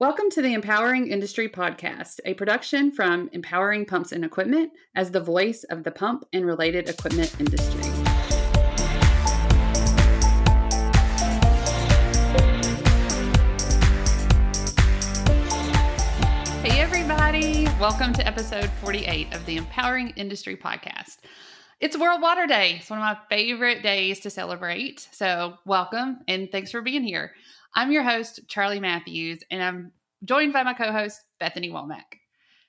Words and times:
Welcome 0.00 0.30
to 0.30 0.42
the 0.42 0.54
Empowering 0.54 1.08
Industry 1.08 1.48
Podcast, 1.48 2.20
a 2.24 2.34
production 2.34 2.92
from 2.92 3.28
Empowering 3.32 3.84
Pumps 3.84 4.12
and 4.12 4.24
Equipment 4.24 4.70
as 4.94 5.10
the 5.10 5.18
voice 5.18 5.64
of 5.64 5.82
the 5.82 5.90
pump 5.90 6.24
and 6.32 6.46
related 6.46 6.88
equipment 6.88 7.34
industry. 7.40 7.82
Hey, 16.62 16.80
everybody. 16.80 17.66
Welcome 17.80 18.12
to 18.12 18.24
episode 18.24 18.70
48 18.80 19.34
of 19.34 19.44
the 19.46 19.56
Empowering 19.56 20.10
Industry 20.10 20.56
Podcast. 20.56 21.16
It's 21.80 21.98
World 21.98 22.22
Water 22.22 22.46
Day. 22.46 22.76
It's 22.78 22.88
one 22.88 23.00
of 23.00 23.02
my 23.02 23.18
favorite 23.28 23.82
days 23.82 24.20
to 24.20 24.30
celebrate. 24.30 25.08
So, 25.10 25.54
welcome 25.64 26.20
and 26.28 26.52
thanks 26.52 26.70
for 26.70 26.82
being 26.82 27.02
here. 27.02 27.32
I'm 27.78 27.92
your 27.92 28.02
host, 28.02 28.40
Charlie 28.48 28.80
Matthews, 28.80 29.44
and 29.52 29.62
I'm 29.62 29.92
joined 30.24 30.52
by 30.52 30.64
my 30.64 30.74
co 30.74 30.90
host, 30.90 31.20
Bethany 31.38 31.70
Womack. 31.70 32.18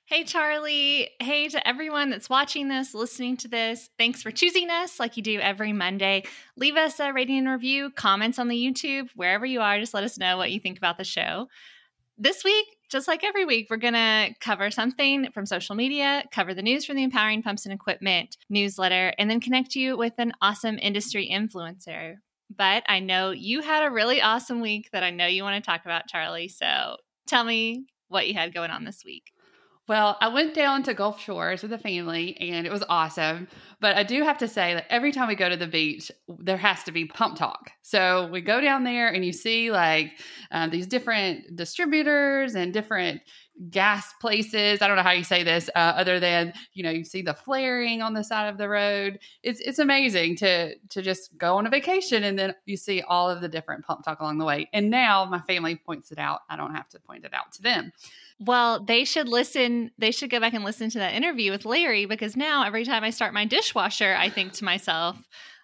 Hey, 0.06 0.24
Charlie. 0.24 1.10
Hey 1.20 1.48
to 1.48 1.68
everyone 1.68 2.12
that's 2.12 2.30
watching 2.30 2.68
this, 2.68 2.94
listening 2.94 3.36
to 3.38 3.48
this. 3.48 3.90
Thanks 3.98 4.22
for 4.22 4.30
choosing 4.30 4.70
us 4.70 5.00
like 5.00 5.18
you 5.18 5.24
do 5.24 5.40
every 5.40 5.74
Monday. 5.74 6.26
Leave 6.58 6.76
us 6.76 7.00
a 7.00 7.12
rating 7.12 7.40
and 7.40 7.50
review, 7.50 7.90
comments 7.90 8.38
on 8.38 8.50
the 8.50 8.56
YouTube, 8.56 9.10
wherever 9.16 9.48
you 9.48 9.62
are. 9.62 9.80
Just 9.80 9.96
let 9.96 10.04
us 10.04 10.20
know 10.20 10.38
what 10.38 10.52
you 10.52 10.60
think 10.60 10.78
about 10.78 11.00
the 11.00 11.04
show. 11.04 11.48
This 12.16 12.44
week, 12.44 12.68
just 12.92 13.08
like 13.08 13.24
every 13.24 13.46
week, 13.46 13.66
we're 13.72 13.78
going 13.78 13.94
to 13.96 14.36
cover 14.40 14.70
something 14.70 15.32
from 15.32 15.48
social 15.48 15.74
media, 15.74 16.24
cover 16.32 16.54
the 16.54 16.62
news 16.62 16.86
from 16.86 16.98
the 16.98 17.04
Empowering 17.04 17.42
Pumps 17.42 17.66
and 17.66 17.74
Equipment 17.74 18.38
newsletter, 18.48 19.12
and 19.18 19.28
then 19.28 19.40
connect 19.40 19.74
you 19.74 19.98
with 19.98 20.14
an 20.20 20.34
awesome 20.40 20.78
industry 20.80 21.28
influencer 21.34 22.18
but 22.56 22.84
I 22.88 23.00
know 23.00 23.32
you 23.32 23.62
had 23.62 23.84
a 23.86 23.92
really 23.92 24.22
awesome 24.22 24.62
week 24.62 24.90
that 24.92 25.04
I 25.04 25.12
know 25.12 25.28
you 25.28 25.44
want 25.44 25.64
to 25.64 25.70
talk 25.70 25.86
about, 25.86 26.08
Charlie. 26.08 26.50
So 26.50 26.98
tell 27.28 27.44
me 27.44 27.86
what 28.08 28.28
you 28.28 28.34
had 28.34 28.54
going 28.54 28.72
on 28.72 28.84
this 28.84 29.04
week. 29.06 29.32
Well, 29.90 30.18
I 30.22 30.28
went 30.28 30.54
down 30.54 30.84
to 30.84 30.94
Gulf 30.94 31.20
Shores 31.20 31.64
with 31.64 31.72
the 31.72 31.80
family 31.80 32.38
and 32.40 32.68
it 32.68 32.72
was 32.72 32.84
awesome. 32.90 33.48
But 33.80 33.96
I 33.96 34.04
do 34.04 34.24
have 34.24 34.38
to 34.38 34.48
say 34.48 34.76
that 34.76 34.86
every 34.88 35.12
time 35.12 35.28
we 35.28 35.34
go 35.34 35.50
to 35.50 35.58
the 35.58 35.66
beach, 35.66 36.12
there 36.28 36.58
has 36.58 36.84
to 36.84 36.92
be 36.92 37.06
pump 37.06 37.38
talk. 37.38 37.72
So 37.82 38.28
we 38.32 38.42
go 38.42 38.62
down 38.62 38.84
there 38.84 39.08
and 39.08 39.26
you 39.26 39.34
see 39.34 39.72
like 39.72 40.12
um, 40.52 40.70
these 40.70 40.86
different 40.86 41.56
distributors 41.56 42.54
and 42.54 42.72
different 42.72 43.22
gas 43.70 44.14
places. 44.22 44.82
I 44.82 44.88
don't 44.88 44.96
know 44.96 45.04
how 45.04 45.12
you 45.12 45.24
say 45.24 45.44
this, 45.44 45.70
uh, 45.76 45.94
other 45.98 46.20
than 46.20 46.54
you 46.74 46.84
know 46.84 46.90
you 46.90 47.04
see 47.04 47.22
the 47.22 47.34
flaring 47.34 48.02
on 48.02 48.14
the 48.14 48.24
side 48.24 48.48
of 48.48 48.58
the 48.58 48.70
road. 48.70 49.20
It's 49.44 49.60
it's 49.60 49.80
amazing 49.80 50.38
to 50.38 50.76
to 50.76 51.02
just 51.02 51.38
go 51.38 51.58
on 51.58 51.68
a 51.68 51.70
vacation 51.70 52.24
and 52.24 52.40
then 52.40 52.56
you 52.66 52.78
see 52.78 53.02
all 53.02 53.30
of 53.30 53.42
the 53.42 53.50
different 53.50 53.86
pump 53.86 54.04
talk 54.04 54.20
along 54.20 54.38
the 54.38 54.46
way. 54.46 54.70
And 54.74 54.90
now 54.90 55.26
my 55.26 55.40
family 55.42 55.76
points 55.76 56.12
it 56.12 56.20
out. 56.20 56.42
I 56.50 56.56
don't 56.56 56.76
have 56.76 56.90
to 56.90 57.00
point 57.00 57.26
it 57.26 57.34
out 57.34 57.52
to 57.54 57.62
them. 57.62 57.92
Well, 58.40 58.84
they 58.84 59.04
should 59.04 59.28
listen. 59.28 59.92
They 59.98 60.12
should 60.12 60.30
go 60.30 60.40
back 60.40 60.54
and 60.54 60.64
listen 60.64 60.90
to 60.92 61.00
that 61.00 61.14
interview 61.14 61.52
with 61.52 61.66
Larry 61.66 62.06
because 62.06 62.38
now 62.38 62.64
every 62.64 62.86
time 62.86 63.04
I 63.04 63.10
start 63.10 63.34
my 63.34 63.46
dishwasher, 63.46 64.16
I 64.18 64.30
think 64.30 64.54
to 64.54 64.64
myself, 64.64 65.18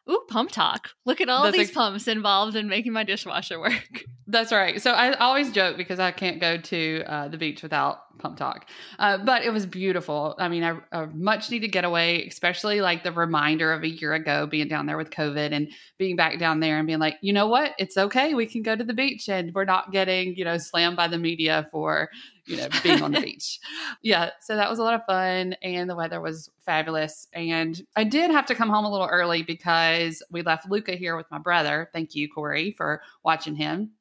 ooh, 0.09 0.22
pump 0.30 0.52
talk. 0.52 0.89
Look 1.06 1.22
at 1.22 1.30
all 1.30 1.44
That's 1.44 1.58
these 1.58 1.72
pumps 1.72 2.08
involved 2.08 2.56
in 2.56 2.67
making 2.67 2.94
my 2.94 3.03
dishwasher 3.03 3.59
work. 3.59 4.06
That's 4.28 4.52
right. 4.52 4.81
So 4.81 4.92
I 4.92 5.14
always 5.14 5.52
joke 5.52 5.78
because 5.78 6.00
I 6.00 6.11
can't 6.11 6.42
go 6.42 6.58
to 6.58 7.03
uh, 7.06 7.28
the 7.28 7.38
beach 7.38 7.61
without 7.61 8.17
pump 8.17 8.38
talk. 8.38 8.67
Uh, 8.98 9.20
but 9.20 9.44
it 9.44 9.52
was 9.52 9.67
beautiful. 9.67 10.36
I 10.39 10.48
mean, 10.48 10.64
a 10.64 11.08
much 11.14 11.52
needed 11.52 11.72
getaway, 11.72 12.28
especially 12.28 12.81
like 12.81 13.03
the 13.03 13.11
reminder 13.11 13.72
of 13.72 13.83
a 13.83 13.89
year 13.89 14.14
ago 14.14 14.48
being 14.48 14.67
down 14.67 14.88
there 14.88 14.98
with 14.98 15.11
COVID 15.11 15.52
and 15.52 15.72
being 16.00 16.16
back 16.16 16.39
down 16.39 16.59
there 16.59 16.80
and 16.80 16.88
being 16.88 17.00
like, 17.00 17.17
you 17.22 17.33
know 17.33 17.48
what? 17.48 17.73
It's 17.78 17.98
okay. 17.98 18.33
We 18.33 18.48
can 18.48 18.64
go 18.64 18.76
to 18.76 18.83
the 18.83 18.94
beach 18.94 19.30
and 19.30 19.53
we're 19.53 19.66
not 19.66 19.92
getting, 19.92 20.36
you 20.36 20.44
know, 20.44 20.58
slammed 20.58 20.98
by 20.98 21.08
the 21.08 21.20
media 21.20 21.67
for 21.72 22.09
you 22.46 22.58
know, 22.58 22.68
being 22.84 23.02
on 23.02 23.12
the 23.12 23.22
beach. 23.24 23.60
Yeah. 24.02 24.32
So 24.42 24.56
that 24.56 24.70
was 24.70 24.80
a 24.80 24.84
lot 24.84 24.94
of 24.94 25.06
fun 25.06 25.54
and 25.62 25.90
the 25.90 25.96
weather 25.96 26.22
was 26.22 26.50
fabulous. 26.66 27.28
And 27.34 27.82
I 27.96 28.04
did 28.04 28.32
have 28.32 28.46
to 28.48 28.56
come 28.56 28.70
home 28.70 28.86
a 28.86 28.92
little 28.92 29.08
early 29.08 29.44
because 29.44 30.22
we 30.30 30.42
left 30.42 30.70
Luca 30.70 30.94
here 30.94 31.16
with 31.16 31.30
my 31.32 31.39
brother. 31.39 31.89
Thank 31.94 32.16
you, 32.16 32.30
Corey, 32.30 32.73
for 32.78 33.02
watching 33.23 33.55
him. 33.55 33.92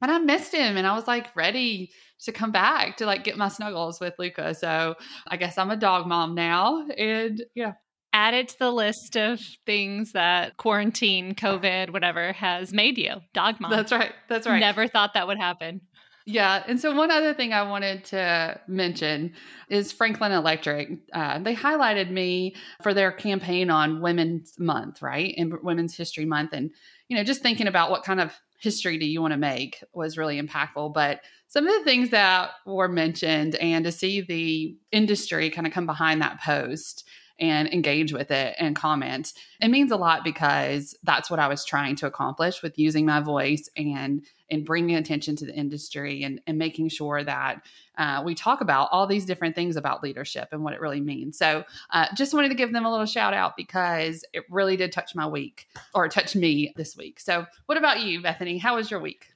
But 0.00 0.10
I 0.10 0.18
missed 0.18 0.54
him 0.54 0.76
and 0.76 0.86
I 0.86 0.94
was 0.94 1.06
like 1.06 1.34
ready 1.36 1.90
to 2.22 2.32
come 2.32 2.52
back 2.52 2.96
to 2.98 3.06
like 3.06 3.24
get 3.24 3.36
my 3.36 3.48
snuggles 3.48 4.00
with 4.00 4.14
Luca. 4.18 4.54
So 4.54 4.94
I 5.26 5.36
guess 5.36 5.58
I'm 5.58 5.70
a 5.70 5.76
dog 5.76 6.06
mom 6.06 6.34
now. 6.34 6.86
And 6.96 7.42
yeah, 7.54 7.74
added 8.12 8.48
to 8.48 8.58
the 8.58 8.72
list 8.72 9.16
of 9.16 9.40
things 9.66 10.12
that 10.12 10.56
quarantine, 10.56 11.34
COVID, 11.36 11.90
whatever 11.90 12.32
has 12.32 12.72
made 12.72 12.98
you 12.98 13.16
dog 13.34 13.60
mom. 13.60 13.70
That's 13.70 13.92
right. 13.92 14.12
That's 14.28 14.46
right. 14.46 14.58
Never 14.58 14.88
thought 14.88 15.14
that 15.14 15.26
would 15.26 15.38
happen. 15.38 15.82
Yeah. 16.26 16.62
And 16.68 16.78
so, 16.78 16.94
one 16.94 17.10
other 17.10 17.34
thing 17.34 17.52
I 17.52 17.62
wanted 17.62 18.04
to 18.06 18.60
mention 18.68 19.32
is 19.68 19.90
Franklin 19.90 20.32
Electric. 20.32 20.98
Uh, 21.12 21.38
they 21.38 21.54
highlighted 21.54 22.10
me 22.10 22.54
for 22.82 22.92
their 22.94 23.10
campaign 23.10 23.70
on 23.70 24.00
Women's 24.00 24.58
Month, 24.58 25.02
right? 25.02 25.34
And 25.36 25.54
Women's 25.62 25.96
History 25.96 26.26
Month. 26.26 26.52
And, 26.52 26.70
you 27.08 27.16
know, 27.16 27.24
just 27.24 27.42
thinking 27.42 27.66
about 27.66 27.90
what 27.90 28.04
kind 28.04 28.20
of 28.20 28.38
history 28.60 28.98
do 28.98 29.06
you 29.06 29.22
want 29.22 29.32
to 29.32 29.38
make 29.38 29.82
was 29.94 30.18
really 30.18 30.40
impactful. 30.40 30.92
But 30.92 31.22
some 31.48 31.66
of 31.66 31.74
the 31.74 31.84
things 31.84 32.10
that 32.10 32.50
were 32.66 32.88
mentioned 32.88 33.56
and 33.56 33.84
to 33.84 33.90
see 33.90 34.20
the 34.20 34.76
industry 34.92 35.50
kind 35.50 35.66
of 35.66 35.72
come 35.72 35.86
behind 35.86 36.22
that 36.22 36.40
post 36.40 37.08
and 37.40 37.68
engage 37.72 38.12
with 38.12 38.30
it 38.30 38.54
and 38.58 38.76
comment. 38.76 39.32
It 39.60 39.68
means 39.68 39.90
a 39.90 39.96
lot 39.96 40.22
because 40.22 40.94
that's 41.02 41.30
what 41.30 41.40
I 41.40 41.48
was 41.48 41.64
trying 41.64 41.96
to 41.96 42.06
accomplish 42.06 42.62
with 42.62 42.78
using 42.78 43.06
my 43.06 43.20
voice 43.20 43.68
and 43.76 44.22
and 44.50 44.64
bringing 44.64 44.96
attention 44.96 45.36
to 45.36 45.46
the 45.46 45.54
industry 45.54 46.22
and, 46.22 46.40
and 46.46 46.58
making 46.58 46.88
sure 46.88 47.22
that 47.22 47.62
uh, 47.98 48.22
we 48.24 48.34
talk 48.34 48.60
about 48.60 48.88
all 48.92 49.06
these 49.06 49.26
different 49.26 49.54
things 49.54 49.76
about 49.76 50.02
leadership 50.02 50.48
and 50.52 50.64
what 50.64 50.72
it 50.72 50.80
really 50.80 51.00
means. 51.00 51.36
So, 51.36 51.64
uh, 51.90 52.06
just 52.14 52.34
wanted 52.34 52.48
to 52.48 52.54
give 52.54 52.72
them 52.72 52.86
a 52.86 52.90
little 52.90 53.06
shout 53.06 53.34
out 53.34 53.56
because 53.56 54.24
it 54.32 54.44
really 54.50 54.76
did 54.76 54.92
touch 54.92 55.14
my 55.14 55.26
week 55.26 55.68
or 55.94 56.08
touch 56.08 56.34
me 56.34 56.72
this 56.76 56.96
week. 56.96 57.20
So, 57.20 57.46
what 57.66 57.78
about 57.78 58.00
you, 58.00 58.22
Bethany? 58.22 58.58
How 58.58 58.76
was 58.76 58.90
your 58.90 59.00
week? 59.00 59.28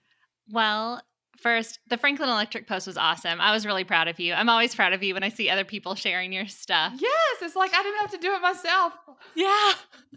Well, 0.51 1.03
First, 1.39 1.79
the 1.89 1.99
Franklin 1.99 2.29
Electric 2.29 2.67
post 2.67 2.87
was 2.87 2.97
awesome. 2.97 3.41
I 3.41 3.53
was 3.53 3.67
really 3.67 3.85
proud 3.85 4.09
of 4.09 4.19
you. 4.21 4.33
I'm 4.33 4.49
always 4.49 4.75
proud 4.75 4.93
of 4.93 5.03
you 5.03 5.15
when 5.15 5.23
I 5.23 5.29
see 5.29 5.51
other 5.51 5.65
people 5.65 5.95
sharing 5.95 6.33
your 6.33 6.47
stuff. 6.47 6.93
Yes, 6.97 7.37
it's 7.43 7.57
like 7.57 7.73
I 7.75 7.83
didn't 7.83 8.01
have 8.01 8.11
to 8.13 8.19
do 8.19 8.35
it 8.35 8.41
myself. 8.41 8.93
Yeah. 9.35 9.73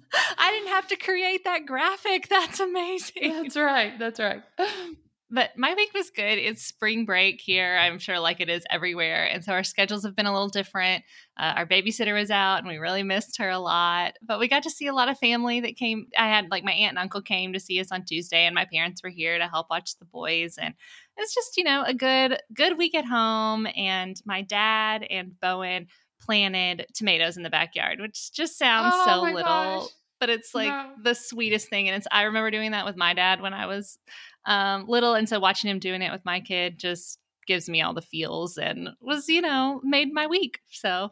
I 0.38 0.52
didn't 0.52 0.70
have 0.70 0.88
to 0.88 0.96
create 0.96 1.44
that 1.46 1.66
graphic. 1.66 2.28
That's 2.30 2.60
amazing. 2.60 3.44
That's 3.44 3.58
right. 3.58 3.98
That's 3.98 4.20
right. 4.20 4.42
But 5.30 5.58
my 5.58 5.74
week 5.74 5.94
was 5.94 6.10
good. 6.10 6.38
It's 6.38 6.64
spring 6.64 7.04
break 7.04 7.42
here, 7.42 7.78
I'm 7.78 8.00
sure, 8.00 8.18
like 8.18 8.40
it 8.40 8.50
is 8.50 8.64
everywhere. 8.70 9.26
And 9.26 9.44
so 9.44 9.52
our 9.52 9.64
schedules 9.64 10.06
have 10.06 10.16
been 10.16 10.26
a 10.26 10.32
little 10.32 10.48
different. 10.48 11.04
Uh, 11.38 11.54
our 11.58 11.66
babysitter 11.66 12.14
was 12.14 12.32
out 12.32 12.60
and 12.60 12.68
we 12.68 12.78
really 12.78 13.04
missed 13.04 13.38
her 13.40 13.50
a 13.50 13.60
lot. 13.60 14.14
But 14.22 14.40
we 14.40 14.48
got 14.48 14.64
to 14.64 14.70
see 14.70 14.88
a 14.88 14.94
lot 14.94 15.10
of 15.10 15.20
family 15.20 15.60
that 15.60 15.76
came. 15.76 16.08
I 16.18 16.28
had 16.28 16.50
like 16.50 16.64
my 16.64 16.72
aunt 16.72 16.92
and 16.92 17.00
uncle 17.00 17.22
came 17.22 17.52
to 17.52 17.60
see 17.60 17.82
us 17.82 17.92
on 17.92 18.06
Tuesday, 18.06 18.46
and 18.46 18.56
my 18.56 18.66
parents 18.72 19.04
were 19.04 19.10
here 19.10 19.38
to 19.38 19.48
help 19.48 19.70
watch 19.70 19.98
the 20.00 20.06
boys. 20.06 20.58
And 20.58 20.76
it's 21.18 21.34
just, 21.34 21.58
you 21.58 21.64
know, 21.64 21.84
a 21.86 21.94
good, 21.94 22.40
good 22.54 22.78
week 22.78 22.96
at 22.96 23.06
home. 23.06 23.68
And 23.76 24.20
my 24.26 24.42
dad 24.42 25.06
and 25.10 25.40
Bowen 25.40 25.88
planted 26.22 26.88
tomatoes 26.94 27.38
in 27.38 27.44
the 27.44 27.50
backyard, 27.50 28.00
which 28.00 28.32
just 28.34 28.58
sounds 28.58 28.94
oh 28.98 29.06
so 29.06 29.22
little. 29.22 29.44
Gosh 29.44 29.88
but 30.20 30.32
it's 30.32 30.56
like 30.56 30.70
no. 30.70 30.90
the 31.04 31.14
sweetest 31.14 31.70
thing 31.70 31.88
and 31.88 31.96
it's 31.96 32.08
i 32.12 32.24
remember 32.24 32.50
doing 32.50 32.72
that 32.72 32.88
with 32.88 32.98
my 32.98 33.14
dad 33.14 33.40
when 33.40 33.54
i 33.54 33.68
was 33.68 34.00
um, 34.48 34.86
little. 34.88 35.14
And 35.14 35.30
so 35.30 35.40
watching 35.40 35.70
him 35.70 35.78
doing 35.78 36.02
it 36.02 36.12
with 36.12 36.26
my 36.26 36.40
kid 36.40 36.80
just 36.80 37.20
gives 37.46 37.70
me 37.70 37.82
all 37.82 37.94
the 37.94 38.02
feels 38.02 38.58
and 38.58 38.90
was, 39.02 39.30
you 39.30 39.42
know, 39.42 39.82
made 39.84 40.12
my 40.12 40.26
week. 40.26 40.60
So 40.72 41.12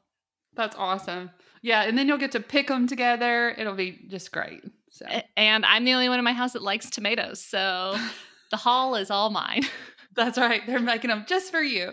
that's 0.56 0.76
awesome. 0.76 1.30
Yeah. 1.62 1.84
And 1.84 1.98
then 1.98 2.08
you'll 2.08 2.18
get 2.18 2.32
to 2.32 2.40
pick 2.40 2.68
them 2.68 2.88
together. 2.88 3.54
It'll 3.58 3.76
be 3.76 4.06
just 4.08 4.32
great. 4.32 4.64
So. 4.90 5.06
And 5.36 5.66
I'm 5.66 5.84
the 5.84 5.94
only 5.94 6.10
one 6.10 6.18
in 6.18 6.26
my 6.26 6.34
house 6.34 6.54
that 6.54 6.62
likes 6.62 6.90
tomatoes. 6.90 7.44
So 7.44 7.98
the 8.52 8.58
haul 8.58 8.96
is 8.96 9.12
all 9.12 9.30
mine. 9.30 9.64
That's 10.16 10.38
right. 10.38 10.62
They're 10.66 10.80
making 10.80 11.10
them 11.10 11.26
just 11.28 11.52
for 11.52 11.62
you. 11.62 11.92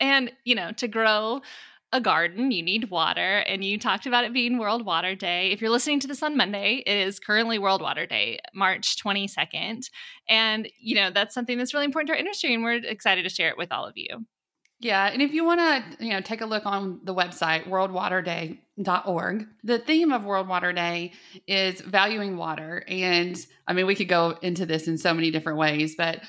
And, 0.00 0.32
you 0.44 0.54
know, 0.54 0.72
to 0.72 0.88
grow 0.88 1.42
a 1.92 2.00
garden, 2.00 2.52
you 2.52 2.62
need 2.62 2.88
water, 2.90 3.38
and 3.38 3.64
you 3.64 3.76
talked 3.76 4.06
about 4.06 4.24
it 4.24 4.32
being 4.32 4.58
World 4.58 4.86
Water 4.86 5.16
Day. 5.16 5.50
If 5.50 5.60
you're 5.60 5.70
listening 5.70 5.98
to 6.00 6.06
this 6.06 6.22
on 6.22 6.36
Monday, 6.36 6.84
it 6.86 6.96
is 6.96 7.18
currently 7.18 7.58
World 7.58 7.82
Water 7.82 8.06
Day, 8.06 8.38
March 8.54 8.96
22nd. 9.02 9.90
And, 10.28 10.68
you 10.78 10.94
know, 10.94 11.10
that's 11.10 11.34
something 11.34 11.58
that's 11.58 11.74
really 11.74 11.86
important 11.86 12.06
to 12.08 12.12
our 12.12 12.18
industry, 12.18 12.54
and 12.54 12.62
we're 12.62 12.74
excited 12.74 13.24
to 13.24 13.28
share 13.28 13.48
it 13.48 13.58
with 13.58 13.72
all 13.72 13.86
of 13.86 13.94
you. 13.96 14.24
Yeah, 14.78 15.08
and 15.08 15.20
if 15.20 15.32
you 15.32 15.44
want 15.44 15.60
to, 15.60 15.82
you 16.04 16.12
know, 16.12 16.20
take 16.20 16.40
a 16.40 16.46
look 16.46 16.64
on 16.64 17.00
the 17.04 17.14
website 17.14 17.68
worldwaterday.org. 17.68 19.46
The 19.64 19.78
theme 19.78 20.12
of 20.12 20.24
World 20.24 20.48
Water 20.48 20.72
Day 20.72 21.12
is 21.46 21.80
valuing 21.80 22.36
water, 22.36 22.84
and 22.86 23.36
I 23.66 23.72
mean, 23.72 23.86
we 23.86 23.96
could 23.96 24.08
go 24.08 24.38
into 24.40 24.64
this 24.64 24.86
in 24.86 24.96
so 24.96 25.12
many 25.12 25.30
different 25.32 25.58
ways, 25.58 25.96
but 25.96 26.20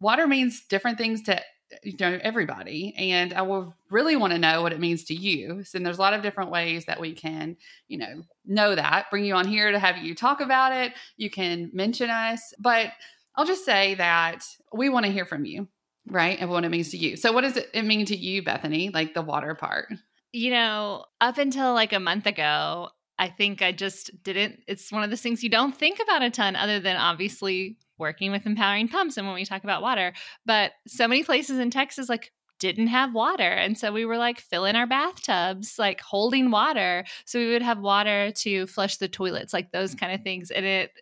water 0.00 0.26
means 0.26 0.64
different 0.66 0.98
things 0.98 1.22
to 1.22 1.40
you 1.82 1.94
know 1.98 2.18
everybody 2.22 2.94
and 2.96 3.32
i 3.32 3.42
will 3.42 3.74
really 3.90 4.14
want 4.16 4.32
to 4.32 4.38
know 4.38 4.62
what 4.62 4.72
it 4.72 4.78
means 4.78 5.04
to 5.04 5.14
you 5.14 5.64
so 5.64 5.76
and 5.76 5.84
there's 5.84 5.98
a 5.98 6.00
lot 6.00 6.14
of 6.14 6.22
different 6.22 6.50
ways 6.50 6.84
that 6.84 7.00
we 7.00 7.12
can 7.12 7.56
you 7.88 7.98
know 7.98 8.22
know 8.44 8.74
that 8.74 9.06
bring 9.10 9.24
you 9.24 9.34
on 9.34 9.48
here 9.48 9.72
to 9.72 9.78
have 9.78 9.98
you 9.98 10.14
talk 10.14 10.40
about 10.40 10.72
it 10.72 10.92
you 11.16 11.30
can 11.30 11.70
mention 11.72 12.10
us 12.10 12.52
but 12.60 12.92
i'll 13.34 13.46
just 13.46 13.64
say 13.64 13.94
that 13.94 14.44
we 14.72 14.88
want 14.88 15.04
to 15.04 15.10
hear 15.10 15.24
from 15.24 15.44
you 15.44 15.66
right? 16.08 16.38
And 16.38 16.50
what 16.50 16.64
it 16.64 16.70
means 16.70 16.90
to 16.90 16.96
you. 16.96 17.16
So, 17.16 17.32
what 17.32 17.42
does 17.42 17.56
it 17.56 17.84
mean 17.84 18.06
to 18.06 18.16
you, 18.16 18.42
Bethany, 18.42 18.90
like 18.90 19.14
the 19.14 19.22
water 19.22 19.54
part? 19.54 19.92
You 20.32 20.50
know, 20.50 21.04
up 21.20 21.38
until 21.38 21.74
like 21.74 21.92
a 21.92 22.00
month 22.00 22.26
ago, 22.26 22.90
I 23.18 23.28
think 23.28 23.62
I 23.62 23.72
just 23.72 24.22
didn't. 24.22 24.60
It's 24.66 24.90
one 24.90 25.02
of 25.02 25.10
those 25.10 25.22
things 25.22 25.42
you 25.42 25.50
don't 25.50 25.76
think 25.76 26.00
about 26.00 26.22
a 26.22 26.30
ton, 26.30 26.56
other 26.56 26.80
than 26.80 26.96
obviously 26.96 27.78
working 27.98 28.30
with 28.30 28.46
empowering 28.46 28.88
pumps 28.88 29.16
and 29.16 29.26
when 29.26 29.34
we 29.34 29.44
talk 29.44 29.64
about 29.64 29.82
water. 29.82 30.12
But 30.44 30.72
so 30.86 31.08
many 31.08 31.22
places 31.22 31.58
in 31.58 31.70
Texas, 31.70 32.08
like, 32.08 32.32
didn't 32.60 32.86
have 32.86 33.12
water. 33.12 33.42
And 33.42 33.76
so 33.76 33.92
we 33.92 34.04
were 34.04 34.16
like 34.16 34.40
filling 34.40 34.76
our 34.76 34.86
bathtubs, 34.86 35.78
like 35.78 36.00
holding 36.00 36.50
water. 36.50 37.04
So 37.26 37.38
we 37.38 37.50
would 37.50 37.62
have 37.62 37.78
water 37.80 38.30
to 38.36 38.66
flush 38.68 38.96
the 38.96 39.08
toilets, 39.08 39.52
like 39.52 39.72
those 39.72 39.90
mm-hmm. 39.90 39.98
kind 39.98 40.14
of 40.14 40.22
things. 40.22 40.50
And 40.50 40.64
it 40.64 40.92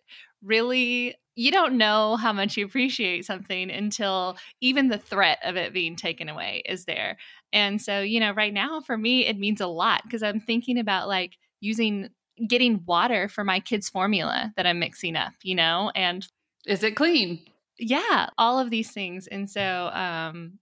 really 0.41 1.15
you 1.35 1.51
don't 1.51 1.77
know 1.77 2.15
how 2.15 2.31
much 2.31 2.57
you 2.57 2.65
appreciate 2.65 3.25
something 3.25 3.71
until 3.71 4.37
even 4.61 4.89
the 4.89 4.97
threat 4.97 5.39
of 5.43 5.55
it 5.55 5.73
being 5.73 5.95
taken 5.95 6.29
away 6.29 6.61
is 6.67 6.85
there. 6.85 7.17
And 7.51 7.81
so, 7.81 8.01
you 8.01 8.19
know, 8.19 8.33
right 8.33 8.53
now 8.53 8.81
for 8.81 8.97
me, 8.97 9.25
it 9.25 9.39
means 9.39 9.59
a 9.59 9.67
lot 9.67 10.03
because 10.03 10.21
I'm 10.21 10.39
thinking 10.39 10.77
about 10.77 11.07
like 11.07 11.37
using 11.59 12.09
getting 12.47 12.83
water 12.85 13.27
for 13.27 13.43
my 13.43 13.59
kids' 13.59 13.89
formula 13.89 14.51
that 14.57 14.67
I'm 14.67 14.79
mixing 14.79 15.15
up, 15.15 15.33
you 15.43 15.55
know, 15.55 15.91
and 15.95 16.27
is 16.65 16.83
it 16.83 16.95
clean? 16.95 17.39
Yeah, 17.79 18.29
all 18.37 18.59
of 18.59 18.69
these 18.69 18.91
things. 18.91 19.27
And 19.27 19.49
so, 19.49 19.89
um, 19.93 20.59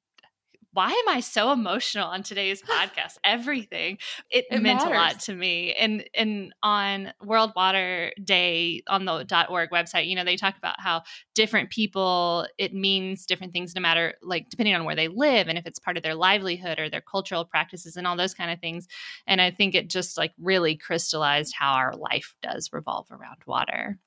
why 0.74 0.88
am 0.88 1.10
I 1.10 1.20
so 1.20 1.52
emotional 1.52 2.08
on 2.08 2.24
today's 2.24 2.62
podcast? 2.70 3.18
Everything. 3.24 3.98
It, 4.30 4.46
it 4.50 4.62
meant 4.62 4.80
matters. 4.80 4.98
a 4.98 5.00
lot 5.00 5.20
to 5.22 5.36
me. 5.36 5.74
And 5.74 6.06
and 6.14 6.54
on 6.64 7.14
World 7.22 7.52
Water 7.56 8.14
Day 8.24 8.82
on 8.88 9.06
the 9.06 9.46
.org 9.50 9.70
website, 9.72 10.08
you 10.08 10.16
know, 10.16 10.24
they 10.24 10.38
talk 10.38 10.58
about 10.58 10.80
how 10.80 11.04
different 11.36 11.70
people 11.70 12.48
it 12.58 12.74
means 12.74 13.26
different 13.26 13.54
things 13.54 13.76
no 13.76 13.82
matter 13.82 14.14
like 14.22 14.50
depending 14.50 14.76
on 14.76 14.86
where 14.86 14.96
they 14.96 15.10
live 15.10 15.48
and 15.48 15.58
if 15.58 15.66
it's 15.66 15.80
part 15.80 15.98
of 15.98 16.04
their 16.04 16.16
livelihood 16.16 16.80
or 16.80 16.90
their 16.90 17.02
cultural 17.02 17.46
practices 17.46 17.98
and 17.98 18.08
all 18.08 18.16
those 18.16 18.34
kind 18.34 18.52
of 18.52 18.60
things. 18.60 18.88
And 19.28 19.42
I 19.42 19.52
think 19.52 19.76
it 19.76 19.90
just 19.90 20.18
like 20.18 20.32
really 20.40 20.78
crystallized 20.78 21.54
how 21.54 21.74
our 21.74 21.96
life 21.96 22.36
does 22.42 22.70
revolve 22.72 23.08
around 23.12 23.42
water. 23.46 24.00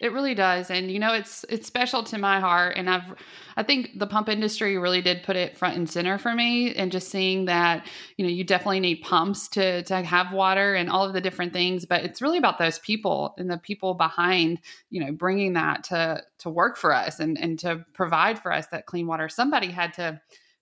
It 0.00 0.12
really 0.12 0.34
does. 0.34 0.70
And 0.70 0.90
you 0.90 0.98
know, 0.98 1.12
it's 1.12 1.44
it's 1.50 1.66
special 1.66 2.02
to 2.04 2.16
my 2.16 2.40
heart 2.40 2.74
and 2.76 2.88
I've 2.88 3.14
I 3.56 3.62
think 3.62 3.98
the 3.98 4.06
pump 4.06 4.30
industry 4.30 4.78
really 4.78 5.02
did 5.02 5.22
put 5.22 5.36
it 5.36 5.58
front 5.58 5.76
and 5.76 5.88
center 5.88 6.16
for 6.16 6.34
me 6.34 6.74
and 6.74 6.90
just 6.90 7.10
seeing 7.10 7.44
that, 7.44 7.86
you 8.16 8.24
know, 8.24 8.30
you 8.30 8.42
definitely 8.42 8.80
need 8.80 9.02
pumps 9.02 9.46
to 9.48 9.82
to 9.82 10.02
have 10.02 10.32
water 10.32 10.74
and 10.74 10.88
all 10.88 11.04
of 11.06 11.12
the 11.12 11.20
different 11.20 11.52
things, 11.52 11.84
but 11.84 12.02
it's 12.02 12.22
really 12.22 12.38
about 12.38 12.58
those 12.58 12.78
people 12.78 13.34
and 13.36 13.50
the 13.50 13.58
people 13.58 13.92
behind, 13.92 14.60
you 14.88 15.04
know, 15.04 15.12
bringing 15.12 15.52
that 15.52 15.84
to 15.84 16.22
to 16.38 16.48
work 16.48 16.78
for 16.78 16.94
us 16.94 17.20
and 17.20 17.38
and 17.38 17.58
to 17.58 17.84
provide 17.92 18.38
for 18.38 18.52
us 18.52 18.66
that 18.68 18.86
clean 18.86 19.06
water. 19.06 19.28
Somebody 19.28 19.68
had 19.70 19.92
to 19.94 20.20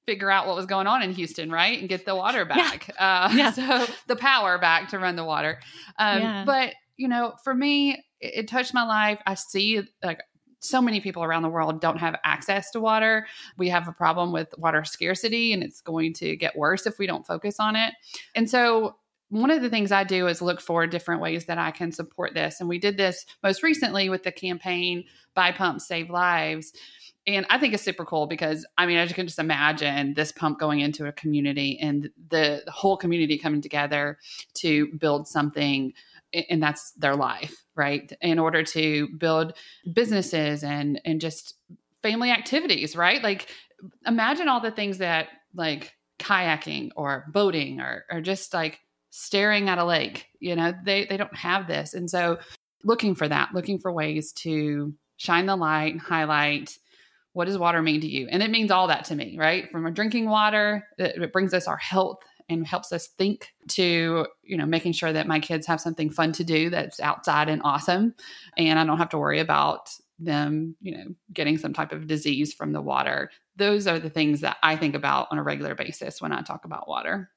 figure 0.09 0.31
out 0.31 0.47
what 0.47 0.57
was 0.57 0.65
going 0.65 0.87
on 0.87 1.03
in 1.03 1.13
Houston, 1.13 1.53
right? 1.53 1.79
And 1.79 1.87
get 1.87 2.07
the 2.07 2.17
water 2.17 2.47
back. 2.47 2.89
Yeah. 2.89 3.29
Uh, 3.31 3.33
yeah. 3.35 3.51
So 3.59 3.93
the 4.07 4.17
power 4.17 4.59
back 4.59 4.89
to 4.89 4.99
run 4.99 5.17
the 5.17 5.25
water. 5.25 5.61
Um, 5.99 6.23
yeah. 6.23 6.45
But, 6.47 6.73
you 6.97 7.09
know, 7.09 7.35
for 7.45 7.55
me, 7.55 8.03
it, 8.21 8.33
it 8.35 8.49
touched 8.49 8.75
my 8.75 8.85
life. 8.85 9.21
I 9.27 9.35
see 9.35 9.83
like 10.03 10.21
so 10.61 10.83
many 10.83 11.01
people 11.01 11.23
around 11.23 11.43
the 11.43 11.49
world 11.49 11.81
don't 11.81 11.99
have 11.99 12.17
access 12.25 12.71
to 12.73 12.81
water. 12.81 13.27
We 13.57 13.69
have 13.69 13.89
a 13.89 13.93
problem 13.93 14.33
with 14.33 14.49
water 14.59 14.85
scarcity, 14.85 15.53
and 15.53 15.63
it's 15.63 15.81
going 15.81 16.15
to 16.15 16.37
get 16.37 16.57
worse 16.57 16.87
if 16.87 16.99
we 16.99 17.07
don't 17.07 17.27
focus 17.27 17.61
on 17.61 17.77
it. 17.77 17.95
And 18.35 18.49
so, 18.49 18.97
one 19.31 19.51
of 19.51 19.61
the 19.61 19.69
things 19.69 19.93
I 19.93 20.05
do 20.05 20.27
is 20.27 20.41
look 20.41 20.59
for 20.59 20.87
different 20.87 21.21
ways 21.21 21.45
that 21.47 21.59
I 21.59 21.71
can 21.71 21.93
support 21.93 22.33
this. 22.33 22.61
And 22.61 22.69
we 22.69 22.79
did 22.79 22.97
this 22.97 23.27
most 23.43 23.63
recently 23.63 24.09
with 24.09 24.23
the 24.23 24.33
campaign 24.33 25.05
Buy 25.35 25.53
Pump 25.53 25.83
Save 25.83 26.09
Lives. 26.09 26.73
And 27.27 27.45
I 27.51 27.59
think 27.59 27.75
it's 27.75 27.83
super 27.83 28.07
cool 28.07 28.27
because 28.27 28.67
I 28.79 28.87
mean, 28.87 28.97
as 28.97 29.11
you 29.11 29.15
can 29.15 29.27
just 29.27 29.39
imagine 29.39 30.15
this 30.15 30.33
pump 30.33 30.59
going 30.59 30.81
into 30.81 31.07
a 31.07 31.13
community 31.13 31.79
and 31.79 32.09
the, 32.31 32.63
the 32.65 32.73
whole 32.73 32.97
community 32.97 33.37
coming 33.37 33.61
together 33.61 34.17
to 34.55 34.87
build 34.97 35.29
something 35.29 35.93
and 36.33 36.63
that's 36.63 36.93
their 36.93 37.17
life 37.17 37.57
right? 37.79 38.13
In 38.21 38.39
order 38.39 38.65
to 38.65 39.09
build 39.17 39.55
businesses 39.91 40.65
and 40.65 41.01
and 41.05 41.21
just 41.21 41.55
family 42.03 42.31
activities 42.31 42.97
right? 42.97 43.23
Like 43.23 43.49
imagine 44.07 44.49
all 44.49 44.61
the 44.61 44.73
things 44.73 44.99
that 44.99 45.29
like 45.55 45.95
kayaking 46.19 46.91
or 46.97 47.25
boating 47.33 47.81
or 47.81 48.05
or 48.11 48.21
just 48.21 48.53
like 48.53 48.81
staring 49.11 49.69
at 49.69 49.79
a 49.79 49.85
lake 49.85 50.27
you 50.41 50.57
know? 50.57 50.75
They 50.85 51.07
they 51.07 51.17
don't 51.17 51.37
have 51.37 51.67
this. 51.67 51.95
And 51.95 52.11
so 52.11 52.39
looking 52.85 53.15
for 53.15 53.29
that 53.29 53.55
looking 53.55 53.79
for 53.79 53.93
ways 53.93 54.33
to 54.33 54.93
shine 55.17 55.47
the 55.47 55.57
light 55.57 55.93
and 55.93 56.01
highlight 56.01 56.77
what 57.33 57.45
does 57.45 57.59
water 57.59 57.81
mean 57.83 58.01
to 58.01 58.09
you? 58.09 58.27
And 58.29 58.43
it 58.43 58.51
means 58.51 58.73
all 58.73 58.89
that 58.89 59.05
to 59.07 59.15
me 59.15 59.37
right? 59.39 59.71
From 59.71 59.85
our 59.85 59.93
drinking 59.93 60.29
water 60.29 60.85
it 60.99 61.33
brings 61.33 61.55
us 61.55 61.69
our 61.69 61.77
health 61.77 62.19
and 62.49 62.67
helps 62.67 62.93
us 62.93 63.09
think 63.19 63.55
to 63.69 64.27
you 64.43 64.57
know 64.57 64.67
making 64.67 64.93
sure 64.93 65.13
that 65.13 65.27
my 65.27 65.41
kids 65.41 65.67
have 65.67 65.81
something 65.81 66.11
fun 66.11 66.33
to 66.33 66.45
do 66.45 66.71
that's 66.71 67.01
outside 67.01 67.49
and 67.49 67.63
awesome. 67.65 68.15
And 68.57 68.79
i 68.79 68.85
don't 68.85 68.99
have 68.99 69.11
to 69.11 69.19
worry 69.19 69.41
about 69.41 69.91
them 70.19 70.75
you 70.81 70.97
know 70.97 71.05
getting 71.33 71.57
some 71.59 71.73
type 71.73 71.93
of 71.93 72.07
disease 72.07 72.53
from 72.53 72.73
the 72.73 72.83
water. 72.83 73.31
Those 73.57 73.87
are 73.87 73.99
the 73.99 74.11
things 74.11 74.41
that 74.41 74.57
i 74.63 74.77
think 74.77 74.95
about 74.95 75.29
on 75.31 75.39
a 75.39 75.43
regular 75.43 75.75
basis 75.75 76.21
when 76.21 76.33
i 76.33 76.43
talk 76.43 76.65
about 76.65 76.89
water. 76.89 77.31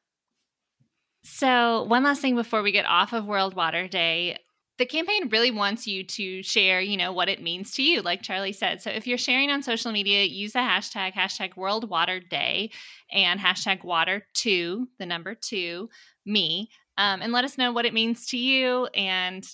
So 1.24 1.84
one 1.84 2.04
last 2.04 2.22
thing 2.22 2.36
before 2.36 2.64
we 2.64 2.72
get 2.72 2.86
off 2.86 3.14
of 3.14 3.26
world 3.26 3.54
water 3.54 3.88
day 3.88 4.40
the 4.82 4.86
campaign 4.88 5.30
really 5.30 5.52
wants 5.52 5.86
you 5.86 6.04
to 6.04 6.42
share, 6.42 6.82
you 6.82 6.98
know, 6.98 7.14
what 7.14 7.30
it 7.30 7.40
means 7.40 7.70
to 7.70 7.84
you, 7.84 8.02
like 8.02 8.24
Charlie 8.24 8.52
said. 8.52 8.82
So 8.82 8.90
if 8.90 9.06
you're 9.06 9.16
sharing 9.16 9.52
on 9.52 9.62
social 9.62 9.92
media, 9.92 10.24
use 10.24 10.54
the 10.54 10.60
hashtag, 10.60 11.14
hashtag 11.14 11.56
World 11.56 11.88
Water 11.88 12.20
Day 12.20 12.72
and 13.12 13.40
hashtag 13.40 13.84
water 13.84 14.26
two, 14.34 14.88
the 14.98 15.06
number 15.06 15.36
two, 15.36 15.88
me, 16.26 16.72
um, 16.98 17.22
and 17.22 17.32
let 17.32 17.46
us 17.46 17.60
know 17.60 17.72
what 17.72 17.86
it 17.86 17.94
means 17.94 18.26
to 18.30 18.40
you 18.40 18.88
and 18.96 19.48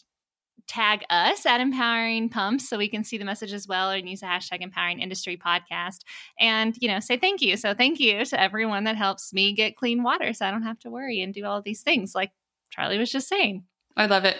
tag 0.65 1.03
us 1.09 1.45
at 1.45 1.59
empowering 1.59 2.29
pumps 2.29 2.69
so 2.69 2.77
we 2.77 2.87
can 2.87 3.03
see 3.03 3.17
the 3.17 3.25
message 3.25 3.51
as 3.51 3.67
well 3.67 3.89
and 3.89 4.07
use 4.07 4.21
the 4.21 4.27
hashtag 4.27 4.61
empowering 4.61 5.01
industry 5.01 5.35
podcast. 5.35 6.05
And 6.39 6.73
you 6.79 6.87
know 6.87 7.01
say 7.01 7.17
thank 7.17 7.41
you. 7.41 7.57
So 7.57 7.73
thank 7.73 7.99
you 7.99 8.23
to 8.23 8.41
everyone 8.41 8.85
that 8.85 8.95
helps 8.95 9.33
me 9.33 9.51
get 9.51 9.75
clean 9.75 10.03
water 10.03 10.31
so 10.31 10.45
i 10.45 10.51
don't 10.51 10.63
have 10.63 10.79
to 10.79 10.89
worry 10.89 11.19
and 11.19 11.33
do 11.33 11.43
all 11.43 11.61
these 11.61 11.81
things 11.81 12.15
like 12.15 12.31
charlie 12.69 12.97
was 12.97 13.11
just 13.11 13.27
saying. 13.27 13.65
I 13.97 14.05
love 14.05 14.23
it 14.23 14.37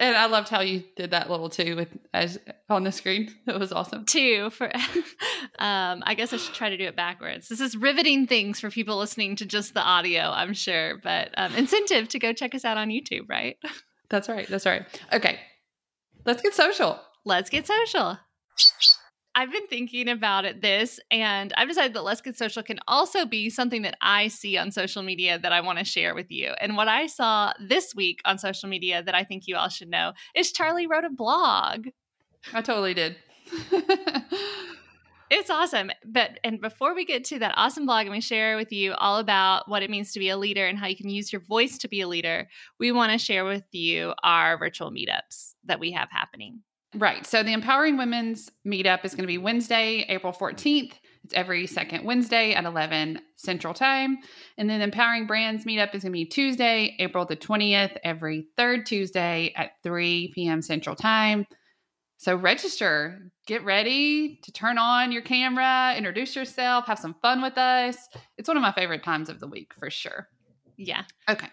and 0.00 0.16
I 0.16 0.26
loved 0.26 0.48
how 0.48 0.60
you 0.60 0.82
did 0.96 1.12
that 1.12 1.30
little 1.30 1.48
two 1.48 1.76
with 1.76 1.88
as 2.12 2.38
on 2.68 2.84
the 2.84 2.92
screen. 2.92 3.34
It 3.46 3.58
was 3.58 3.72
awesome. 3.72 4.04
Two 4.04 4.50
for 4.50 4.74
um 5.58 6.02
I 6.04 6.14
guess 6.16 6.32
I 6.32 6.38
should 6.38 6.54
try 6.54 6.70
to 6.70 6.76
do 6.76 6.84
it 6.84 6.96
backwards. 6.96 7.48
This 7.48 7.60
is 7.60 7.76
riveting 7.76 8.26
things 8.26 8.60
for 8.60 8.70
people 8.70 8.96
listening 8.96 9.36
to 9.36 9.46
just 9.46 9.74
the 9.74 9.82
audio, 9.82 10.22
I'm 10.22 10.54
sure, 10.54 10.98
but 11.02 11.30
um 11.36 11.54
incentive 11.54 12.08
to 12.08 12.18
go 12.18 12.32
check 12.32 12.54
us 12.54 12.64
out 12.64 12.76
on 12.76 12.88
YouTube, 12.88 13.28
right? 13.28 13.56
That's 14.10 14.28
right. 14.28 14.46
That's 14.46 14.66
right. 14.66 14.84
Okay. 15.12 15.40
Let's 16.24 16.42
get 16.42 16.54
social. 16.54 17.00
Let's 17.24 17.50
get 17.50 17.66
social. 17.66 18.18
I've 19.36 19.50
been 19.50 19.66
thinking 19.66 20.08
about 20.08 20.44
it 20.44 20.62
this, 20.62 21.00
and 21.10 21.52
I've 21.56 21.68
decided 21.68 21.94
that 21.94 22.04
Let's 22.04 22.20
Get 22.20 22.38
Social 22.38 22.62
can 22.62 22.78
also 22.86 23.26
be 23.26 23.50
something 23.50 23.82
that 23.82 23.96
I 24.00 24.28
see 24.28 24.56
on 24.56 24.70
social 24.70 25.02
media 25.02 25.40
that 25.40 25.52
I 25.52 25.60
want 25.60 25.78
to 25.80 25.84
share 25.84 26.14
with 26.14 26.30
you. 26.30 26.52
And 26.60 26.76
what 26.76 26.86
I 26.86 27.08
saw 27.08 27.52
this 27.60 27.94
week 27.96 28.20
on 28.24 28.38
social 28.38 28.68
media 28.68 29.02
that 29.02 29.14
I 29.14 29.24
think 29.24 29.48
you 29.48 29.56
all 29.56 29.68
should 29.68 29.90
know 29.90 30.12
is 30.36 30.52
Charlie 30.52 30.86
wrote 30.86 31.04
a 31.04 31.10
blog. 31.10 31.88
I 32.52 32.62
totally 32.62 32.94
did. 32.94 33.16
it's 35.30 35.50
awesome. 35.50 35.90
But 36.04 36.38
and 36.44 36.60
before 36.60 36.94
we 36.94 37.04
get 37.04 37.24
to 37.24 37.40
that 37.40 37.54
awesome 37.56 37.86
blog, 37.86 38.06
and 38.06 38.12
we 38.12 38.20
share 38.20 38.56
with 38.56 38.70
you 38.70 38.92
all 38.92 39.18
about 39.18 39.68
what 39.68 39.82
it 39.82 39.90
means 39.90 40.12
to 40.12 40.20
be 40.20 40.28
a 40.28 40.36
leader 40.36 40.66
and 40.66 40.78
how 40.78 40.86
you 40.86 40.96
can 40.96 41.10
use 41.10 41.32
your 41.32 41.42
voice 41.42 41.76
to 41.78 41.88
be 41.88 42.02
a 42.02 42.08
leader. 42.08 42.48
We 42.78 42.92
want 42.92 43.10
to 43.10 43.18
share 43.18 43.44
with 43.44 43.64
you 43.72 44.14
our 44.22 44.56
virtual 44.56 44.92
meetups 44.92 45.54
that 45.64 45.80
we 45.80 45.90
have 45.90 46.08
happening. 46.12 46.60
Right. 46.96 47.26
So 47.26 47.42
the 47.42 47.52
Empowering 47.52 47.96
Women's 47.96 48.50
meetup 48.66 49.04
is 49.04 49.14
going 49.14 49.24
to 49.24 49.28
be 49.28 49.38
Wednesday, 49.38 50.04
April 50.08 50.32
14th. 50.32 50.92
It's 51.24 51.34
every 51.34 51.66
second 51.66 52.04
Wednesday 52.04 52.52
at 52.52 52.64
11 52.64 53.18
Central 53.36 53.74
Time. 53.74 54.18
And 54.58 54.68
then 54.70 54.80
Empowering 54.80 55.26
Brands 55.26 55.64
meetup 55.64 55.94
is 55.94 56.02
going 56.02 56.12
to 56.12 56.18
be 56.18 56.26
Tuesday, 56.26 56.94
April 56.98 57.24
the 57.24 57.36
20th, 57.36 57.96
every 58.04 58.46
third 58.56 58.86
Tuesday 58.86 59.52
at 59.56 59.72
3 59.82 60.32
p.m. 60.34 60.62
Central 60.62 60.94
Time. 60.94 61.46
So 62.18 62.36
register, 62.36 63.30
get 63.46 63.64
ready 63.64 64.38
to 64.44 64.52
turn 64.52 64.78
on 64.78 65.10
your 65.12 65.22
camera, 65.22 65.94
introduce 65.96 66.36
yourself, 66.36 66.86
have 66.86 66.98
some 66.98 67.16
fun 67.22 67.42
with 67.42 67.58
us. 67.58 67.96
It's 68.38 68.48
one 68.48 68.56
of 68.56 68.62
my 68.62 68.72
favorite 68.72 69.02
times 69.02 69.28
of 69.28 69.40
the 69.40 69.48
week 69.48 69.72
for 69.74 69.90
sure. 69.90 70.28
Yeah. 70.76 71.02
Okay 71.28 71.48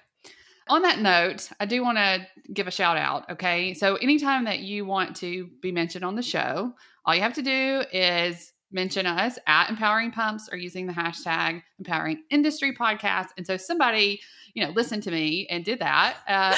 on 0.71 0.83
that 0.83 0.99
note, 0.99 1.49
I 1.59 1.65
do 1.65 1.83
want 1.83 1.97
to 1.97 2.25
give 2.53 2.65
a 2.65 2.71
shout 2.71 2.95
out. 2.95 3.29
Okay. 3.29 3.73
So, 3.73 3.95
anytime 3.95 4.45
that 4.45 4.59
you 4.59 4.85
want 4.85 5.17
to 5.17 5.49
be 5.61 5.71
mentioned 5.71 6.05
on 6.05 6.15
the 6.15 6.21
show, 6.21 6.73
all 7.05 7.13
you 7.13 7.21
have 7.21 7.33
to 7.33 7.41
do 7.41 7.83
is 7.91 8.53
mention 8.71 9.05
us 9.05 9.37
at 9.47 9.69
Empowering 9.69 10.11
Pumps 10.11 10.47
or 10.49 10.57
using 10.57 10.87
the 10.87 10.93
hashtag 10.93 11.61
Empowering 11.77 12.23
Industry 12.29 12.73
Podcast. 12.73 13.27
And 13.35 13.45
so, 13.45 13.57
somebody, 13.57 14.21
you 14.53 14.65
know, 14.65 14.71
listened 14.71 15.03
to 15.03 15.11
me 15.11 15.45
and 15.49 15.65
did 15.65 15.79
that. 15.79 16.17
Uh, 16.25 16.55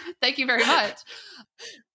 thank 0.20 0.38
you 0.38 0.46
very 0.46 0.66
much. 0.66 0.98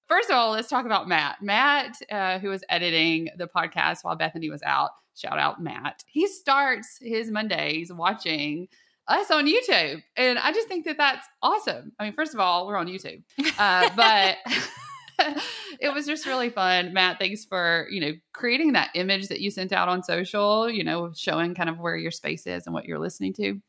First 0.07 0.29
of 0.29 0.37
all, 0.37 0.51
let's 0.51 0.69
talk 0.69 0.85
about 0.85 1.09
Matt. 1.09 1.41
Matt, 1.41 1.97
uh, 2.09 2.39
who 2.39 2.47
was 2.47 2.63
editing 2.69 3.27
the 3.37 3.49
podcast 3.53 4.05
while 4.05 4.15
Bethany 4.15 4.49
was 4.49 4.63
out, 4.63 4.91
shout 5.17 5.37
out 5.37 5.61
Matt. 5.61 6.05
He 6.07 6.27
starts 6.27 6.97
his 7.01 7.29
Mondays 7.29 7.91
watching 7.91 8.69
us 9.07 9.31
on 9.31 9.47
YouTube. 9.47 10.01
And 10.15 10.37
I 10.39 10.51
just 10.51 10.67
think 10.67 10.85
that 10.85 10.97
that's 10.97 11.27
awesome. 11.41 11.91
I 11.99 12.05
mean, 12.05 12.13
first 12.13 12.33
of 12.33 12.39
all, 12.39 12.67
we're 12.67 12.77
on 12.77 12.87
YouTube, 12.87 13.23
uh, 13.57 13.89
but 13.95 14.37
it 15.79 15.93
was 15.93 16.05
just 16.05 16.25
really 16.25 16.49
fun. 16.49 16.93
Matt, 16.93 17.19
thanks 17.19 17.45
for, 17.45 17.87
you 17.89 18.01
know, 18.01 18.11
creating 18.33 18.73
that 18.73 18.89
image 18.95 19.29
that 19.29 19.39
you 19.39 19.51
sent 19.51 19.71
out 19.71 19.87
on 19.87 20.03
social, 20.03 20.69
you 20.69 20.83
know, 20.83 21.11
showing 21.15 21.55
kind 21.55 21.69
of 21.69 21.79
where 21.79 21.95
your 21.95 22.11
space 22.11 22.45
is 22.47 22.65
and 22.65 22.73
what 22.73 22.85
you're 22.85 22.99
listening 22.99 23.33
to. 23.33 23.61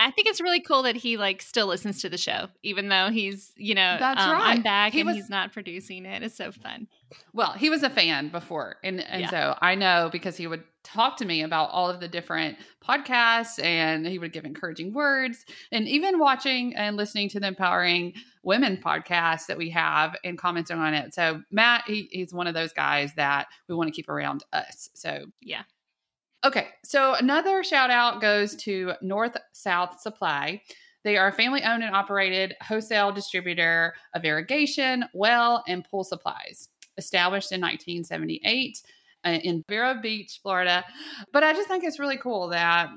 I 0.00 0.10
think 0.10 0.26
it's 0.28 0.40
really 0.40 0.60
cool 0.60 0.82
that 0.82 0.96
he 0.96 1.16
like 1.16 1.40
still 1.40 1.68
listens 1.68 2.02
to 2.02 2.08
the 2.08 2.18
show, 2.18 2.48
even 2.64 2.88
though 2.88 3.10
he's, 3.10 3.52
you 3.56 3.74
know, 3.76 3.96
That's 3.98 4.20
um, 4.20 4.32
right. 4.32 4.56
I'm 4.56 4.62
back 4.62 4.92
He 4.92 5.00
and 5.00 5.06
was- 5.06 5.16
he's 5.16 5.30
not 5.30 5.52
producing 5.52 6.04
it. 6.04 6.22
It's 6.22 6.36
so 6.36 6.50
fun. 6.50 6.88
Well, 7.32 7.52
he 7.52 7.70
was 7.70 7.84
a 7.84 7.90
fan 7.90 8.28
before. 8.28 8.76
And 8.82 9.00
and 9.00 9.22
Yeah. 9.22 9.30
so 9.30 9.58
I 9.62 9.76
know 9.76 10.08
because 10.10 10.36
he 10.36 10.48
would 10.48 10.64
talk 10.82 11.16
to 11.18 11.24
me 11.24 11.42
about 11.42 11.70
all 11.70 11.88
of 11.88 12.00
the 12.00 12.08
different 12.08 12.58
podcasts 12.86 13.62
and 13.62 14.04
he 14.06 14.18
would 14.18 14.32
give 14.32 14.44
encouraging 14.44 14.92
words 14.92 15.46
and 15.70 15.86
even 15.88 16.18
watching 16.18 16.74
and 16.74 16.96
listening 16.96 17.28
to 17.30 17.40
the 17.40 17.46
empowering 17.46 18.14
women 18.42 18.76
podcast 18.84 19.46
that 19.46 19.56
we 19.56 19.70
have 19.70 20.16
and 20.24 20.36
commenting 20.36 20.76
on 20.78 20.92
it. 20.92 21.14
So 21.14 21.40
Matt, 21.52 21.84
he, 21.86 22.08
he's 22.10 22.34
one 22.34 22.46
of 22.48 22.54
those 22.54 22.72
guys 22.72 23.14
that 23.14 23.46
we 23.68 23.74
want 23.76 23.88
to 23.88 23.92
keep 23.94 24.08
around 24.08 24.42
us. 24.52 24.90
So 24.94 25.26
Yeah. 25.40 25.62
Okay, 26.44 26.68
so 26.84 27.14
another 27.14 27.64
shout 27.64 27.90
out 27.90 28.20
goes 28.20 28.54
to 28.56 28.92
North 29.00 29.34
South 29.52 29.98
Supply. 29.98 30.60
They 31.02 31.16
are 31.16 31.28
a 31.28 31.32
family 31.32 31.62
owned 31.62 31.82
and 31.82 31.96
operated 31.96 32.54
wholesale 32.62 33.12
distributor 33.12 33.94
of 34.14 34.26
irrigation, 34.26 35.06
well, 35.14 35.64
and 35.66 35.86
pool 35.90 36.04
supplies, 36.04 36.68
established 36.98 37.50
in 37.50 37.62
1978 37.62 38.82
uh, 39.24 39.30
in 39.30 39.64
Vero 39.70 39.94
Beach, 40.02 40.38
Florida. 40.42 40.84
But 41.32 41.44
I 41.44 41.54
just 41.54 41.66
think 41.66 41.82
it's 41.82 41.98
really 41.98 42.18
cool 42.18 42.48
that 42.48 42.90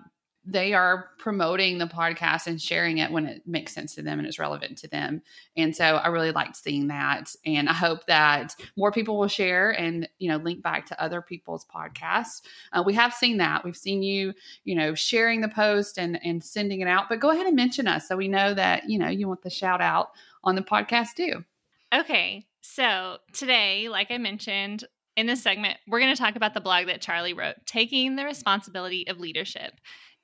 they 0.49 0.73
are 0.73 1.09
promoting 1.19 1.77
the 1.77 1.85
podcast 1.85 2.47
and 2.47 2.61
sharing 2.61 2.99
it 2.99 3.11
when 3.11 3.25
it 3.25 3.41
makes 3.45 3.73
sense 3.73 3.93
to 3.95 4.01
them 4.01 4.17
and 4.17 4.27
it's 4.27 4.39
relevant 4.39 4.77
to 4.77 4.87
them. 4.87 5.21
And 5.57 5.75
so 5.75 5.83
I 5.83 6.07
really 6.07 6.31
liked 6.31 6.55
seeing 6.55 6.87
that. 6.87 7.35
And 7.45 7.67
I 7.67 7.73
hope 7.73 8.05
that 8.05 8.55
more 8.77 8.91
people 8.91 9.19
will 9.19 9.27
share 9.27 9.71
and, 9.71 10.07
you 10.19 10.29
know, 10.29 10.37
link 10.37 10.63
back 10.63 10.85
to 10.87 11.03
other 11.03 11.21
people's 11.21 11.65
podcasts. 11.65 12.41
Uh, 12.71 12.81
we 12.85 12.93
have 12.93 13.13
seen 13.13 13.37
that. 13.37 13.65
We've 13.65 13.75
seen 13.75 14.01
you, 14.01 14.33
you 14.63 14.73
know, 14.73 14.95
sharing 14.95 15.41
the 15.41 15.49
post 15.49 15.99
and, 15.99 16.17
and 16.23 16.41
sending 16.41 16.79
it 16.79 16.87
out, 16.87 17.09
but 17.09 17.19
go 17.19 17.31
ahead 17.31 17.45
and 17.45 17.55
mention 17.55 17.87
us 17.87 18.07
so 18.07 18.15
we 18.15 18.29
know 18.29 18.53
that, 18.53 18.89
you 18.89 18.97
know, 18.97 19.09
you 19.09 19.27
want 19.27 19.41
the 19.41 19.49
shout 19.49 19.81
out 19.81 20.11
on 20.45 20.55
the 20.55 20.61
podcast 20.61 21.15
too. 21.17 21.43
Okay. 21.93 22.45
So 22.61 23.17
today, 23.33 23.89
like 23.89 24.11
I 24.11 24.17
mentioned 24.17 24.85
in 25.17 25.25
this 25.25 25.41
segment, 25.41 25.77
we're 25.87 25.99
going 25.99 26.15
to 26.15 26.21
talk 26.21 26.35
about 26.35 26.53
the 26.53 26.61
blog 26.61 26.85
that 26.85 27.01
Charlie 27.01 27.33
wrote, 27.33 27.55
Taking 27.65 28.15
the 28.15 28.23
Responsibility 28.23 29.07
of 29.07 29.19
Leadership. 29.19 29.73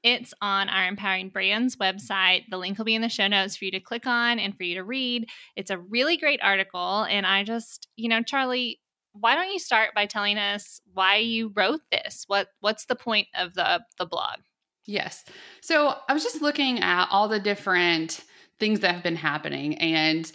It's 0.04 0.34
on 0.42 0.68
our 0.68 0.86
Empowering 0.86 1.30
Brands 1.30 1.78
website. 1.78 2.44
The 2.50 2.58
link 2.58 2.78
will 2.78 2.86
be 2.86 2.96
in 2.96 3.02
the 3.02 3.10
show 3.10 3.28
notes 3.28 3.56
for 3.56 3.66
you 3.66 3.72
to 3.72 3.80
click 3.80 4.06
on 4.06 4.38
and 4.38 4.56
for 4.56 4.64
you 4.64 4.76
to 4.76 4.84
read. 4.84 5.30
It's 5.56 5.72
a 5.72 5.78
really 5.78 6.18
great 6.18 6.42
article. 6.44 7.04
And 7.10 7.26
I 7.26 7.46
just, 7.46 7.88
you 7.96 8.10
know, 8.10 8.22
Charlie, 8.22 8.82
why 9.14 9.36
don't 9.36 9.52
you 9.52 9.60
start 9.60 9.92
by 9.96 10.06
telling 10.06 10.38
us 10.38 10.82
why 10.94 11.18
you 11.18 11.54
wrote 11.56 11.82
this? 11.92 12.26
What 12.28 12.50
what's 12.60 12.86
the 12.86 12.96
point 12.96 13.28
of 13.36 13.54
the 13.54 13.82
the 13.98 14.06
blog? 14.06 14.40
Yes. 14.86 15.24
So 15.62 15.96
I 16.10 16.14
was 16.14 16.24
just 16.24 16.42
looking 16.42 16.80
at 16.82 17.08
all 17.10 17.30
the 17.30 17.40
different 17.40 18.24
things 18.60 18.82
that 18.82 18.94
have 18.94 19.04
been 19.04 19.16
happening, 19.16 19.78
and 19.78 20.30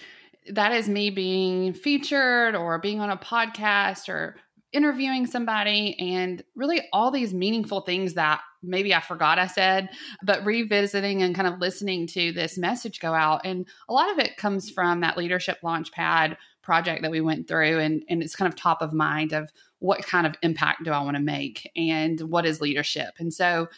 that 0.50 0.72
is 0.72 0.88
me 0.88 1.10
being 1.10 1.74
featured 1.74 2.54
or 2.54 2.78
being 2.78 3.00
on 3.00 3.10
a 3.10 3.16
podcast 3.16 4.08
or 4.08 4.36
interviewing 4.72 5.26
somebody, 5.26 5.98
and 5.98 6.42
really 6.54 6.80
all 6.92 7.10
these 7.10 7.34
meaningful 7.34 7.82
things 7.82 8.14
that 8.14 8.40
maybe 8.62 8.94
I 8.94 9.00
forgot 9.00 9.38
I 9.38 9.46
said, 9.46 9.90
but 10.22 10.44
revisiting 10.44 11.22
and 11.22 11.34
kind 11.34 11.48
of 11.48 11.60
listening 11.60 12.06
to 12.08 12.32
this 12.32 12.58
message 12.58 13.00
go 13.00 13.14
out. 13.14 13.42
And 13.44 13.66
a 13.88 13.92
lot 13.92 14.10
of 14.10 14.18
it 14.18 14.36
comes 14.36 14.70
from 14.70 15.00
that 15.00 15.16
leadership 15.16 15.58
launchpad 15.62 16.36
project 16.62 17.02
that 17.02 17.10
we 17.10 17.20
went 17.20 17.48
through, 17.48 17.78
and, 17.78 18.02
and 18.08 18.22
it's 18.22 18.36
kind 18.36 18.52
of 18.52 18.54
top 18.54 18.82
of 18.82 18.92
mind 18.92 19.32
of 19.32 19.50
what 19.78 20.04
kind 20.04 20.26
of 20.26 20.34
impact 20.42 20.84
do 20.84 20.90
I 20.90 21.02
want 21.02 21.16
to 21.16 21.22
make 21.22 21.70
and 21.76 22.20
what 22.20 22.44
is 22.44 22.60
leadership. 22.60 23.14
And 23.18 23.32
so 23.32 23.68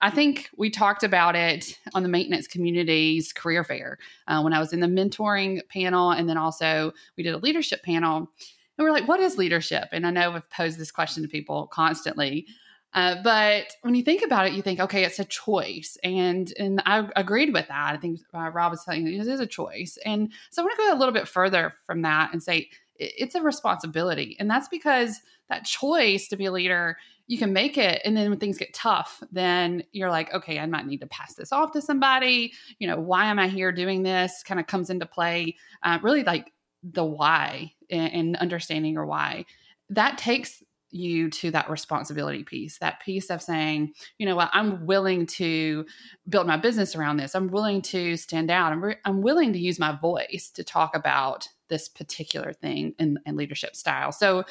I 0.00 0.10
think 0.10 0.48
we 0.56 0.70
talked 0.70 1.02
about 1.02 1.34
it 1.34 1.76
on 1.94 2.04
the 2.04 2.08
maintenance 2.08 2.46
community's 2.46 3.32
career 3.32 3.64
fair 3.64 3.98
uh, 4.28 4.40
when 4.42 4.52
I 4.52 4.60
was 4.60 4.72
in 4.72 4.78
the 4.78 4.86
mentoring 4.86 5.60
panel, 5.68 6.12
and 6.12 6.28
then 6.28 6.36
also 6.36 6.92
we 7.16 7.24
did 7.24 7.34
a 7.34 7.38
leadership 7.38 7.82
panel. 7.82 8.18
And 8.18 8.84
we're 8.84 8.92
like, 8.92 9.08
what 9.08 9.18
is 9.18 9.36
leadership? 9.36 9.88
And 9.90 10.06
I 10.06 10.12
know 10.12 10.32
I've 10.32 10.48
posed 10.50 10.78
this 10.78 10.92
question 10.92 11.24
to 11.24 11.28
people 11.28 11.66
constantly. 11.66 12.46
Uh, 12.94 13.16
but 13.22 13.64
when 13.82 13.94
you 13.94 14.02
think 14.02 14.24
about 14.24 14.46
it, 14.46 14.54
you 14.54 14.62
think, 14.62 14.80
okay, 14.80 15.04
it's 15.04 15.18
a 15.18 15.24
choice, 15.24 15.98
and 16.02 16.52
and 16.58 16.82
I 16.86 17.08
agreed 17.16 17.52
with 17.52 17.68
that. 17.68 17.94
I 17.94 17.96
think 17.98 18.20
uh, 18.32 18.50
Rob 18.50 18.72
was 18.72 18.84
telling 18.84 19.06
you 19.06 19.20
is 19.20 19.40
a 19.40 19.46
choice, 19.46 19.98
and 20.04 20.32
so 20.50 20.62
I 20.62 20.64
want 20.64 20.76
to 20.78 20.84
go 20.84 20.94
a 20.94 20.98
little 20.98 21.14
bit 21.14 21.28
further 21.28 21.74
from 21.86 22.02
that 22.02 22.32
and 22.32 22.42
say 22.42 22.70
it's 22.96 23.34
a 23.34 23.42
responsibility, 23.42 24.36
and 24.40 24.50
that's 24.50 24.68
because 24.68 25.20
that 25.48 25.64
choice 25.64 26.28
to 26.28 26.36
be 26.36 26.46
a 26.46 26.52
leader 26.52 26.96
you 27.26 27.36
can 27.36 27.52
make 27.52 27.76
it 27.76 28.00
and 28.06 28.16
then 28.16 28.30
when 28.30 28.38
things 28.38 28.56
get 28.56 28.72
tough 28.72 29.22
then 29.30 29.82
you're 29.92 30.10
like 30.10 30.32
okay 30.32 30.58
i 30.58 30.66
might 30.66 30.86
need 30.86 31.00
to 31.00 31.06
pass 31.08 31.34
this 31.34 31.52
off 31.52 31.72
to 31.72 31.80
somebody. 31.82 32.52
You 32.78 32.88
know 32.88 32.98
why 32.98 33.26
am 33.26 33.38
i 33.38 33.48
here 33.48 33.70
doing 33.70 34.02
this? 34.02 34.42
Kind 34.42 34.58
of 34.58 34.66
comes 34.66 34.90
into 34.90 35.06
play 35.06 35.54
uh, 35.82 35.98
really 36.02 36.24
like 36.24 36.52
the 36.82 37.04
why 37.04 37.72
and, 37.90 38.12
and 38.12 38.36
understanding 38.36 38.94
your 38.94 39.06
why. 39.06 39.44
That 39.90 40.18
takes 40.18 40.62
you 40.90 41.28
to 41.30 41.50
that 41.50 41.68
responsibility 41.70 42.44
piece 42.44 42.78
that 42.78 43.00
piece 43.00 43.30
of 43.30 43.42
saying 43.42 43.92
you 44.18 44.26
know 44.26 44.36
what 44.36 44.50
i'm 44.52 44.86
willing 44.86 45.26
to 45.26 45.84
build 46.28 46.46
my 46.46 46.56
business 46.56 46.96
around 46.96 47.16
this 47.16 47.34
i'm 47.34 47.48
willing 47.48 47.82
to 47.82 48.16
stand 48.16 48.50
out 48.50 48.72
i'm, 48.72 48.82
re- 48.82 48.96
I'm 49.04 49.22
willing 49.22 49.52
to 49.52 49.58
use 49.58 49.78
my 49.78 49.96
voice 50.00 50.50
to 50.54 50.64
talk 50.64 50.96
about 50.96 51.48
this 51.68 51.88
particular 51.88 52.52
thing 52.52 52.94
in, 52.98 53.18
in 53.26 53.36
leadership 53.36 53.76
style 53.76 54.12
so 54.12 54.44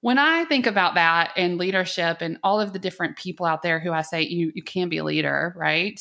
when 0.00 0.18
I 0.18 0.44
think 0.44 0.66
about 0.66 0.94
that 0.94 1.32
and 1.36 1.58
leadership 1.58 2.18
and 2.20 2.38
all 2.42 2.60
of 2.60 2.72
the 2.72 2.78
different 2.78 3.16
people 3.16 3.46
out 3.46 3.62
there 3.62 3.80
who 3.80 3.92
I 3.92 4.02
say 4.02 4.22
you 4.22 4.52
you 4.54 4.62
can 4.62 4.88
be 4.88 4.98
a 4.98 5.04
leader, 5.04 5.54
right? 5.56 6.00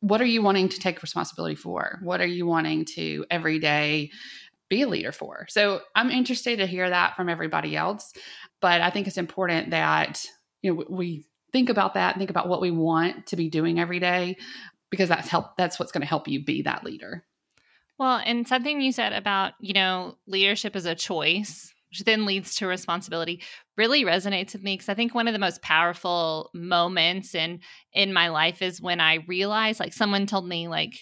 What 0.00 0.20
are 0.20 0.26
you 0.26 0.42
wanting 0.42 0.68
to 0.68 0.78
take 0.78 1.02
responsibility 1.02 1.54
for? 1.54 1.98
What 2.02 2.20
are 2.20 2.26
you 2.26 2.46
wanting 2.46 2.84
to 2.96 3.24
every 3.30 3.58
day 3.58 4.10
be 4.68 4.82
a 4.82 4.88
leader 4.88 5.12
for? 5.12 5.46
So 5.48 5.80
I'm 5.96 6.10
interested 6.10 6.58
to 6.58 6.66
hear 6.66 6.88
that 6.88 7.16
from 7.16 7.28
everybody 7.28 7.74
else, 7.74 8.12
but 8.60 8.80
I 8.80 8.90
think 8.90 9.06
it's 9.06 9.18
important 9.18 9.70
that 9.70 10.24
you 10.62 10.74
know 10.74 10.84
we 10.88 11.26
think 11.52 11.70
about 11.70 11.94
that, 11.94 12.16
think 12.18 12.30
about 12.30 12.48
what 12.48 12.60
we 12.60 12.70
want 12.70 13.26
to 13.28 13.36
be 13.36 13.48
doing 13.48 13.78
every 13.80 14.00
day 14.00 14.36
because 14.90 15.08
that's 15.08 15.28
help 15.28 15.56
that's 15.56 15.78
what's 15.78 15.92
going 15.92 16.02
to 16.02 16.06
help 16.08 16.28
you 16.28 16.44
be 16.44 16.62
that 16.62 16.84
leader. 16.84 17.24
Well, 17.98 18.20
and 18.24 18.46
something 18.46 18.80
you 18.80 18.92
said 18.92 19.12
about, 19.12 19.54
you 19.60 19.72
know, 19.72 20.16
leadership 20.26 20.76
is 20.76 20.86
a 20.86 20.94
choice, 20.94 21.74
which 21.90 22.04
then 22.04 22.26
leads 22.26 22.54
to 22.56 22.66
responsibility, 22.68 23.42
really 23.76 24.04
resonates 24.04 24.52
with 24.52 24.62
me 24.62 24.74
because 24.74 24.88
I 24.88 24.94
think 24.94 25.14
one 25.14 25.26
of 25.26 25.32
the 25.32 25.40
most 25.40 25.62
powerful 25.62 26.50
moments 26.54 27.34
in 27.34 27.60
in 27.92 28.12
my 28.12 28.28
life 28.28 28.62
is 28.62 28.80
when 28.80 29.00
I 29.00 29.24
realized 29.26 29.80
like 29.80 29.92
someone 29.92 30.26
told 30.26 30.46
me 30.46 30.68
like 30.68 30.94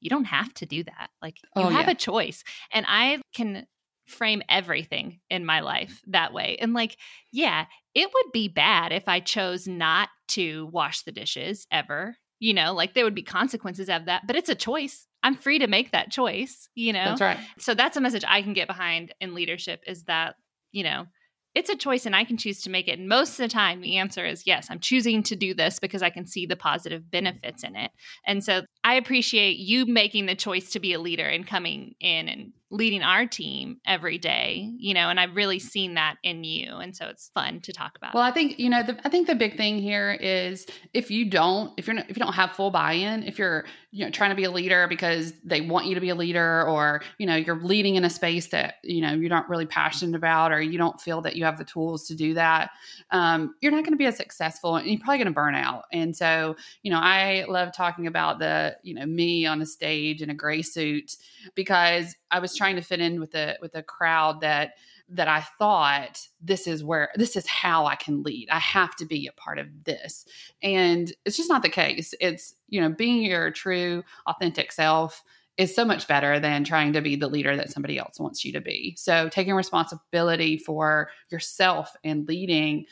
you 0.00 0.08
don't 0.08 0.24
have 0.24 0.52
to 0.54 0.66
do 0.66 0.82
that. 0.84 1.10
Like 1.20 1.36
you 1.42 1.64
Oh, 1.64 1.68
have 1.68 1.86
yeah. 1.86 1.92
a 1.92 1.94
choice. 1.94 2.42
And 2.72 2.86
I 2.88 3.20
can 3.34 3.66
frame 4.10 4.42
everything 4.48 5.20
in 5.30 5.44
my 5.44 5.60
life 5.60 6.00
that 6.08 6.32
way. 6.32 6.56
And 6.60 6.74
like, 6.74 6.96
yeah, 7.32 7.66
it 7.94 8.10
would 8.12 8.32
be 8.32 8.48
bad 8.48 8.92
if 8.92 9.08
I 9.08 9.20
chose 9.20 9.66
not 9.66 10.08
to 10.28 10.68
wash 10.72 11.02
the 11.02 11.12
dishes 11.12 11.66
ever. 11.70 12.16
You 12.38 12.54
know, 12.54 12.72
like 12.72 12.94
there 12.94 13.04
would 13.04 13.14
be 13.14 13.22
consequences 13.22 13.88
of 13.90 14.06
that, 14.06 14.26
but 14.26 14.36
it's 14.36 14.48
a 14.48 14.54
choice. 14.54 15.06
I'm 15.22 15.36
free 15.36 15.58
to 15.58 15.66
make 15.66 15.92
that 15.92 16.10
choice, 16.10 16.68
you 16.74 16.92
know? 16.92 17.04
That's 17.04 17.20
right. 17.20 17.38
So 17.58 17.74
that's 17.74 17.98
a 17.98 18.00
message 18.00 18.24
I 18.26 18.40
can 18.40 18.54
get 18.54 18.66
behind 18.66 19.14
in 19.20 19.34
leadership 19.34 19.82
is 19.86 20.04
that, 20.04 20.36
you 20.72 20.82
know, 20.82 21.06
it's 21.54 21.68
a 21.68 21.76
choice 21.76 22.06
and 22.06 22.14
I 22.14 22.24
can 22.24 22.36
choose 22.36 22.62
to 22.62 22.70
make 22.70 22.88
it. 22.88 22.98
And 22.98 23.08
most 23.08 23.32
of 23.32 23.38
the 23.38 23.48
time, 23.48 23.80
the 23.80 23.96
answer 23.96 24.24
is 24.24 24.46
yes, 24.46 24.68
I'm 24.70 24.78
choosing 24.78 25.22
to 25.24 25.36
do 25.36 25.52
this 25.52 25.78
because 25.78 26.02
I 26.02 26.10
can 26.10 26.24
see 26.24 26.46
the 26.46 26.56
positive 26.56 27.10
benefits 27.10 27.64
in 27.64 27.76
it. 27.76 27.90
And 28.24 28.42
so 28.42 28.62
I 28.90 28.94
appreciate 28.94 29.58
you 29.58 29.86
making 29.86 30.26
the 30.26 30.34
choice 30.34 30.72
to 30.72 30.80
be 30.80 30.94
a 30.94 30.98
leader 30.98 31.24
and 31.24 31.46
coming 31.46 31.94
in 32.00 32.28
and 32.28 32.52
leading 32.72 33.02
our 33.02 33.26
team 33.26 33.78
every 33.84 34.16
day, 34.16 34.72
you 34.78 34.94
know, 34.94 35.10
and 35.10 35.18
I've 35.18 35.34
really 35.34 35.58
seen 35.58 35.94
that 35.94 36.16
in 36.22 36.44
you. 36.44 36.76
And 36.76 36.96
so 36.96 37.08
it's 37.08 37.28
fun 37.34 37.60
to 37.62 37.72
talk 37.72 37.96
about. 37.96 38.14
Well, 38.14 38.22
I 38.22 38.30
think 38.30 38.58
you 38.60 38.70
know. 38.70 38.82
The, 38.82 38.98
I 39.04 39.08
think 39.08 39.26
the 39.26 39.34
big 39.34 39.56
thing 39.56 39.78
here 39.78 40.12
is 40.12 40.66
if 40.94 41.10
you 41.10 41.28
don't, 41.28 41.72
if 41.76 41.86
you're 41.86 41.94
not, 41.94 42.08
if 42.08 42.16
you 42.16 42.22
don't 42.22 42.32
have 42.32 42.52
full 42.52 42.70
buy-in, 42.70 43.24
if 43.24 43.38
you're 43.38 43.64
you 43.90 44.04
know 44.04 44.10
trying 44.10 44.30
to 44.30 44.36
be 44.36 44.44
a 44.44 44.50
leader 44.50 44.86
because 44.88 45.32
they 45.44 45.60
want 45.60 45.86
you 45.86 45.96
to 45.96 46.00
be 46.00 46.10
a 46.10 46.14
leader, 46.14 46.64
or 46.68 47.02
you 47.18 47.26
know 47.26 47.34
you're 47.34 47.60
leading 47.60 47.96
in 47.96 48.04
a 48.04 48.10
space 48.10 48.48
that 48.48 48.76
you 48.84 49.00
know 49.00 49.12
you're 49.12 49.28
not 49.28 49.48
really 49.48 49.66
passionate 49.66 50.16
about, 50.16 50.52
or 50.52 50.62
you 50.62 50.78
don't 50.78 51.00
feel 51.00 51.20
that 51.22 51.34
you 51.34 51.44
have 51.44 51.58
the 51.58 51.64
tools 51.64 52.06
to 52.06 52.14
do 52.14 52.34
that, 52.34 52.70
um, 53.10 53.54
you're 53.60 53.72
not 53.72 53.82
going 53.82 53.92
to 53.92 53.98
be 53.98 54.06
as 54.06 54.16
successful, 54.16 54.76
and 54.76 54.86
you're 54.86 55.00
probably 55.00 55.18
going 55.18 55.26
to 55.26 55.32
burn 55.32 55.56
out. 55.56 55.86
And 55.92 56.16
so, 56.16 56.54
you 56.84 56.92
know, 56.92 57.00
I 57.00 57.46
love 57.48 57.72
talking 57.72 58.06
about 58.06 58.38
the 58.38 58.76
you 58.82 58.94
know 58.94 59.06
me 59.06 59.46
on 59.46 59.60
a 59.62 59.66
stage 59.66 60.22
in 60.22 60.30
a 60.30 60.34
gray 60.34 60.62
suit 60.62 61.16
because 61.54 62.14
I 62.30 62.38
was 62.38 62.56
trying 62.56 62.76
to 62.76 62.82
fit 62.82 63.00
in 63.00 63.20
with 63.20 63.34
a 63.34 63.56
with 63.60 63.74
a 63.74 63.82
crowd 63.82 64.40
that 64.40 64.72
that 65.12 65.28
I 65.28 65.44
thought 65.58 66.24
this 66.40 66.66
is 66.66 66.84
where 66.84 67.10
this 67.16 67.36
is 67.36 67.46
how 67.46 67.86
I 67.86 67.96
can 67.96 68.22
lead. 68.22 68.48
I 68.50 68.58
have 68.58 68.94
to 68.96 69.04
be 69.04 69.26
a 69.26 69.32
part 69.32 69.58
of 69.58 69.66
this. 69.84 70.24
And 70.62 71.12
it's 71.24 71.36
just 71.36 71.50
not 71.50 71.62
the 71.62 71.68
case. 71.68 72.14
It's, 72.20 72.54
you 72.68 72.80
know, 72.80 72.90
being 72.90 73.22
your 73.22 73.50
true 73.50 74.04
authentic 74.26 74.70
self 74.70 75.24
is 75.56 75.74
so 75.74 75.84
much 75.84 76.08
better 76.08 76.38
than 76.38 76.64
trying 76.64 76.92
to 76.92 77.02
be 77.02 77.16
the 77.16 77.28
leader 77.28 77.56
that 77.56 77.70
somebody 77.70 77.98
else 77.98 78.18
wants 78.20 78.44
you 78.44 78.52
to 78.52 78.60
be. 78.60 78.94
So 78.96 79.28
taking 79.28 79.52
responsibility 79.52 80.56
for 80.56 81.10
yourself 81.28 81.94
and 82.04 82.26
leading, 82.26 82.86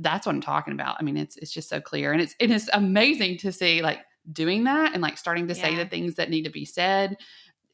that's 0.00 0.26
what 0.26 0.34
I'm 0.34 0.42
talking 0.42 0.74
about. 0.74 0.96
I 0.98 1.02
mean, 1.02 1.16
it's 1.16 1.36
it's 1.36 1.52
just 1.52 1.68
so 1.68 1.80
clear. 1.80 2.12
And 2.12 2.20
it's 2.20 2.34
it 2.40 2.50
is 2.50 2.68
amazing 2.72 3.38
to 3.38 3.52
see 3.52 3.80
like 3.80 4.00
doing 4.32 4.64
that 4.64 4.92
and 4.92 5.02
like 5.02 5.18
starting 5.18 5.48
to 5.48 5.54
yeah. 5.54 5.62
say 5.62 5.74
the 5.76 5.86
things 5.86 6.14
that 6.14 6.30
need 6.30 6.44
to 6.44 6.50
be 6.50 6.64
said 6.64 7.16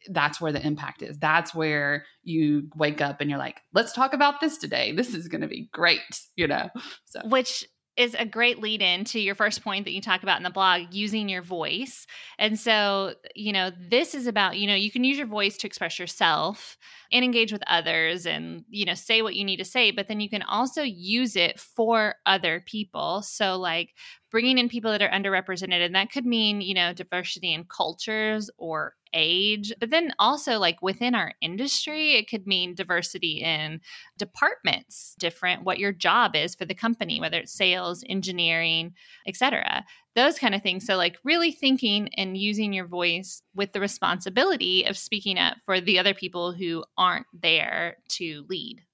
that's 0.08 0.40
where 0.40 0.52
the 0.52 0.64
impact 0.64 1.02
is. 1.02 1.18
That's 1.18 1.54
where 1.54 2.04
you 2.22 2.68
wake 2.76 3.00
up 3.00 3.20
and 3.20 3.28
you're 3.28 3.38
like, 3.38 3.60
let's 3.72 3.92
talk 3.92 4.12
about 4.12 4.40
this 4.40 4.58
today. 4.58 4.92
This 4.92 5.14
is 5.14 5.28
going 5.28 5.40
to 5.40 5.48
be 5.48 5.68
great, 5.72 6.00
you 6.36 6.46
know? 6.46 6.68
So, 7.04 7.20
which 7.24 7.66
is 7.96 8.14
a 8.18 8.26
great 8.26 8.60
lead 8.60 8.82
in 8.82 9.04
to 9.04 9.20
your 9.20 9.34
first 9.34 9.62
point 9.62 9.84
that 9.84 9.92
you 9.92 10.00
talk 10.00 10.22
about 10.22 10.36
in 10.36 10.42
the 10.42 10.50
blog 10.50 10.82
using 10.90 11.28
your 11.28 11.42
voice. 11.42 12.06
And 12.38 12.58
so, 12.58 13.14
you 13.34 13.52
know, 13.52 13.70
this 13.78 14.14
is 14.14 14.26
about, 14.26 14.58
you 14.58 14.66
know, 14.66 14.74
you 14.74 14.90
can 14.90 15.04
use 15.04 15.16
your 15.16 15.26
voice 15.26 15.56
to 15.58 15.66
express 15.66 15.98
yourself 15.98 16.76
and 17.10 17.24
engage 17.24 17.52
with 17.52 17.62
others 17.66 18.26
and, 18.26 18.64
you 18.68 18.84
know, 18.84 18.94
say 18.94 19.22
what 19.22 19.34
you 19.34 19.44
need 19.44 19.56
to 19.58 19.64
say, 19.64 19.90
but 19.90 20.08
then 20.08 20.20
you 20.20 20.28
can 20.28 20.42
also 20.42 20.82
use 20.82 21.36
it 21.36 21.58
for 21.58 22.16
other 22.26 22.62
people. 22.66 23.22
So, 23.22 23.56
like 23.56 23.94
bringing 24.30 24.58
in 24.58 24.68
people 24.68 24.90
that 24.90 25.02
are 25.02 25.08
underrepresented, 25.08 25.84
and 25.84 25.94
that 25.94 26.12
could 26.12 26.26
mean, 26.26 26.60
you 26.60 26.74
know, 26.74 26.92
diversity 26.92 27.54
in 27.54 27.64
cultures 27.64 28.50
or 28.58 28.94
age, 29.16 29.72
but 29.80 29.90
then 29.90 30.12
also 30.18 30.58
like 30.58 30.80
within 30.82 31.14
our 31.16 31.32
industry, 31.40 32.12
it 32.12 32.30
could 32.30 32.46
mean 32.46 32.74
diversity 32.74 33.42
in 33.42 33.80
departments, 34.18 35.16
different 35.18 35.64
what 35.64 35.80
your 35.80 35.92
job 35.92 36.36
is 36.36 36.54
for 36.54 36.64
the 36.64 36.74
company, 36.74 37.20
whether 37.20 37.38
it's 37.38 37.52
sales, 37.52 38.04
engineering, 38.08 38.94
etc. 39.26 39.84
Those 40.14 40.38
kind 40.38 40.54
of 40.54 40.62
things. 40.62 40.86
So 40.86 40.96
like 40.96 41.16
really 41.24 41.50
thinking 41.50 42.10
and 42.16 42.36
using 42.36 42.72
your 42.72 42.86
voice 42.86 43.42
with 43.54 43.72
the 43.72 43.80
responsibility 43.80 44.84
of 44.84 44.96
speaking 44.96 45.38
up 45.38 45.56
for 45.64 45.80
the 45.80 45.98
other 45.98 46.14
people 46.14 46.52
who 46.52 46.84
aren't 46.96 47.26
there 47.32 47.96
to 48.10 48.44
lead. 48.48 48.85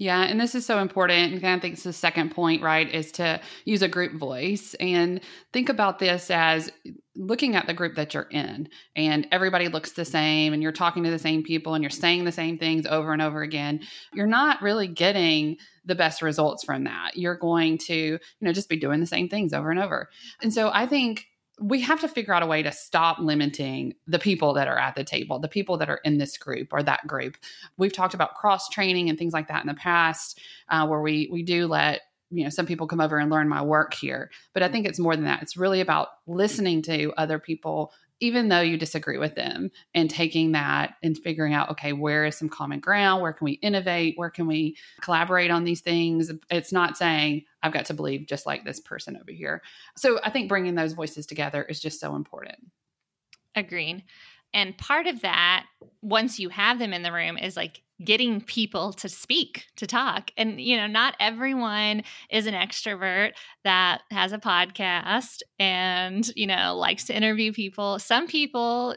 Yeah, 0.00 0.22
and 0.22 0.40
this 0.40 0.54
is 0.54 0.64
so 0.64 0.78
important. 0.78 1.34
And 1.34 1.46
I 1.46 1.58
think 1.58 1.74
it's 1.74 1.82
the 1.82 1.92
second 1.92 2.34
point, 2.34 2.62
right, 2.62 2.88
is 2.90 3.12
to 3.12 3.38
use 3.66 3.82
a 3.82 3.88
group 3.88 4.14
voice 4.14 4.74
and 4.80 5.20
think 5.52 5.68
about 5.68 5.98
this 5.98 6.30
as 6.30 6.72
looking 7.14 7.54
at 7.54 7.66
the 7.66 7.74
group 7.74 7.96
that 7.96 8.14
you're 8.14 8.22
in 8.30 8.70
and 8.96 9.28
everybody 9.30 9.68
looks 9.68 9.92
the 9.92 10.06
same 10.06 10.54
and 10.54 10.62
you're 10.62 10.72
talking 10.72 11.04
to 11.04 11.10
the 11.10 11.18
same 11.18 11.42
people 11.42 11.74
and 11.74 11.84
you're 11.84 11.90
saying 11.90 12.24
the 12.24 12.32
same 12.32 12.56
things 12.56 12.86
over 12.86 13.12
and 13.12 13.20
over 13.20 13.42
again. 13.42 13.80
You're 14.14 14.26
not 14.26 14.62
really 14.62 14.88
getting 14.88 15.58
the 15.84 15.94
best 15.94 16.22
results 16.22 16.64
from 16.64 16.84
that. 16.84 17.10
You're 17.18 17.36
going 17.36 17.76
to, 17.76 17.94
you 17.94 18.18
know, 18.40 18.54
just 18.54 18.70
be 18.70 18.78
doing 18.78 19.00
the 19.00 19.06
same 19.06 19.28
things 19.28 19.52
over 19.52 19.70
and 19.70 19.78
over. 19.78 20.08
And 20.40 20.50
so 20.50 20.70
I 20.72 20.86
think 20.86 21.26
we 21.60 21.80
have 21.82 22.00
to 22.00 22.08
figure 22.08 22.32
out 22.32 22.42
a 22.42 22.46
way 22.46 22.62
to 22.62 22.72
stop 22.72 23.18
limiting 23.18 23.94
the 24.06 24.18
people 24.18 24.54
that 24.54 24.66
are 24.66 24.78
at 24.78 24.94
the 24.94 25.04
table, 25.04 25.38
the 25.38 25.48
people 25.48 25.76
that 25.76 25.90
are 25.90 26.00
in 26.04 26.16
this 26.16 26.38
group 26.38 26.72
or 26.72 26.82
that 26.82 27.06
group. 27.06 27.36
We've 27.76 27.92
talked 27.92 28.14
about 28.14 28.34
cross 28.34 28.68
training 28.70 29.10
and 29.10 29.18
things 29.18 29.34
like 29.34 29.48
that 29.48 29.62
in 29.62 29.68
the 29.68 29.74
past, 29.74 30.40
uh, 30.70 30.86
where 30.86 31.00
we 31.00 31.28
we 31.30 31.42
do 31.42 31.66
let 31.66 32.00
you 32.30 32.44
know 32.44 32.50
some 32.50 32.66
people 32.66 32.86
come 32.86 33.00
over 33.00 33.18
and 33.18 33.30
learn 33.30 33.48
my 33.48 33.62
work 33.62 33.92
here. 33.92 34.30
But 34.54 34.62
I 34.62 34.68
think 34.68 34.86
it's 34.86 34.98
more 34.98 35.14
than 35.14 35.26
that. 35.26 35.42
It's 35.42 35.56
really 35.56 35.80
about 35.80 36.08
listening 36.26 36.80
to 36.82 37.12
other 37.16 37.38
people 37.38 37.92
even 38.20 38.48
though 38.48 38.60
you 38.60 38.76
disagree 38.76 39.18
with 39.18 39.34
them 39.34 39.70
and 39.94 40.08
taking 40.10 40.52
that 40.52 40.94
and 41.02 41.18
figuring 41.18 41.54
out 41.54 41.70
okay 41.70 41.92
where 41.92 42.24
is 42.24 42.36
some 42.36 42.48
common 42.48 42.80
ground? 42.80 43.22
Where 43.22 43.32
can 43.32 43.44
we 43.44 43.52
innovate? 43.52 44.14
Where 44.16 44.30
can 44.30 44.46
we 44.46 44.76
collaborate 45.00 45.50
on 45.50 45.64
these 45.64 45.80
things? 45.80 46.30
It's 46.50 46.72
not 46.72 46.96
saying 46.96 47.44
i've 47.62 47.72
got 47.72 47.84
to 47.84 47.94
believe 47.94 48.26
just 48.26 48.46
like 48.46 48.64
this 48.64 48.80
person 48.80 49.16
over 49.16 49.32
here. 49.32 49.62
So 49.96 50.20
i 50.24 50.30
think 50.30 50.48
bringing 50.48 50.74
those 50.74 50.92
voices 50.92 51.26
together 51.26 51.62
is 51.62 51.80
just 51.80 52.00
so 52.00 52.14
important. 52.14 52.58
Agreed 53.54 54.04
and 54.52 54.76
part 54.76 55.06
of 55.06 55.20
that 55.22 55.66
once 56.02 56.38
you 56.38 56.48
have 56.48 56.78
them 56.78 56.92
in 56.92 57.02
the 57.02 57.12
room 57.12 57.36
is 57.38 57.56
like 57.56 57.82
getting 58.04 58.40
people 58.40 58.92
to 58.94 59.08
speak, 59.08 59.66
to 59.76 59.86
talk. 59.86 60.30
And, 60.36 60.60
you 60.60 60.76
know, 60.76 60.86
not 60.86 61.16
everyone 61.20 62.02
is 62.30 62.46
an 62.46 62.54
extrovert 62.54 63.32
that 63.64 64.00
has 64.10 64.32
a 64.32 64.38
podcast 64.38 65.40
and, 65.58 66.26
you 66.34 66.46
know, 66.46 66.76
likes 66.76 67.04
to 67.04 67.16
interview 67.16 67.52
people. 67.52 67.98
Some 67.98 68.26
people 68.26 68.96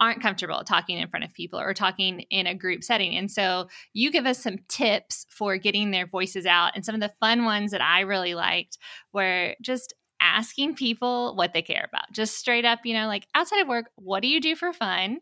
aren't 0.00 0.22
comfortable 0.22 0.62
talking 0.64 0.98
in 0.98 1.08
front 1.08 1.24
of 1.24 1.34
people 1.34 1.58
or 1.58 1.74
talking 1.74 2.20
in 2.30 2.46
a 2.46 2.54
group 2.54 2.84
setting. 2.84 3.16
And 3.16 3.30
so 3.30 3.68
you 3.92 4.10
give 4.10 4.26
us 4.26 4.38
some 4.38 4.58
tips 4.68 5.26
for 5.28 5.56
getting 5.56 5.90
their 5.90 6.06
voices 6.06 6.46
out. 6.46 6.72
And 6.74 6.84
some 6.84 6.94
of 6.94 7.00
the 7.00 7.12
fun 7.20 7.44
ones 7.44 7.72
that 7.72 7.82
I 7.82 8.00
really 8.00 8.34
liked 8.34 8.78
were 9.12 9.54
just 9.60 9.94
asking 10.20 10.74
people 10.74 11.34
what 11.34 11.52
they 11.52 11.62
care 11.62 11.86
about. 11.88 12.12
Just 12.12 12.36
straight 12.36 12.64
up, 12.64 12.80
you 12.84 12.94
know, 12.94 13.06
like 13.06 13.26
outside 13.34 13.60
of 13.60 13.68
work, 13.68 13.90
what 13.96 14.20
do 14.20 14.28
you 14.28 14.40
do 14.40 14.56
for 14.56 14.72
fun? 14.72 15.20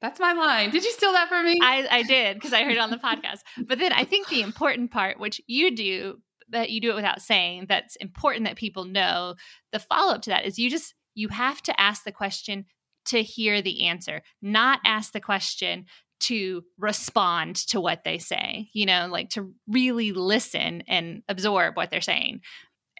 That's 0.00 0.18
my 0.18 0.32
line. 0.32 0.70
Did 0.70 0.84
you 0.84 0.92
steal 0.92 1.12
that 1.12 1.28
from 1.28 1.44
me? 1.44 1.58
I, 1.62 1.86
I 1.90 2.02
did 2.02 2.36
because 2.36 2.52
I 2.52 2.62
heard 2.62 2.72
it 2.72 2.78
on 2.78 2.90
the 2.90 2.96
podcast. 3.04 3.40
But 3.66 3.78
then 3.78 3.92
I 3.92 4.04
think 4.04 4.28
the 4.28 4.42
important 4.42 4.90
part, 4.90 5.20
which 5.20 5.40
you 5.46 5.74
do, 5.74 6.18
that 6.50 6.70
you 6.70 6.80
do 6.80 6.90
it 6.90 6.96
without 6.96 7.22
saying, 7.22 7.66
that's 7.68 7.96
important 7.96 8.46
that 8.46 8.56
people 8.56 8.84
know. 8.84 9.34
The 9.72 9.78
follow 9.78 10.14
up 10.14 10.22
to 10.22 10.30
that 10.30 10.46
is 10.46 10.58
you 10.58 10.70
just 10.70 10.94
you 11.14 11.28
have 11.28 11.60
to 11.62 11.80
ask 11.80 12.04
the 12.04 12.12
question 12.12 12.64
to 13.06 13.22
hear 13.22 13.60
the 13.60 13.86
answer, 13.86 14.22
not 14.40 14.80
ask 14.84 15.12
the 15.12 15.20
question 15.20 15.86
to 16.20 16.62
respond 16.78 17.56
to 17.56 17.80
what 17.80 18.04
they 18.04 18.18
say, 18.18 18.68
you 18.74 18.84
know, 18.84 19.08
like 19.10 19.30
to 19.30 19.52
really 19.66 20.12
listen 20.12 20.82
and 20.86 21.22
absorb 21.28 21.76
what 21.76 21.90
they're 21.90 22.00
saying 22.00 22.42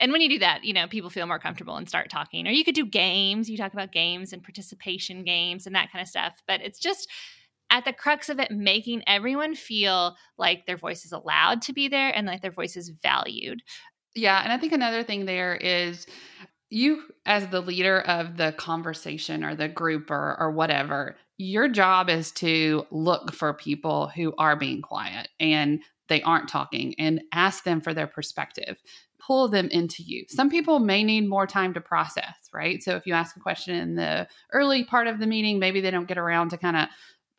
and 0.00 0.12
when 0.12 0.22
you 0.22 0.30
do 0.30 0.38
that, 0.38 0.64
you 0.64 0.72
know, 0.72 0.88
people 0.88 1.10
feel 1.10 1.26
more 1.26 1.38
comfortable 1.38 1.76
and 1.76 1.88
start 1.88 2.08
talking. 2.08 2.48
Or 2.48 2.50
you 2.50 2.64
could 2.64 2.74
do 2.74 2.86
games. 2.86 3.50
You 3.50 3.58
talk 3.58 3.74
about 3.74 3.92
games 3.92 4.32
and 4.32 4.42
participation 4.42 5.24
games 5.24 5.66
and 5.66 5.76
that 5.76 5.92
kind 5.92 6.02
of 6.02 6.08
stuff. 6.08 6.42
But 6.48 6.62
it's 6.62 6.78
just 6.78 7.08
at 7.70 7.84
the 7.84 7.92
crux 7.92 8.28
of 8.28 8.40
it, 8.40 8.50
making 8.50 9.02
everyone 9.06 9.54
feel 9.54 10.16
like 10.38 10.66
their 10.66 10.78
voice 10.78 11.04
is 11.04 11.12
allowed 11.12 11.62
to 11.62 11.72
be 11.72 11.86
there 11.86 12.10
and 12.16 12.26
like 12.26 12.40
their 12.40 12.50
voice 12.50 12.76
is 12.76 12.88
valued. 12.88 13.62
Yeah. 14.14 14.42
And 14.42 14.52
I 14.52 14.58
think 14.58 14.72
another 14.72 15.04
thing 15.04 15.26
there 15.26 15.54
is 15.54 16.06
you, 16.70 17.02
as 17.26 17.48
the 17.48 17.60
leader 17.60 18.00
of 18.00 18.36
the 18.38 18.52
conversation 18.52 19.44
or 19.44 19.54
the 19.54 19.68
group 19.68 20.10
or, 20.10 20.36
or 20.40 20.50
whatever, 20.50 21.16
your 21.36 21.68
job 21.68 22.08
is 22.08 22.32
to 22.32 22.86
look 22.90 23.32
for 23.32 23.52
people 23.52 24.08
who 24.08 24.34
are 24.38 24.56
being 24.56 24.82
quiet 24.82 25.28
and 25.38 25.80
they 26.08 26.22
aren't 26.22 26.48
talking 26.48 26.94
and 26.98 27.22
ask 27.32 27.64
them 27.64 27.80
for 27.80 27.94
their 27.94 28.06
perspective 28.06 28.78
pull 29.24 29.48
them 29.48 29.68
into 29.68 30.02
you. 30.02 30.24
Some 30.28 30.50
people 30.50 30.78
may 30.78 31.04
need 31.04 31.28
more 31.28 31.46
time 31.46 31.74
to 31.74 31.80
process, 31.80 32.34
right? 32.52 32.82
So 32.82 32.96
if 32.96 33.06
you 33.06 33.14
ask 33.14 33.36
a 33.36 33.40
question 33.40 33.76
in 33.76 33.94
the 33.94 34.26
early 34.52 34.84
part 34.84 35.06
of 35.06 35.18
the 35.20 35.26
meeting, 35.26 35.58
maybe 35.58 35.80
they 35.80 35.90
don't 35.90 36.08
get 36.08 36.18
around 36.18 36.50
to 36.50 36.58
kind 36.58 36.76
of 36.76 36.88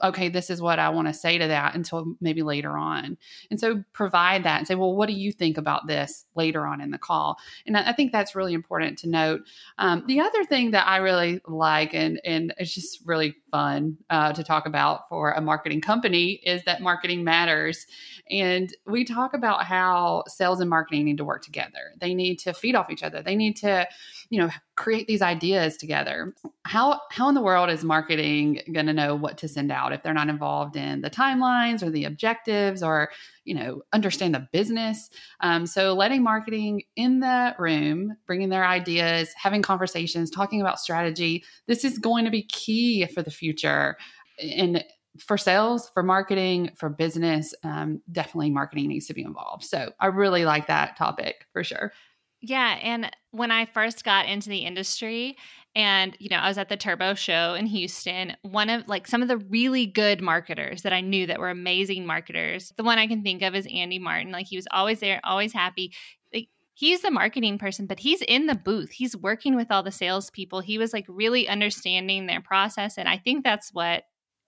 okay, 0.03 0.29
this 0.29 0.49
is 0.49 0.61
what 0.61 0.79
I 0.79 0.89
want 0.89 1.07
to 1.07 1.13
say 1.13 1.37
to 1.37 1.47
that 1.47 1.75
until 1.75 2.15
maybe 2.21 2.41
later 2.41 2.77
on. 2.77 3.17
And 3.49 3.59
so 3.59 3.83
provide 3.93 4.43
that 4.43 4.57
and 4.57 4.67
say, 4.67 4.75
well, 4.75 4.95
what 4.95 5.07
do 5.07 5.13
you 5.13 5.31
think 5.31 5.57
about 5.57 5.87
this 5.87 6.25
later 6.35 6.65
on 6.65 6.81
in 6.81 6.91
the 6.91 6.97
call? 6.97 7.37
And 7.65 7.77
I 7.77 7.93
think 7.93 8.11
that's 8.11 8.35
really 8.35 8.53
important 8.53 8.97
to 8.99 9.09
note. 9.09 9.41
Um, 9.77 10.03
the 10.07 10.19
other 10.19 10.43
thing 10.43 10.71
that 10.71 10.87
I 10.87 10.97
really 10.97 11.41
like, 11.47 11.93
and, 11.93 12.19
and 12.25 12.53
it's 12.57 12.73
just 12.73 12.99
really 13.05 13.35
fun 13.51 13.97
uh, 14.09 14.33
to 14.33 14.43
talk 14.43 14.65
about 14.65 15.09
for 15.09 15.31
a 15.31 15.41
marketing 15.41 15.81
company, 15.81 16.41
is 16.43 16.63
that 16.63 16.81
marketing 16.81 17.23
matters. 17.23 17.85
And 18.29 18.73
we 18.85 19.03
talk 19.05 19.33
about 19.33 19.65
how 19.65 20.23
sales 20.27 20.59
and 20.59 20.69
marketing 20.69 21.05
need 21.05 21.17
to 21.17 21.25
work 21.25 21.43
together. 21.43 21.93
They 21.99 22.13
need 22.13 22.37
to 22.39 22.53
feed 22.53 22.75
off 22.75 22.89
each 22.89 23.03
other. 23.03 23.21
They 23.21 23.35
need 23.35 23.57
to, 23.57 23.87
you 24.31 24.39
know, 24.39 24.49
create 24.77 25.07
these 25.07 25.21
ideas 25.21 25.75
together. 25.75 26.33
How 26.63 27.01
how 27.11 27.27
in 27.27 27.35
the 27.35 27.41
world 27.41 27.69
is 27.69 27.83
marketing 27.83 28.61
going 28.71 28.85
to 28.85 28.93
know 28.93 29.13
what 29.13 29.37
to 29.39 29.47
send 29.49 29.73
out 29.73 29.91
if 29.91 30.01
they're 30.01 30.13
not 30.13 30.29
involved 30.29 30.77
in 30.77 31.01
the 31.01 31.09
timelines 31.09 31.83
or 31.83 31.89
the 31.89 32.05
objectives 32.05 32.81
or 32.81 33.11
you 33.43 33.53
know 33.53 33.81
understand 33.91 34.33
the 34.33 34.47
business? 34.53 35.09
Um, 35.41 35.67
so 35.67 35.93
letting 35.93 36.23
marketing 36.23 36.83
in 36.95 37.19
the 37.19 37.53
room, 37.59 38.15
bringing 38.25 38.47
their 38.47 38.65
ideas, 38.65 39.29
having 39.35 39.61
conversations, 39.61 40.31
talking 40.31 40.61
about 40.61 40.79
strategy. 40.79 41.43
This 41.67 41.83
is 41.83 41.99
going 41.99 42.23
to 42.23 42.31
be 42.31 42.43
key 42.43 43.05
for 43.07 43.21
the 43.21 43.31
future. 43.31 43.97
And 44.41 44.81
for 45.19 45.37
sales, 45.37 45.89
for 45.93 46.03
marketing, 46.03 46.71
for 46.77 46.87
business, 46.87 47.53
um, 47.65 48.01
definitely 48.13 48.49
marketing 48.49 48.87
needs 48.87 49.07
to 49.07 49.13
be 49.13 49.23
involved. 49.23 49.65
So 49.65 49.91
I 49.99 50.05
really 50.05 50.45
like 50.45 50.67
that 50.67 50.95
topic 50.95 51.45
for 51.51 51.65
sure. 51.65 51.91
Yeah. 52.41 52.79
And 52.81 53.11
when 53.29 53.51
I 53.51 53.65
first 53.65 54.03
got 54.03 54.27
into 54.27 54.49
the 54.49 54.59
industry, 54.59 55.37
and 55.75 56.17
you 56.19 56.27
know, 56.29 56.37
I 56.37 56.47
was 56.47 56.57
at 56.57 56.69
the 56.69 56.75
Turbo 56.75 57.13
show 57.13 57.53
in 57.53 57.67
Houston, 57.67 58.35
one 58.41 58.69
of 58.69 58.87
like 58.87 59.07
some 59.07 59.21
of 59.21 59.27
the 59.27 59.37
really 59.37 59.85
good 59.85 60.21
marketers 60.21 60.81
that 60.81 60.91
I 60.91 61.01
knew 61.01 61.27
that 61.27 61.39
were 61.39 61.49
amazing 61.49 62.05
marketers. 62.05 62.73
The 62.77 62.83
one 62.83 62.97
I 62.97 63.07
can 63.07 63.21
think 63.21 63.41
of 63.41 63.55
is 63.55 63.67
Andy 63.71 63.99
Martin. 63.99 64.31
Like 64.31 64.47
he 64.47 64.57
was 64.57 64.67
always 64.71 64.99
there, 64.99 65.21
always 65.23 65.53
happy. 65.53 65.93
Like, 66.33 66.49
he's 66.73 67.01
the 67.01 67.11
marketing 67.11 67.57
person, 67.59 67.85
but 67.85 67.99
he's 67.99 68.21
in 68.23 68.47
the 68.47 68.55
booth. 68.55 68.91
He's 68.91 69.15
working 69.15 69.55
with 69.55 69.71
all 69.71 69.83
the 69.83 69.91
salespeople. 69.91 70.61
He 70.61 70.77
was 70.77 70.93
like 70.93 71.05
really 71.07 71.47
understanding 71.47 72.25
their 72.25 72.41
process. 72.41 72.97
And 72.97 73.07
I 73.07 73.17
think 73.17 73.43
that's 73.43 73.69
what 73.71 74.03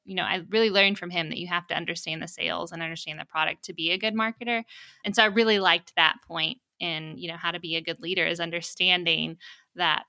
you 0.06 0.16
know, 0.16 0.24
I 0.24 0.42
really 0.50 0.70
learned 0.70 1.00
from 1.00 1.12
him 1.12 1.30
that 1.30 1.38
you 1.38 1.48
have 1.48 1.66
to 1.68 1.78
understand 1.78 2.22
the 2.22 2.28
sales 2.28 2.74
and 2.74 2.84
understand 2.84 3.20
the 3.20 3.26
product 3.26 3.64
to 3.66 3.74
be 3.74 3.92
a 3.92 3.98
good 3.98 4.14
marketer. 4.14 4.66
And 5.06 5.16
so 5.16 5.24
I 5.24 5.28
really 5.28 5.60
liked 5.60 5.94
that 5.96 6.18
point 6.28 6.58
in, 6.84 7.18
you 7.18 7.30
know, 7.30 7.38
how 7.38 7.52
to 7.52 7.60
be 7.60 7.76
a 7.76 7.82
good 7.82 8.00
leader 8.02 8.26
is 8.26 8.40
understanding 8.40 9.38
that 9.76 10.04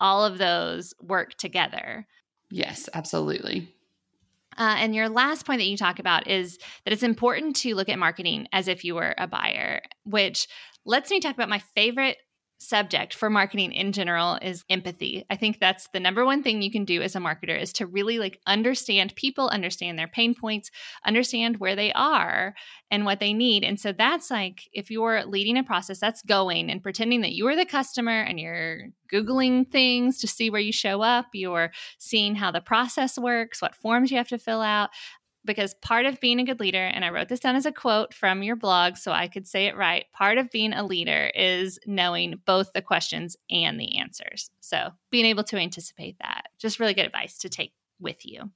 all 0.00 0.24
of 0.24 0.38
those 0.38 0.94
work 1.00 1.34
together. 1.34 2.06
Yes, 2.50 2.88
absolutely. 2.94 3.74
Uh, 4.56 4.76
and 4.78 4.94
your 4.94 5.08
last 5.08 5.46
point 5.46 5.58
that 5.58 5.66
you 5.66 5.76
talk 5.76 5.98
about 5.98 6.28
is 6.28 6.58
that 6.84 6.92
it's 6.92 7.02
important 7.02 7.56
to 7.56 7.74
look 7.74 7.88
at 7.88 7.98
marketing 7.98 8.46
as 8.52 8.68
if 8.68 8.84
you 8.84 8.94
were 8.94 9.14
a 9.18 9.26
buyer, 9.26 9.82
which 10.04 10.46
lets 10.84 11.10
me 11.10 11.20
talk 11.20 11.34
about 11.34 11.48
my 11.48 11.58
favorite 11.74 12.16
subject 12.58 13.14
for 13.14 13.28
marketing 13.28 13.72
in 13.72 13.92
general 13.92 14.38
is 14.40 14.64
empathy. 14.70 15.24
I 15.28 15.36
think 15.36 15.60
that's 15.60 15.88
the 15.92 16.00
number 16.00 16.24
one 16.24 16.42
thing 16.42 16.62
you 16.62 16.70
can 16.70 16.84
do 16.84 17.02
as 17.02 17.14
a 17.14 17.20
marketer 17.20 17.60
is 17.60 17.72
to 17.74 17.86
really 17.86 18.18
like 18.18 18.40
understand 18.46 19.14
people, 19.16 19.48
understand 19.48 19.98
their 19.98 20.08
pain 20.08 20.34
points, 20.34 20.70
understand 21.04 21.58
where 21.58 21.76
they 21.76 21.92
are 21.92 22.54
and 22.90 23.04
what 23.04 23.20
they 23.20 23.32
need. 23.32 23.64
And 23.64 23.78
so 23.78 23.92
that's 23.92 24.30
like 24.30 24.68
if 24.72 24.90
you're 24.90 25.24
leading 25.24 25.58
a 25.58 25.64
process 25.64 25.98
that's 25.98 26.22
going 26.22 26.70
and 26.70 26.82
pretending 26.82 27.20
that 27.22 27.32
you 27.32 27.46
are 27.48 27.56
the 27.56 27.66
customer 27.66 28.22
and 28.22 28.40
you're 28.40 28.88
googling 29.12 29.70
things 29.70 30.18
to 30.20 30.26
see 30.26 30.50
where 30.50 30.60
you 30.60 30.72
show 30.72 31.02
up, 31.02 31.26
you're 31.32 31.70
seeing 31.98 32.34
how 32.34 32.50
the 32.50 32.60
process 32.60 33.18
works, 33.18 33.60
what 33.60 33.74
forms 33.74 34.10
you 34.10 34.16
have 34.16 34.28
to 34.28 34.38
fill 34.38 34.62
out 34.62 34.90
because 35.44 35.74
part 35.74 36.06
of 36.06 36.20
being 36.20 36.40
a 36.40 36.44
good 36.44 36.60
leader, 36.60 36.84
and 36.84 37.04
I 37.04 37.10
wrote 37.10 37.28
this 37.28 37.40
down 37.40 37.56
as 37.56 37.66
a 37.66 37.72
quote 37.72 38.14
from 38.14 38.42
your 38.42 38.56
blog 38.56 38.96
so 38.96 39.12
I 39.12 39.28
could 39.28 39.46
say 39.46 39.66
it 39.66 39.76
right 39.76 40.06
part 40.12 40.38
of 40.38 40.50
being 40.50 40.72
a 40.72 40.84
leader 40.84 41.30
is 41.34 41.78
knowing 41.86 42.40
both 42.44 42.72
the 42.72 42.82
questions 42.82 43.36
and 43.50 43.78
the 43.78 43.98
answers. 43.98 44.50
So 44.60 44.90
being 45.10 45.26
able 45.26 45.44
to 45.44 45.56
anticipate 45.56 46.18
that, 46.20 46.48
just 46.58 46.80
really 46.80 46.94
good 46.94 47.06
advice 47.06 47.38
to 47.38 47.48
take 47.48 47.72
with 48.00 48.24
you. 48.24 48.50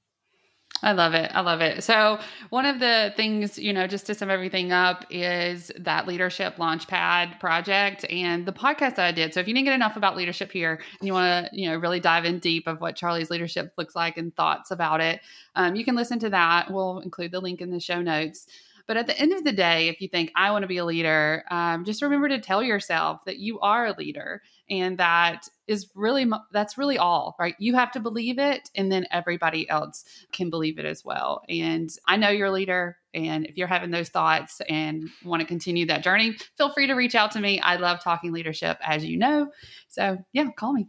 I 0.81 0.93
love 0.93 1.13
it. 1.13 1.29
I 1.33 1.41
love 1.41 1.59
it. 1.59 1.83
So, 1.83 2.19
one 2.49 2.65
of 2.65 2.79
the 2.79 3.13
things, 3.17 3.59
you 3.59 3.73
know, 3.73 3.85
just 3.85 4.05
to 4.07 4.15
sum 4.15 4.29
everything 4.29 4.71
up, 4.71 5.05
is 5.09 5.71
that 5.77 6.07
leadership 6.07 6.55
launchpad 6.55 7.39
project 7.39 8.05
and 8.09 8.45
the 8.45 8.53
podcast 8.53 8.95
that 8.95 8.99
I 9.05 9.11
did. 9.11 9.33
So, 9.33 9.41
if 9.41 9.47
you 9.47 9.53
didn't 9.53 9.65
get 9.65 9.75
enough 9.75 9.97
about 9.97 10.15
leadership 10.15 10.51
here 10.51 10.79
and 10.99 11.07
you 11.07 11.13
want 11.13 11.47
to, 11.47 11.59
you 11.59 11.69
know, 11.69 11.75
really 11.77 11.99
dive 11.99 12.23
in 12.23 12.39
deep 12.39 12.65
of 12.65 12.79
what 12.79 12.95
Charlie's 12.95 13.29
leadership 13.29 13.73
looks 13.77 13.95
like 13.95 14.17
and 14.17 14.33
thoughts 14.35 14.71
about 14.71 15.01
it, 15.01 15.19
um, 15.55 15.75
you 15.75 15.83
can 15.83 15.95
listen 15.95 16.19
to 16.19 16.29
that. 16.29 16.71
We'll 16.71 16.99
include 16.99 17.31
the 17.31 17.41
link 17.41 17.59
in 17.59 17.71
the 17.71 17.79
show 17.79 18.01
notes. 18.01 18.47
But 18.87 18.97
at 18.97 19.05
the 19.05 19.19
end 19.19 19.33
of 19.33 19.43
the 19.43 19.51
day, 19.51 19.89
if 19.89 20.01
you 20.01 20.07
think 20.07 20.31
I 20.35 20.49
want 20.49 20.63
to 20.63 20.67
be 20.67 20.77
a 20.77 20.85
leader, 20.85 21.43
um, 21.51 21.85
just 21.85 22.01
remember 22.01 22.27
to 22.29 22.39
tell 22.39 22.63
yourself 22.63 23.23
that 23.25 23.37
you 23.37 23.59
are 23.59 23.85
a 23.85 23.95
leader 23.95 24.41
and 24.69 24.97
that 24.97 25.47
is 25.67 25.89
really 25.95 26.29
that's 26.51 26.77
really 26.77 26.97
all 26.97 27.35
right? 27.39 27.55
You 27.59 27.75
have 27.75 27.91
to 27.93 27.99
believe 27.99 28.39
it 28.39 28.69
and 28.75 28.91
then 28.91 29.05
everybody 29.11 29.69
else 29.69 30.03
can 30.31 30.49
believe 30.49 30.79
it 30.79 30.85
as 30.85 31.03
well. 31.03 31.41
And 31.49 31.89
i 32.07 32.17
know 32.17 32.29
you're 32.29 32.47
a 32.47 32.51
leader 32.51 32.97
and 33.13 33.45
if 33.45 33.57
you're 33.57 33.67
having 33.67 33.91
those 33.91 34.09
thoughts 34.09 34.61
and 34.69 35.09
want 35.23 35.41
to 35.41 35.47
continue 35.47 35.85
that 35.87 36.03
journey 36.03 36.35
feel 36.57 36.71
free 36.71 36.87
to 36.87 36.93
reach 36.93 37.15
out 37.15 37.31
to 37.31 37.39
me. 37.39 37.59
I 37.59 37.75
love 37.75 38.03
talking 38.03 38.31
leadership 38.31 38.77
as 38.81 39.05
you 39.05 39.17
know. 39.17 39.51
So 39.87 40.17
yeah 40.33 40.49
call 40.57 40.73
me. 40.73 40.87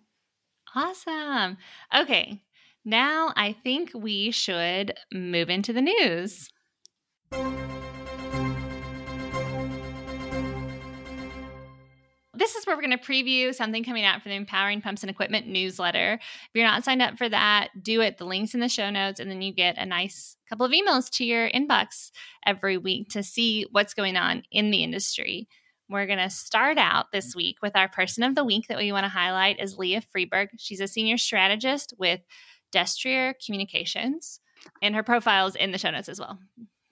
Awesome. 0.74 1.56
Okay 1.94 2.42
now 2.84 3.32
i 3.36 3.52
think 3.62 3.90
we 3.94 4.30
should 4.30 4.94
move 5.12 5.50
into 5.50 5.72
the 5.72 5.82
news 5.82 6.48
this 12.40 12.54
is 12.56 12.66
where 12.66 12.74
we're 12.74 12.82
going 12.82 12.98
to 12.98 13.04
preview 13.04 13.54
something 13.54 13.84
coming 13.84 14.04
out 14.04 14.22
for 14.22 14.30
the 14.30 14.34
Empowering 14.34 14.80
Pumps 14.80 15.02
and 15.02 15.10
Equipment 15.10 15.46
newsletter. 15.46 16.14
If 16.14 16.50
you're 16.54 16.66
not 16.66 16.84
signed 16.84 17.02
up 17.02 17.18
for 17.18 17.28
that, 17.28 17.68
do 17.82 18.00
it. 18.00 18.16
The 18.16 18.24
link's 18.24 18.54
in 18.54 18.60
the 18.60 18.68
show 18.68 18.88
notes, 18.88 19.20
and 19.20 19.30
then 19.30 19.42
you 19.42 19.52
get 19.52 19.76
a 19.76 19.84
nice 19.84 20.36
couple 20.48 20.64
of 20.64 20.72
emails 20.72 21.10
to 21.10 21.24
your 21.24 21.50
inbox 21.50 22.10
every 22.46 22.78
week 22.78 23.10
to 23.10 23.22
see 23.22 23.66
what's 23.70 23.92
going 23.92 24.16
on 24.16 24.42
in 24.50 24.70
the 24.70 24.82
industry. 24.82 25.48
We're 25.90 26.06
going 26.06 26.18
to 26.18 26.30
start 26.30 26.78
out 26.78 27.12
this 27.12 27.36
week 27.36 27.58
with 27.62 27.76
our 27.76 27.88
person 27.88 28.22
of 28.22 28.34
the 28.34 28.44
week 28.44 28.68
that 28.68 28.78
we 28.78 28.90
want 28.90 29.04
to 29.04 29.10
highlight 29.10 29.60
is 29.60 29.76
Leah 29.76 30.02
Freeberg. 30.16 30.48
She's 30.56 30.80
a 30.80 30.88
senior 30.88 31.18
strategist 31.18 31.92
with 31.98 32.20
Destrier 32.72 33.34
Communications, 33.44 34.40
and 34.80 34.94
her 34.94 35.02
profile 35.02 35.46
is 35.46 35.56
in 35.56 35.72
the 35.72 35.78
show 35.78 35.90
notes 35.90 36.08
as 36.08 36.18
well. 36.18 36.38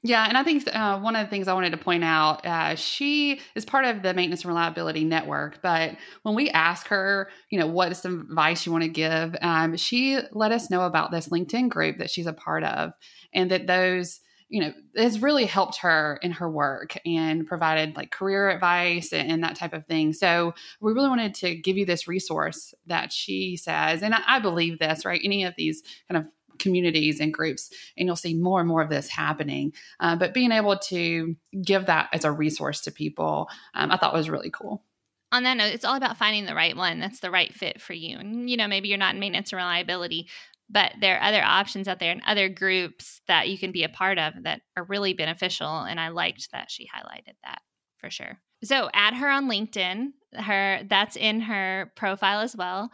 Yeah, 0.05 0.27
and 0.29 0.39
I 0.39 0.45
think 0.45 0.65
uh, 0.73 1.01
one 1.01 1.17
of 1.17 1.27
the 1.27 1.31
things 1.31 1.49
I 1.49 1.55
wanted 1.55 1.71
to 1.71 1.77
point 1.77 2.05
out, 2.05 2.47
uh, 2.47 2.77
she 2.77 3.41
is 3.57 3.65
part 3.65 3.85
of 3.85 4.03
the 4.03 4.15
Maintenance 4.15 4.43
and 4.43 4.49
Reliability 4.49 5.05
Network. 5.05 5.61
But 5.61 5.97
when 6.23 6.37
we 6.37 6.51
ask 6.51 6.87
her, 6.87 7.29
you 7.51 7.59
know, 7.59 7.67
what 7.67 7.91
is 7.91 7.99
some 7.99 8.29
advice 8.31 8.65
you 8.65 8.71
want 8.71 8.85
to 8.85 8.91
give, 8.91 9.35
um, 9.43 9.77
she 9.77 10.21
let 10.31 10.53
us 10.53 10.71
know 10.71 10.83
about 10.83 11.11
this 11.11 11.31
LinkedIn 11.31 11.69
group 11.69 11.99
that 11.99 12.11
she's 12.11 12.29
a 12.29 12.33
part 12.33 12.63
of, 12.63 12.93
and 13.35 13.51
that 13.51 13.67
those, 13.67 14.21
you 14.49 14.61
know, 14.61 14.73
has 14.97 15.21
really 15.21 15.47
helped 15.47 15.79
her 15.79 16.21
in 16.23 16.31
her 16.31 16.49
work 16.49 16.97
and 17.05 17.45
provided 17.45 17.97
like 17.97 18.13
career 18.13 18.51
advice 18.51 19.13
and, 19.13 19.31
and 19.31 19.43
that 19.43 19.57
type 19.57 19.73
of 19.73 19.85
thing. 19.87 20.13
So 20.13 20.55
we 20.81 20.93
really 20.93 21.09
wanted 21.09 21.35
to 21.35 21.57
give 21.57 21.77
you 21.77 21.85
this 21.85 22.07
resource 22.07 22.73
that 22.87 23.13
she 23.13 23.57
says, 23.57 24.05
and 24.05 24.15
I, 24.15 24.21
I 24.29 24.39
believe 24.39 24.79
this, 24.79 25.05
right? 25.05 25.21
Any 25.25 25.43
of 25.43 25.55
these 25.59 25.83
kind 26.09 26.25
of 26.25 26.31
communities 26.59 27.21
and 27.21 27.33
groups, 27.33 27.71
and 27.97 28.07
you'll 28.07 28.17
see 28.17 28.35
more 28.35 28.61
and 28.61 28.69
more 28.69 28.83
of 28.83 28.91
this 28.91 29.09
happening. 29.09 29.73
Uh, 30.01 30.17
but 30.17 30.35
being 30.35 30.53
able 30.53 30.79
to 30.79 31.37
give 31.63 31.87
that 31.87 32.09
as 32.13 32.25
a 32.25 32.33
resource 32.33 32.81
to 32.83 32.93
people, 32.93 33.49
um, 33.75 33.91
I 33.91 33.97
thought 33.97 34.15
was 34.15 34.31
really 34.31 34.51
cool 34.51 34.83
on 35.31 35.43
that 35.43 35.57
note, 35.57 35.75
it's 35.75 35.85
all 35.85 35.97
about 35.97 36.17
finding 36.17 36.47
the 36.47 36.55
right 36.55 36.77
one 36.77 37.01
that's 37.01 37.21
the 37.21 37.31
right 37.31 37.53
fit 37.53 37.81
for 37.81 37.93
you. 37.93 38.19
And, 38.19 38.49
you 38.49 38.57
know, 38.57 38.67
maybe 38.67 38.89
you're 38.89 38.99
not 38.99 39.15
in 39.15 39.21
maintenance 39.21 39.53
and 39.53 39.59
reliability, 39.59 40.29
but 40.71 40.93
there 41.01 41.17
are 41.17 41.29
other 41.29 41.43
options 41.43 41.89
out 41.89 41.99
there 41.99 42.13
and 42.13 42.23
other 42.27 42.49
groups 42.49 43.21
that 43.29 43.49
you 43.49 43.59
can 43.59 43.73
be 43.73 43.85
a 43.85 43.89
part 43.89 44.19
of 44.19 44.35
that 44.45 44.63
are 44.77 44.85
really 44.85 45.15
beneficial. 45.15 45.83
And 45.83 46.01
I 46.01 46.09
liked 46.09 46.51
that 46.53 46.71
she 46.71 46.85
highlighted 46.85 47.35
that 47.45 47.61
for 47.99 48.11
sure. 48.11 48.39
So 48.65 48.91
add 48.93 49.15
her 49.15 49.29
on 49.29 49.49
LinkedIn. 49.49 50.13
Her 50.35 50.83
that's 50.89 51.17
in 51.17 51.41
her 51.41 51.91
profile 51.97 52.41
as 52.41 52.55
well 52.55 52.91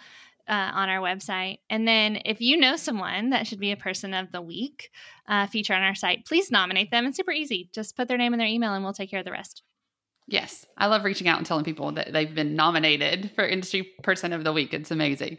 uh, 0.49 0.71
on 0.75 0.89
our 0.89 1.01
website. 1.01 1.59
And 1.71 1.87
then 1.87 2.21
if 2.25 2.41
you 2.41 2.57
know 2.57 2.77
someone 2.77 3.31
that 3.31 3.47
should 3.47 3.61
be 3.61 3.73
a 3.73 3.77
person 3.77 4.15
of 4.15 4.33
the 4.33 4.43
week 4.43 4.91
uh, 5.29 5.47
feature 5.47 5.75
on 5.75 5.83
our 5.83 5.95
site, 5.95 6.27
please 6.27 6.51
nominate 6.51 6.91
them. 6.91 7.07
It's 7.07 7.17
super 7.17 7.33
easy. 7.33 7.71
Just 7.75 7.97
put 7.97 8.09
their 8.09 8.19
name 8.19 8.33
and 8.33 8.41
their 8.41 8.49
email 8.49 8.75
and 8.75 8.85
we'll 8.85 8.93
take 8.93 9.11
care 9.11 9.21
of 9.21 9.27
the 9.27 9.33
rest. 9.33 9.63
Yes, 10.27 10.65
I 10.79 10.87
love 10.87 11.05
reaching 11.05 11.29
out 11.29 11.37
and 11.37 11.47
telling 11.47 11.65
people 11.65 11.93
that 11.93 12.13
they've 12.13 12.35
been 12.35 12.57
nominated 12.57 13.31
for 13.35 13.47
Industry 13.47 13.91
Person 14.03 14.33
of 14.33 14.43
the 14.43 14.55
Week. 14.55 14.73
It's 14.73 14.91
amazing. 14.91 15.37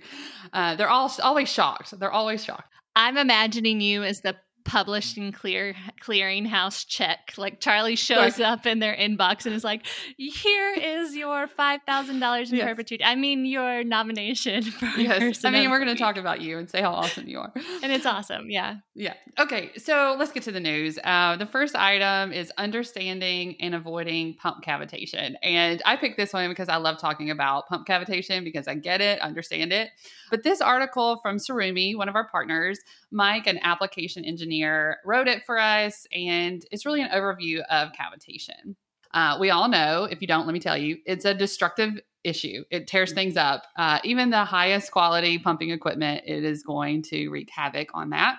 Uh, 0.53 0.75
they're 0.75 0.89
all 0.89 1.11
always 1.23 1.49
shocked. 1.49 1.99
They're 1.99 2.11
always 2.11 2.43
shocked. 2.43 2.71
I'm 2.95 3.17
imagining 3.17 3.81
you 3.81 4.03
as 4.03 4.21
the 4.21 4.35
publishing 4.65 5.32
clear 5.32 5.75
clearinghouse 6.04 6.86
check. 6.88 7.34
Like 7.38 7.60
Charlie 7.60 7.95
shows 7.95 8.39
up 8.39 8.65
in 8.65 8.80
their 8.80 8.95
inbox 8.95 9.45
and 9.45 9.56
is 9.56 9.63
like, 9.63 9.86
"Here 10.17 10.73
is 10.73 11.15
your 11.15 11.47
five 11.47 11.82
thousand 11.86 12.19
dollars 12.19 12.51
in 12.51 12.58
yes. 12.58 12.67
perpetuity. 12.67 13.04
I 13.04 13.15
mean, 13.15 13.45
your 13.45 13.84
nomination 13.84 14.63
for 14.71 14.86
yes. 14.97 15.45
I 15.45 15.51
mean, 15.51 15.69
we're 15.69 15.80
going 15.80 15.95
to 15.95 16.01
talk 16.01 16.17
about 16.17 16.41
you 16.41 16.58
and 16.58 16.69
say 16.69 16.82
how 16.82 16.91
awesome 16.91 17.28
you 17.28 17.39
are, 17.39 17.54
and 17.82 17.91
it's 17.91 18.06
awesome. 18.06 18.49
Yeah, 18.49 18.78
yeah. 18.95 19.13
Okay, 19.39 19.71
so 19.78 20.15
let's 20.17 20.32
get 20.32 20.43
to 20.43 20.51
the 20.51 20.60
news. 20.60 20.99
Uh, 21.04 21.38
the 21.38 21.45
first 21.45 21.75
item 21.75 22.34
is 22.34 22.51
understanding 22.58 23.56
and 23.62 23.75
avoiding 23.75 24.34
pump 24.34 24.63
cavitation, 24.65 25.36
and 25.43 25.82
I 25.86 25.95
picked 25.95 26.17
this 26.17 26.34
one 26.34 26.49
because 26.49 26.69
I 26.69 26.78
love 26.78 26.97
talking 26.97 27.30
about 27.30 27.67
pump 27.67 27.88
cavitation 27.88 28.43
because 28.43 28.67
I 28.67 28.75
get 28.75 28.99
it, 28.99 29.19
understand 29.21 29.71
it. 29.71 29.91
But 30.32 30.43
this 30.43 30.60
article 30.60 31.17
from 31.21 31.38
Tsurumi, 31.38 31.95
one 31.95 32.10
of 32.10 32.15
our 32.15 32.28
partners, 32.28 32.80
Mike, 33.12 33.47
an 33.47 33.60
application 33.62 34.25
engineer, 34.25 34.54
wrote 34.63 35.27
it 35.27 35.43
for 35.45 35.59
us, 35.59 36.05
and 36.13 36.63
it's 36.71 36.85
really 36.85 37.01
an 37.01 37.09
overview 37.09 37.61
of 37.69 37.89
cavitation. 37.91 38.75
Uh, 39.13 39.37
we 39.39 39.49
all 39.49 39.69
know, 39.69 40.03
if 40.03 40.21
you 40.21 40.27
don't, 40.27 40.45
let 40.45 40.53
me 40.53 40.59
tell 40.59 40.77
you, 40.77 40.97
it's 41.05 41.25
a 41.25 41.33
destructive 41.33 41.99
issue. 42.23 42.63
It 42.69 42.87
tears 42.87 43.13
things 43.13 43.37
up. 43.37 43.63
Uh, 43.77 43.99
even 44.03 44.29
the 44.29 44.43
highest 44.43 44.91
quality 44.91 45.37
pumping 45.39 45.69
equipment, 45.69 46.23
it 46.25 46.43
is 46.43 46.63
going 46.63 47.01
to 47.03 47.29
wreak 47.29 47.49
havoc 47.49 47.89
on 47.93 48.09
that. 48.09 48.37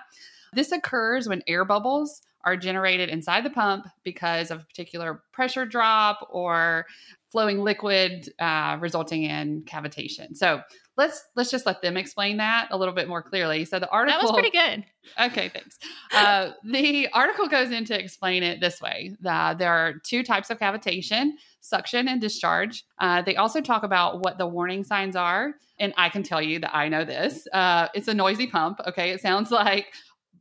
This 0.53 0.71
occurs 0.71 1.27
when 1.27 1.41
air 1.47 1.65
bubbles 1.65 2.21
are 2.43 2.55
generated 2.55 3.09
inside 3.09 3.43
the 3.43 3.49
pump 3.49 3.87
because 4.03 4.51
of 4.51 4.61
a 4.61 4.63
particular 4.65 5.23
pressure 5.33 5.65
drop 5.65 6.27
or 6.29 6.85
flowing 7.31 7.59
liquid 7.59 8.31
uh, 8.39 8.77
resulting 8.79 9.23
in 9.23 9.63
cavitation. 9.63 10.35
So 10.35 10.61
let's 10.97 11.23
let's 11.35 11.51
just 11.51 11.65
let 11.65 11.81
them 11.81 11.95
explain 11.95 12.37
that 12.37 12.67
a 12.71 12.77
little 12.77 12.93
bit 12.93 13.07
more 13.07 13.21
clearly. 13.21 13.65
So 13.65 13.79
the 13.79 13.89
article 13.89 14.19
that 14.19 14.23
was 14.23 14.31
pretty 14.31 14.55
good. 14.55 14.83
Okay, 15.19 15.49
thanks. 15.49 15.77
Uh, 16.11 16.51
the 16.63 17.07
article 17.13 17.47
goes 17.47 17.71
in 17.71 17.85
to 17.85 17.99
explain 17.99 18.43
it 18.43 18.59
this 18.59 18.81
way: 18.81 19.15
that 19.21 19.59
there 19.59 19.71
are 19.71 19.93
two 20.03 20.23
types 20.23 20.49
of 20.49 20.59
cavitation: 20.59 21.31
suction 21.61 22.07
and 22.07 22.19
discharge. 22.19 22.83
Uh, 22.99 23.21
they 23.21 23.35
also 23.35 23.61
talk 23.61 23.83
about 23.83 24.23
what 24.23 24.37
the 24.37 24.47
warning 24.47 24.83
signs 24.83 25.15
are, 25.15 25.53
and 25.79 25.93
I 25.97 26.09
can 26.09 26.23
tell 26.23 26.41
you 26.41 26.59
that 26.59 26.75
I 26.75 26.89
know 26.89 27.05
this. 27.05 27.47
Uh, 27.53 27.87
it's 27.93 28.07
a 28.07 28.13
noisy 28.13 28.47
pump. 28.47 28.79
Okay, 28.87 29.11
it 29.11 29.21
sounds 29.21 29.51
like 29.51 29.93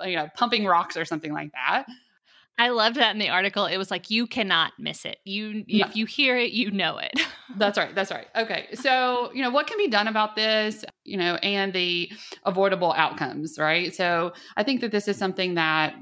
you 0.04 0.16
know 0.16 0.28
pumping 0.34 0.64
rocks 0.64 0.96
or 0.96 1.04
something 1.04 1.32
like 1.32 1.52
that. 1.52 1.86
I 2.58 2.70
loved 2.70 2.96
that 2.96 3.12
in 3.12 3.18
the 3.18 3.28
article. 3.28 3.66
It 3.66 3.76
was 3.76 3.90
like 3.90 4.10
you 4.10 4.26
cannot 4.26 4.72
miss 4.78 5.04
it. 5.04 5.18
You 5.24 5.64
if 5.68 5.94
you 5.94 6.06
hear 6.06 6.38
it, 6.38 6.52
you 6.52 6.70
know 6.70 6.96
it. 6.98 7.12
that's 7.56 7.76
right. 7.76 7.94
That's 7.94 8.10
right. 8.10 8.26
Okay. 8.34 8.68
So, 8.74 9.30
you 9.34 9.42
know, 9.42 9.50
what 9.50 9.66
can 9.66 9.76
be 9.76 9.88
done 9.88 10.08
about 10.08 10.36
this, 10.36 10.84
you 11.04 11.18
know, 11.18 11.34
and 11.36 11.72
the 11.72 12.10
avoidable 12.44 12.94
outcomes, 12.94 13.58
right? 13.58 13.94
So, 13.94 14.32
I 14.56 14.62
think 14.62 14.80
that 14.80 14.90
this 14.90 15.06
is 15.06 15.18
something 15.18 15.54
that 15.54 15.94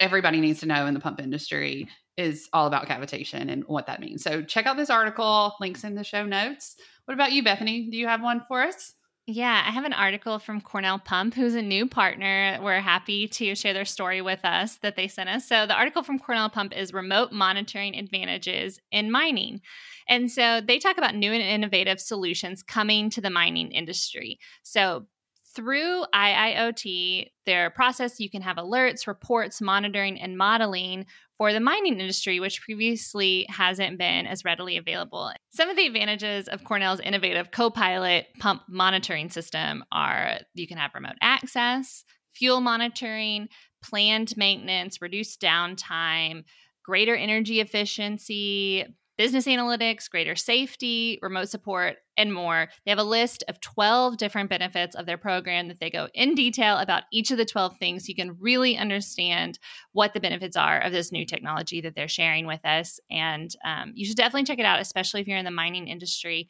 everybody 0.00 0.40
needs 0.40 0.60
to 0.60 0.66
know 0.66 0.86
in 0.86 0.94
the 0.94 1.00
pump 1.00 1.20
industry 1.20 1.88
is 2.16 2.48
all 2.52 2.66
about 2.66 2.88
cavitation 2.88 3.50
and 3.50 3.64
what 3.66 3.86
that 3.86 4.00
means. 4.00 4.24
So, 4.24 4.42
check 4.42 4.66
out 4.66 4.76
this 4.76 4.90
article, 4.90 5.54
links 5.60 5.84
in 5.84 5.94
the 5.94 6.04
show 6.04 6.26
notes. 6.26 6.74
What 7.04 7.14
about 7.14 7.30
you, 7.32 7.44
Bethany? 7.44 7.88
Do 7.90 7.96
you 7.96 8.08
have 8.08 8.22
one 8.22 8.42
for 8.48 8.62
us? 8.62 8.94
Yeah, 9.32 9.62
I 9.64 9.70
have 9.70 9.84
an 9.84 9.92
article 9.92 10.40
from 10.40 10.60
Cornell 10.60 10.98
Pump, 10.98 11.34
who's 11.34 11.54
a 11.54 11.62
new 11.62 11.86
partner. 11.86 12.58
We're 12.60 12.80
happy 12.80 13.28
to 13.28 13.54
share 13.54 13.72
their 13.72 13.84
story 13.84 14.20
with 14.20 14.44
us 14.44 14.78
that 14.78 14.96
they 14.96 15.06
sent 15.06 15.28
us. 15.28 15.46
So, 15.46 15.66
the 15.66 15.74
article 15.76 16.02
from 16.02 16.18
Cornell 16.18 16.50
Pump 16.50 16.76
is 16.76 16.92
Remote 16.92 17.30
Monitoring 17.30 17.96
Advantages 17.96 18.80
in 18.90 19.08
Mining. 19.12 19.60
And 20.08 20.32
so, 20.32 20.60
they 20.60 20.80
talk 20.80 20.98
about 20.98 21.14
new 21.14 21.32
and 21.32 21.42
innovative 21.42 22.00
solutions 22.00 22.64
coming 22.64 23.08
to 23.10 23.20
the 23.20 23.30
mining 23.30 23.70
industry. 23.70 24.40
So, 24.64 25.06
through 25.54 26.04
IIoT, 26.14 27.30
their 27.46 27.70
process, 27.70 28.20
you 28.20 28.30
can 28.30 28.42
have 28.42 28.56
alerts, 28.56 29.06
reports, 29.06 29.60
monitoring, 29.60 30.20
and 30.20 30.38
modeling 30.38 31.06
for 31.38 31.52
the 31.52 31.60
mining 31.60 31.98
industry, 31.98 32.38
which 32.38 32.62
previously 32.62 33.46
hasn't 33.48 33.98
been 33.98 34.26
as 34.26 34.44
readily 34.44 34.76
available. 34.76 35.32
Some 35.52 35.68
of 35.68 35.76
the 35.76 35.86
advantages 35.86 36.48
of 36.48 36.64
Cornell's 36.64 37.00
innovative 37.00 37.50
Copilot 37.50 38.26
pump 38.38 38.62
monitoring 38.68 39.30
system 39.30 39.84
are 39.90 40.38
you 40.54 40.68
can 40.68 40.78
have 40.78 40.94
remote 40.94 41.16
access, 41.22 42.04
fuel 42.34 42.60
monitoring, 42.60 43.48
planned 43.82 44.36
maintenance, 44.36 45.00
reduced 45.00 45.40
downtime, 45.40 46.44
greater 46.84 47.16
energy 47.16 47.60
efficiency, 47.60 48.84
business 49.20 49.44
analytics, 49.44 50.08
greater 50.08 50.34
safety, 50.34 51.18
remote 51.20 51.50
support, 51.50 51.98
and 52.16 52.32
more. 52.32 52.68
They 52.86 52.90
have 52.90 52.98
a 52.98 53.04
list 53.04 53.44
of 53.48 53.60
12 53.60 54.16
different 54.16 54.48
benefits 54.48 54.96
of 54.96 55.04
their 55.04 55.18
program 55.18 55.68
that 55.68 55.78
they 55.78 55.90
go 55.90 56.08
in 56.14 56.34
detail 56.34 56.78
about 56.78 57.02
each 57.12 57.30
of 57.30 57.36
the 57.36 57.44
12 57.44 57.76
things 57.76 58.04
so 58.04 58.08
you 58.08 58.14
can 58.14 58.38
really 58.40 58.78
understand 58.78 59.58
what 59.92 60.14
the 60.14 60.20
benefits 60.20 60.56
are 60.56 60.80
of 60.80 60.92
this 60.92 61.12
new 61.12 61.26
technology 61.26 61.82
that 61.82 61.94
they're 61.94 62.08
sharing 62.08 62.46
with 62.46 62.64
us. 62.64 62.98
And 63.10 63.54
um, 63.62 63.92
you 63.94 64.06
should 64.06 64.16
definitely 64.16 64.44
check 64.44 64.58
it 64.58 64.64
out, 64.64 64.80
especially 64.80 65.20
if 65.20 65.28
you're 65.28 65.36
in 65.36 65.44
the 65.44 65.50
mining 65.50 65.88
industry. 65.88 66.48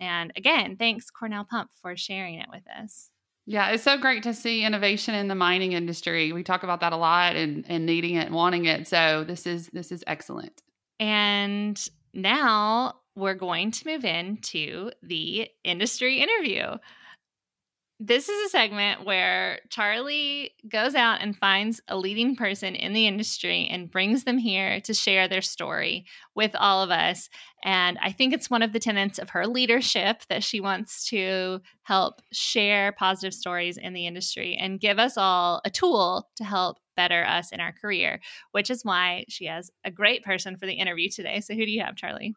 And 0.00 0.32
again, 0.36 0.78
thanks, 0.78 1.10
Cornell 1.10 1.44
Pump, 1.44 1.68
for 1.82 1.98
sharing 1.98 2.36
it 2.36 2.48
with 2.50 2.64
us. 2.80 3.10
Yeah, 3.44 3.68
it's 3.68 3.82
so 3.82 3.98
great 3.98 4.22
to 4.22 4.32
see 4.32 4.64
innovation 4.64 5.14
in 5.14 5.28
the 5.28 5.34
mining 5.34 5.72
industry. 5.72 6.32
We 6.32 6.44
talk 6.44 6.62
about 6.62 6.80
that 6.80 6.94
a 6.94 6.96
lot 6.96 7.36
and, 7.36 7.66
and 7.68 7.84
needing 7.84 8.14
it 8.14 8.24
and 8.28 8.34
wanting 8.34 8.64
it. 8.64 8.88
So 8.88 9.22
this 9.22 9.46
is 9.46 9.68
this 9.74 9.92
is 9.92 10.02
excellent. 10.06 10.62
And 10.98 11.88
now 12.16 12.94
we're 13.14 13.34
going 13.34 13.70
to 13.70 13.86
move 13.86 14.04
into 14.04 14.90
the 15.02 15.48
industry 15.64 16.20
interview. 16.20 16.76
This 17.98 18.28
is 18.28 18.46
a 18.46 18.50
segment 18.50 19.06
where 19.06 19.60
Charlie 19.70 20.50
goes 20.68 20.94
out 20.94 21.22
and 21.22 21.34
finds 21.34 21.80
a 21.88 21.96
leading 21.96 22.36
person 22.36 22.74
in 22.74 22.92
the 22.92 23.06
industry 23.06 23.66
and 23.70 23.90
brings 23.90 24.24
them 24.24 24.36
here 24.36 24.82
to 24.82 24.92
share 24.92 25.28
their 25.28 25.40
story 25.40 26.04
with 26.34 26.54
all 26.56 26.82
of 26.82 26.90
us. 26.90 27.30
And 27.64 27.96
I 28.02 28.12
think 28.12 28.34
it's 28.34 28.50
one 28.50 28.60
of 28.60 28.74
the 28.74 28.80
tenets 28.80 29.18
of 29.18 29.30
her 29.30 29.46
leadership 29.46 30.24
that 30.28 30.44
she 30.44 30.60
wants 30.60 31.08
to 31.08 31.62
help 31.84 32.20
share 32.32 32.92
positive 32.92 33.32
stories 33.32 33.78
in 33.78 33.94
the 33.94 34.06
industry 34.06 34.58
and 34.60 34.78
give 34.78 34.98
us 34.98 35.16
all 35.16 35.62
a 35.64 35.70
tool 35.70 36.28
to 36.36 36.44
help 36.44 36.76
better 36.96 37.24
us 37.24 37.52
in 37.52 37.60
our 37.60 37.72
career, 37.72 38.20
which 38.52 38.70
is 38.70 38.84
why 38.84 39.24
she 39.28 39.46
has 39.46 39.70
a 39.84 39.90
great 39.90 40.24
person 40.24 40.56
for 40.56 40.66
the 40.66 40.74
interview 40.74 41.08
today. 41.08 41.40
So, 41.40 41.54
who 41.54 41.64
do 41.64 41.70
you 41.70 41.82
have, 41.82 41.96
Charlie? 41.96 42.34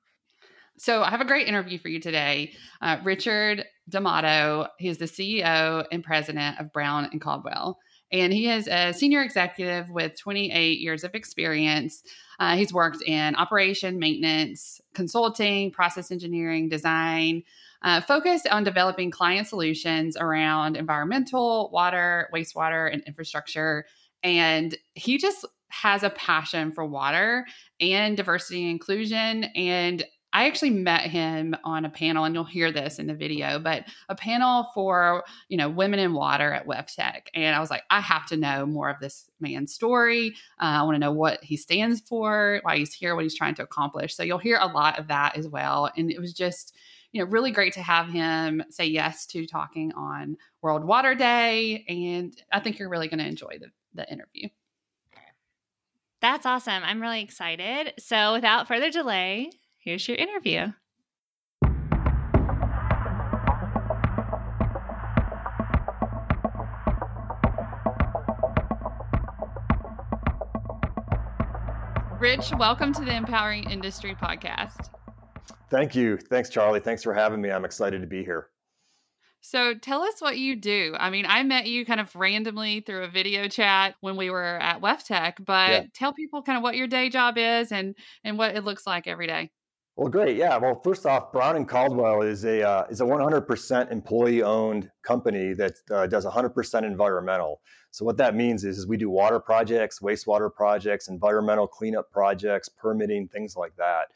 So, 0.77 1.01
I 1.03 1.09
have 1.09 1.21
a 1.21 1.25
great 1.25 1.47
interview 1.47 1.79
for 1.79 1.89
you 1.89 1.99
today. 1.99 2.53
Uh, 2.81 2.97
Richard 3.03 3.65
D'Amato, 3.87 4.67
he's 4.77 4.97
the 4.97 5.05
CEO 5.05 5.85
and 5.91 6.03
president 6.03 6.59
of 6.59 6.71
Brown 6.71 7.09
and 7.11 7.19
Caldwell. 7.19 7.79
And 8.11 8.33
he 8.33 8.49
is 8.49 8.67
a 8.67 8.91
senior 8.91 9.21
executive 9.21 9.89
with 9.91 10.17
28 10.19 10.79
years 10.79 11.03
of 11.03 11.13
experience. 11.13 12.01
Uh, 12.39 12.55
he's 12.55 12.73
worked 12.73 13.03
in 13.03 13.35
operation, 13.35 13.99
maintenance, 13.99 14.81
consulting, 14.95 15.71
process 15.71 16.09
engineering, 16.09 16.69
design, 16.69 17.43
uh, 17.83 18.01
focused 18.01 18.47
on 18.47 18.63
developing 18.63 19.11
client 19.11 19.47
solutions 19.47 20.17
around 20.17 20.75
environmental, 20.75 21.69
water, 21.71 22.29
wastewater, 22.33 22.91
and 22.91 23.03
infrastructure 23.05 23.85
and 24.23 24.77
he 24.95 25.17
just 25.17 25.45
has 25.69 26.03
a 26.03 26.09
passion 26.09 26.71
for 26.71 26.85
water 26.85 27.45
and 27.79 28.17
diversity 28.17 28.63
and 28.63 28.71
inclusion. 28.71 29.45
And 29.55 30.03
I 30.31 30.45
actually 30.45 30.69
met 30.71 31.01
him 31.09 31.55
on 31.63 31.85
a 31.85 31.89
panel, 31.89 32.23
and 32.23 32.35
you'll 32.35 32.43
hear 32.43 32.71
this 32.71 32.99
in 32.99 33.07
the 33.07 33.15
video, 33.15 33.57
but 33.57 33.85
a 34.09 34.15
panel 34.15 34.69
for 34.75 35.23
you 35.47 35.57
know 35.57 35.69
women 35.69 35.99
in 35.99 36.13
water 36.13 36.53
at 36.53 36.67
WEFTEC, 36.67 37.21
and 37.33 37.55
I 37.55 37.59
was 37.59 37.71
like, 37.71 37.83
I 37.89 37.99
have 37.99 38.27
to 38.27 38.37
know 38.37 38.65
more 38.65 38.89
of 38.89 38.99
this 38.99 39.29
man's 39.39 39.73
story. 39.73 40.35
Uh, 40.61 40.65
I 40.65 40.83
want 40.83 40.95
to 40.95 40.99
know 40.99 41.11
what 41.11 41.43
he 41.43 41.57
stands 41.57 42.01
for, 42.01 42.59
why 42.61 42.77
he's 42.77 42.93
here, 42.93 43.15
what 43.15 43.23
he's 43.23 43.35
trying 43.35 43.55
to 43.55 43.63
accomplish. 43.63 44.15
So 44.15 44.21
you'll 44.21 44.37
hear 44.37 44.59
a 44.61 44.67
lot 44.67 44.99
of 44.99 45.07
that 45.07 45.35
as 45.35 45.47
well, 45.47 45.89
and 45.97 46.11
it 46.11 46.19
was 46.19 46.33
just 46.33 46.75
you 47.11 47.23
know 47.23 47.29
really 47.31 47.49
great 47.49 47.73
to 47.73 47.81
have 47.81 48.07
him 48.07 48.61
say 48.69 48.85
yes 48.85 49.25
to 49.27 49.47
talking 49.47 49.91
on 49.93 50.37
World 50.61 50.85
Water 50.85 51.15
Day, 51.15 51.85
and 51.89 52.39
I 52.51 52.59
think 52.59 52.77
you're 52.77 52.89
really 52.89 53.07
going 53.07 53.19
to 53.19 53.27
enjoy 53.27 53.57
the 53.59 53.71
the 53.93 54.09
interview. 54.11 54.49
That's 56.21 56.45
awesome. 56.45 56.83
I'm 56.83 57.01
really 57.01 57.21
excited. 57.21 57.93
So, 57.97 58.33
without 58.33 58.67
further 58.67 58.91
delay, 58.91 59.51
here's 59.77 60.07
your 60.07 60.17
interview. 60.17 60.73
Rich, 72.19 72.51
welcome 72.57 72.91
to 72.95 73.05
the 73.05 73.15
Empowering 73.15 73.69
Industry 73.69 74.13
podcast. 74.13 74.89
Thank 75.69 75.95
you. 75.95 76.17
Thanks, 76.17 76.49
Charlie. 76.49 76.81
Thanks 76.81 77.01
for 77.01 77.13
having 77.13 77.39
me. 77.39 77.49
I'm 77.49 77.63
excited 77.63 78.01
to 78.01 78.07
be 78.07 78.25
here. 78.25 78.49
So 79.41 79.73
tell 79.73 80.01
us 80.01 80.15
what 80.19 80.37
you 80.37 80.55
do. 80.55 80.95
I 80.99 81.09
mean, 81.09 81.25
I 81.27 81.43
met 81.43 81.67
you 81.67 81.85
kind 81.85 81.99
of 81.99 82.13
randomly 82.15 82.81
through 82.81 83.03
a 83.03 83.07
video 83.07 83.47
chat 83.47 83.95
when 84.01 84.17
we 84.17 84.29
were 84.29 84.43
at 84.43 84.81
WEFTEC, 84.81 85.45
but 85.45 85.71
yeah. 85.71 85.83
tell 85.93 86.13
people 86.13 86.41
kind 86.41 86.57
of 86.57 86.63
what 86.63 86.75
your 86.75 86.87
day 86.87 87.09
job 87.09 87.37
is 87.37 87.71
and 87.71 87.95
and 88.23 88.37
what 88.37 88.55
it 88.55 88.63
looks 88.63 88.85
like 88.85 89.07
every 89.07 89.27
day. 89.27 89.51
Well, 89.99 90.07
great. 90.07 90.37
Yeah. 90.37 90.55
Well, 90.55 90.79
first 90.81 91.05
off, 91.05 91.33
Brown 91.33 91.57
and 91.57 91.67
Caldwell 91.67 92.21
is 92.21 92.45
a 92.45 92.65
uh, 92.65 92.85
is 92.89 93.01
a 93.01 93.03
100% 93.03 93.91
employee 93.91 94.43
owned 94.43 94.89
company 95.03 95.53
that 95.53 95.73
uh, 95.91 96.07
does 96.07 96.25
100% 96.25 96.83
environmental. 96.83 97.59
So 97.91 98.05
what 98.05 98.15
that 98.15 98.33
means 98.33 98.63
is, 98.63 98.77
is 98.77 98.87
we 98.87 98.95
do 98.95 99.09
water 99.09 99.41
projects, 99.41 99.99
wastewater 99.99 100.53
projects, 100.53 101.09
environmental 101.09 101.67
cleanup 101.67 102.11
projects, 102.11 102.69
permitting, 102.69 103.27
things 103.27 103.57
like 103.57 103.75
that. 103.75 104.07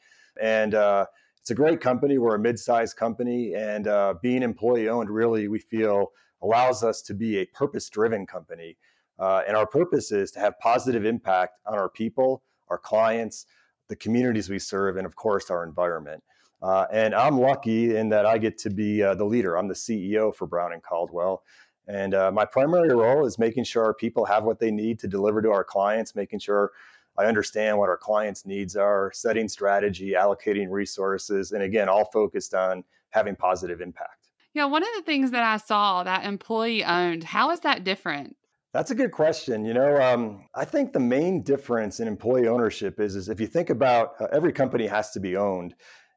And 0.41 0.73
uh, 0.73 1.07
it's 1.43 1.51
a 1.51 1.55
great 1.55 1.81
company. 1.81 2.17
We're 2.17 2.35
a 2.35 2.39
mid-sized 2.39 2.95
company, 2.95 3.53
and 3.53 3.85
uh, 3.85 4.13
being 4.21 4.43
employee-owned 4.43 5.09
really 5.09 5.49
we 5.49 5.59
feel 5.59 6.13
allows 6.41 6.85
us 6.85 7.01
to 7.01 7.13
be 7.13 7.39
a 7.39 7.45
purpose-driven 7.47 8.27
company. 8.27 8.77
Uh, 9.19 9.41
and 9.45 9.57
our 9.57 9.67
purpose 9.67 10.13
is 10.13 10.31
to 10.31 10.39
have 10.39 10.57
positive 10.59 11.03
impact 11.03 11.59
on 11.65 11.73
our 11.73 11.89
people, 11.89 12.43
our 12.69 12.77
clients, 12.77 13.45
the 13.89 13.95
communities 13.97 14.49
we 14.49 14.57
serve, 14.57 14.95
and 14.95 15.05
of 15.05 15.17
course 15.17 15.51
our 15.51 15.65
environment. 15.65 16.23
Uh, 16.61 16.85
and 16.93 17.13
I'm 17.13 17.37
lucky 17.37 17.97
in 17.97 18.07
that 18.07 18.25
I 18.25 18.37
get 18.37 18.57
to 18.59 18.69
be 18.69 19.03
uh, 19.03 19.13
the 19.13 19.25
leader. 19.25 19.57
I'm 19.57 19.67
the 19.67 19.73
CEO 19.73 20.33
for 20.33 20.47
Brown 20.47 20.71
and 20.71 20.81
Caldwell. 20.81 21.43
And 21.89 22.13
uh, 22.13 22.31
my 22.31 22.45
primary 22.45 22.95
role 22.95 23.25
is 23.25 23.37
making 23.37 23.65
sure 23.65 23.83
our 23.83 23.93
people 23.93 24.23
have 24.23 24.45
what 24.45 24.59
they 24.59 24.71
need 24.71 24.97
to 24.99 25.09
deliver 25.09 25.41
to 25.41 25.51
our 25.51 25.65
clients, 25.65 26.15
making 26.15 26.39
sure 26.39 26.71
I 27.17 27.25
understand 27.25 27.77
what 27.77 27.89
our 27.89 27.97
clients' 27.97 28.45
needs 28.45 28.75
are, 28.75 29.11
setting 29.13 29.47
strategy, 29.47 30.13
allocating 30.17 30.69
resources, 30.69 31.51
and 31.51 31.63
again, 31.63 31.89
all 31.89 32.05
focused 32.05 32.53
on 32.53 32.83
having 33.11 33.35
positive 33.35 33.81
impact. 33.81 34.29
Yeah, 34.53 34.65
one 34.65 34.83
of 34.83 34.89
the 34.95 35.01
things 35.01 35.31
that 35.31 35.43
I 35.43 35.57
saw 35.57 36.03
that 36.03 36.25
employee 36.25 36.83
owned, 36.83 37.23
how 37.23 37.51
is 37.51 37.61
that 37.61 37.83
different? 37.83 38.35
That's 38.73 38.89
a 38.89 38.95
good 38.95 39.11
question. 39.11 39.65
You 39.65 39.73
know, 39.75 40.01
um, 40.01 40.45
I 40.55 40.65
think 40.65 40.93
the 40.93 40.99
main 40.99 41.43
difference 41.43 41.99
in 41.99 42.07
employee 42.07 42.47
ownership 42.47 42.99
is, 42.99 43.15
is 43.15 43.29
if 43.29 43.39
you 43.39 43.45
think 43.45 43.69
about 43.69 44.13
uh, 44.19 44.27
every 44.31 44.51
company 44.51 44.87
has 44.87 45.11
to 45.11 45.19
be 45.19 45.37
owned. 45.37 45.75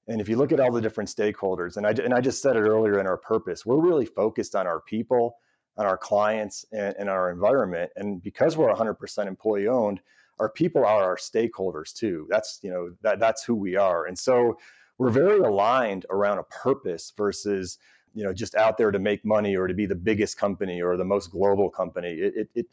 And 0.08 0.20
if 0.20 0.28
you 0.28 0.36
look 0.36 0.52
at 0.52 0.60
all 0.60 0.70
the 0.70 0.80
different 0.80 1.10
stakeholders, 1.10 1.76
and 1.76 1.86
I, 1.86 1.90
and 1.90 2.14
I 2.14 2.20
just 2.20 2.40
said 2.40 2.56
it 2.56 2.60
earlier 2.60 3.00
in 3.00 3.06
our 3.06 3.16
purpose, 3.16 3.66
we're 3.66 3.80
really 3.80 4.06
focused 4.06 4.54
on 4.54 4.66
our 4.66 4.80
people, 4.80 5.36
on 5.76 5.84
our 5.84 5.98
clients, 5.98 6.64
and, 6.72 6.94
and 6.98 7.10
our 7.10 7.30
environment. 7.30 7.90
And 7.96 8.22
because 8.22 8.56
we're 8.56 8.72
100% 8.72 9.26
employee 9.26 9.66
owned, 9.66 10.00
our 10.38 10.48
people 10.48 10.84
are 10.84 11.04
our 11.04 11.16
stakeholders 11.16 11.92
too. 11.94 12.26
That's 12.30 12.60
you 12.62 12.70
know 12.70 12.90
that 13.02 13.20
that's 13.20 13.44
who 13.44 13.54
we 13.54 13.76
are, 13.76 14.06
and 14.06 14.18
so 14.18 14.58
we're 14.98 15.10
very 15.10 15.38
aligned 15.40 16.06
around 16.10 16.38
a 16.38 16.44
purpose 16.44 17.12
versus 17.16 17.78
you 18.14 18.24
know 18.24 18.32
just 18.32 18.54
out 18.54 18.78
there 18.78 18.90
to 18.90 18.98
make 18.98 19.24
money 19.24 19.56
or 19.56 19.66
to 19.66 19.74
be 19.74 19.86
the 19.86 19.94
biggest 19.94 20.38
company 20.38 20.80
or 20.82 20.96
the 20.96 21.04
most 21.04 21.30
global 21.30 21.70
company. 21.70 22.08
It, 22.08 22.34
it, 22.36 22.48
it 22.54 22.66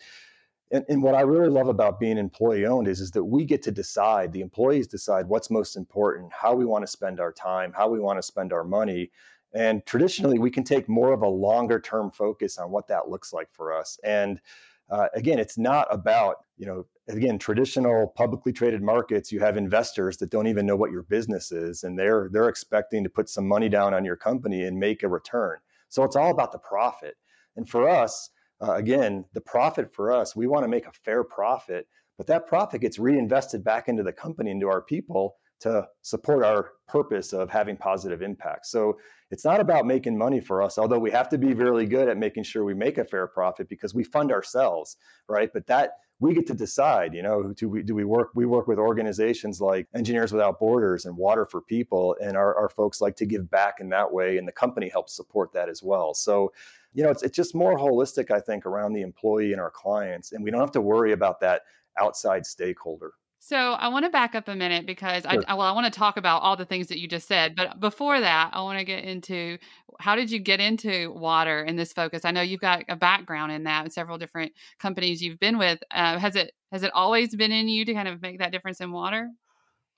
And, 0.71 0.85
and 0.89 1.03
what 1.03 1.13
I 1.13 1.21
really 1.21 1.49
love 1.49 1.67
about 1.67 1.99
being 1.99 2.17
employee 2.17 2.65
owned 2.65 2.87
is, 2.87 2.99
is 2.99 3.11
that 3.11 3.23
we 3.23 3.45
get 3.45 3.61
to 3.63 3.71
decide, 3.71 4.31
the 4.31 4.41
employees 4.41 4.87
decide 4.87 5.27
what's 5.27 5.51
most 5.51 5.75
important, 5.75 6.31
how 6.33 6.55
we 6.55 6.65
want 6.65 6.83
to 6.83 6.87
spend 6.87 7.19
our 7.19 7.31
time, 7.31 7.73
how 7.73 7.89
we 7.89 7.99
want 7.99 8.17
to 8.17 8.23
spend 8.23 8.51
our 8.53 8.63
money. 8.63 9.11
And 9.53 9.85
traditionally, 9.85 10.39
we 10.39 10.49
can 10.49 10.63
take 10.63 10.89
more 10.89 11.13
of 11.13 11.21
a 11.21 11.27
longer 11.27 11.79
term 11.79 12.09
focus 12.09 12.57
on 12.57 12.71
what 12.71 12.87
that 12.87 13.09
looks 13.09 13.33
like 13.33 13.49
for 13.51 13.71
us. 13.71 13.99
And 14.03 14.41
uh, 14.89 15.07
again, 15.15 15.39
it's 15.39 15.57
not 15.57 15.87
about, 15.89 16.37
you 16.57 16.65
know, 16.65 16.85
again, 17.07 17.37
traditional 17.37 18.13
publicly 18.15 18.53
traded 18.53 18.81
markets, 18.81 19.31
you 19.31 19.39
have 19.39 19.57
investors 19.57 20.17
that 20.17 20.29
don't 20.29 20.47
even 20.47 20.65
know 20.65 20.75
what 20.75 20.91
your 20.91 21.03
business 21.03 21.51
is, 21.51 21.83
and 21.83 21.97
they're 21.97 22.29
they're 22.31 22.49
expecting 22.49 23.03
to 23.03 23.09
put 23.09 23.29
some 23.29 23.47
money 23.47 23.69
down 23.69 23.93
on 23.93 24.05
your 24.05 24.15
company 24.15 24.63
and 24.63 24.77
make 24.77 25.03
a 25.03 25.07
return. 25.07 25.57
So 25.89 26.03
it's 26.03 26.15
all 26.15 26.31
about 26.31 26.51
the 26.51 26.59
profit. 26.59 27.15
And 27.55 27.69
for 27.69 27.87
us, 27.87 28.29
uh, 28.61 28.73
again, 28.73 29.25
the 29.33 29.41
profit 29.41 29.93
for 29.93 30.11
us, 30.11 30.35
we 30.35 30.47
want 30.47 30.63
to 30.63 30.69
make 30.69 30.87
a 30.87 30.91
fair 30.91 31.23
profit, 31.23 31.87
but 32.17 32.27
that 32.27 32.47
profit 32.47 32.81
gets 32.81 32.99
reinvested 32.99 33.63
back 33.63 33.87
into 33.87 34.03
the 34.03 34.13
company, 34.13 34.51
into 34.51 34.67
our 34.69 34.81
people 34.81 35.35
to 35.61 35.87
support 36.01 36.43
our 36.43 36.71
purpose 36.87 37.33
of 37.33 37.49
having 37.49 37.77
positive 37.77 38.21
impact. 38.21 38.65
So 38.65 38.97
it's 39.31 39.45
not 39.45 39.59
about 39.59 39.85
making 39.85 40.17
money 40.17 40.39
for 40.39 40.61
us, 40.61 40.77
although 40.77 40.99
we 40.99 41.11
have 41.11 41.29
to 41.29 41.37
be 41.37 41.53
really 41.53 41.85
good 41.85 42.09
at 42.09 42.17
making 42.17 42.43
sure 42.43 42.63
we 42.63 42.73
make 42.73 42.97
a 42.97 43.05
fair 43.05 43.27
profit 43.27 43.69
because 43.69 43.93
we 43.93 44.03
fund 44.03 44.31
ourselves, 44.31 44.97
right? 45.27 45.49
But 45.53 45.65
that 45.67 45.93
we 46.19 46.33
get 46.33 46.45
to 46.47 46.53
decide, 46.53 47.13
you 47.13 47.23
know, 47.23 47.53
do 47.53 47.67
we 47.67 47.83
do 47.83 47.95
we 47.95 48.05
work 48.05 48.29
we 48.35 48.45
work 48.45 48.67
with 48.67 48.77
organizations 48.77 49.59
like 49.59 49.87
Engineers 49.95 50.31
Without 50.31 50.59
Borders 50.59 51.05
and 51.05 51.17
Water 51.17 51.45
for 51.45 51.61
People, 51.61 52.15
and 52.21 52.37
our, 52.37 52.55
our 52.55 52.69
folks 52.69 53.01
like 53.01 53.15
to 53.17 53.25
give 53.25 53.49
back 53.49 53.75
in 53.79 53.89
that 53.89 54.11
way, 54.11 54.37
and 54.37 54.47
the 54.47 54.51
company 54.51 54.89
helps 54.89 55.15
support 55.15 55.51
that 55.53 55.69
as 55.69 55.81
well. 55.81 56.13
So 56.13 56.51
you 56.93 57.03
know, 57.03 57.09
it's, 57.09 57.23
it's 57.23 57.35
just 57.35 57.55
more 57.55 57.77
holistic, 57.77 58.31
I 58.31 58.39
think, 58.39 58.65
around 58.65 58.93
the 58.93 59.01
employee 59.01 59.51
and 59.51 59.61
our 59.61 59.71
clients. 59.71 60.31
And 60.31 60.43
we 60.43 60.51
don't 60.51 60.59
have 60.59 60.71
to 60.73 60.81
worry 60.81 61.11
about 61.11 61.39
that 61.41 61.63
outside 61.97 62.45
stakeholder. 62.45 63.13
So 63.45 63.57
I 63.57 63.89
want 63.89 64.05
to 64.05 64.09
back 64.09 64.35
up 64.35 64.47
a 64.47 64.55
minute 64.55 64.85
because 64.85 65.23
sure. 65.29 65.43
I 65.45 65.53
well 65.53 65.67
I 65.67 65.73
want 65.73 65.91
to 65.93 65.99
talk 65.99 66.15
about 66.15 66.43
all 66.43 66.55
the 66.55 66.63
things 66.63 66.87
that 66.87 66.97
you 66.97 67.09
just 67.09 67.27
said, 67.27 67.57
but 67.57 67.77
before 67.77 68.21
that, 68.21 68.51
I 68.53 68.61
want 68.61 68.79
to 68.79 68.85
get 68.85 69.03
into 69.03 69.57
how 69.99 70.15
did 70.15 70.31
you 70.31 70.39
get 70.39 70.61
into 70.61 71.11
water 71.11 71.61
and 71.61 71.77
this 71.77 71.91
focus? 71.91 72.23
I 72.23 72.31
know 72.31 72.41
you've 72.41 72.61
got 72.61 72.85
a 72.87 72.95
background 72.95 73.51
in 73.51 73.65
that, 73.65 73.83
and 73.83 73.91
several 73.91 74.17
different 74.17 74.53
companies 74.79 75.21
you've 75.21 75.41
been 75.41 75.57
with. 75.57 75.83
Uh, 75.91 76.17
has 76.19 76.37
it 76.37 76.53
has 76.71 76.83
it 76.83 76.91
always 76.93 77.35
been 77.35 77.51
in 77.51 77.67
you 77.67 77.83
to 77.83 77.93
kind 77.93 78.07
of 78.07 78.21
make 78.21 78.39
that 78.39 78.53
difference 78.53 78.79
in 78.79 78.93
water? 78.93 79.29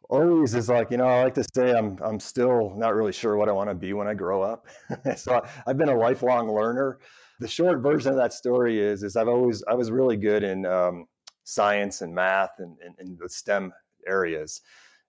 always 0.08 0.54
is 0.54 0.70
like 0.70 0.92
you 0.92 0.98
know 0.98 1.08
i 1.08 1.24
like 1.24 1.34
to 1.34 1.44
say 1.56 1.72
i'm 1.74 1.98
i'm 2.04 2.20
still 2.20 2.72
not 2.78 2.94
really 2.94 3.12
sure 3.12 3.38
what 3.38 3.50
i 3.50 3.52
want 3.52 3.68
to 3.68 3.74
be 3.74 3.92
when 3.92 4.08
i 4.08 4.14
grow 4.14 4.44
up 4.44 4.68
so 5.16 5.44
i've 5.66 5.80
been 5.80 5.90
a 5.90 5.98
lifelong 5.98 6.48
learner 6.48 7.00
the 7.40 7.48
short 7.48 7.80
version 7.80 8.12
of 8.12 8.16
that 8.16 8.32
story 8.32 8.80
is 8.80 9.02
is 9.02 9.16
i've 9.16 9.28
always 9.28 9.64
i 9.68 9.74
was 9.74 9.90
really 9.90 10.16
good 10.16 10.44
in 10.44 10.64
um, 10.68 11.08
science 11.46 12.02
and 12.02 12.14
math 12.14 12.60
and, 12.60 12.76
in 13.00 13.18
the 13.20 13.30
stem 13.30 13.72
areas 14.06 14.62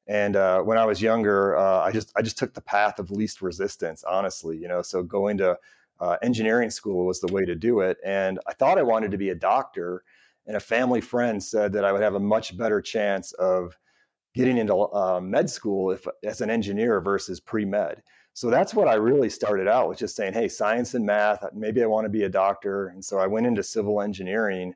and 0.06 0.36
uh, 0.36 0.60
when 0.60 0.78
i 0.78 0.84
was 0.84 1.02
younger 1.02 1.56
uh, 1.56 1.80
i 1.80 1.90
just 1.90 2.12
i 2.16 2.22
just 2.22 2.38
took 2.38 2.54
the 2.54 2.60
path 2.60 2.98
of 2.98 3.10
least 3.10 3.42
resistance 3.42 4.04
honestly 4.04 4.56
you 4.56 4.68
know 4.68 4.80
so 4.82 5.02
going 5.02 5.36
to 5.36 5.58
uh, 5.98 6.16
engineering 6.22 6.70
school 6.70 7.04
was 7.06 7.20
the 7.20 7.32
way 7.32 7.44
to 7.44 7.54
do 7.54 7.80
it 7.80 7.98
and 8.04 8.38
i 8.46 8.52
thought 8.52 8.78
i 8.78 8.82
wanted 8.82 9.10
to 9.10 9.18
be 9.18 9.30
a 9.30 9.34
doctor 9.34 10.04
and 10.46 10.56
a 10.56 10.60
family 10.60 11.00
friend 11.00 11.42
said 11.42 11.72
that 11.72 11.84
i 11.84 11.90
would 11.90 12.02
have 12.02 12.14
a 12.14 12.20
much 12.20 12.56
better 12.56 12.80
chance 12.80 13.32
of 13.32 13.76
getting 14.36 14.58
into 14.58 14.76
uh, 14.94 15.18
med 15.18 15.48
school 15.48 15.90
if, 15.90 16.06
as 16.22 16.42
an 16.42 16.50
engineer 16.50 17.00
versus 17.00 17.40
pre-med. 17.40 18.02
So 18.34 18.50
that's 18.50 18.74
what 18.74 18.86
I 18.86 18.94
really 18.94 19.30
started 19.30 19.66
out 19.66 19.88
with 19.88 19.96
just 19.98 20.14
saying, 20.14 20.34
hey, 20.34 20.46
science 20.46 20.92
and 20.92 21.06
math, 21.06 21.42
maybe 21.54 21.82
I 21.82 21.86
want 21.86 22.04
to 22.04 22.10
be 22.10 22.24
a 22.24 22.28
doctor. 22.28 22.88
And 22.88 23.02
so 23.02 23.18
I 23.18 23.26
went 23.26 23.46
into 23.46 23.62
civil 23.62 24.02
engineering 24.02 24.74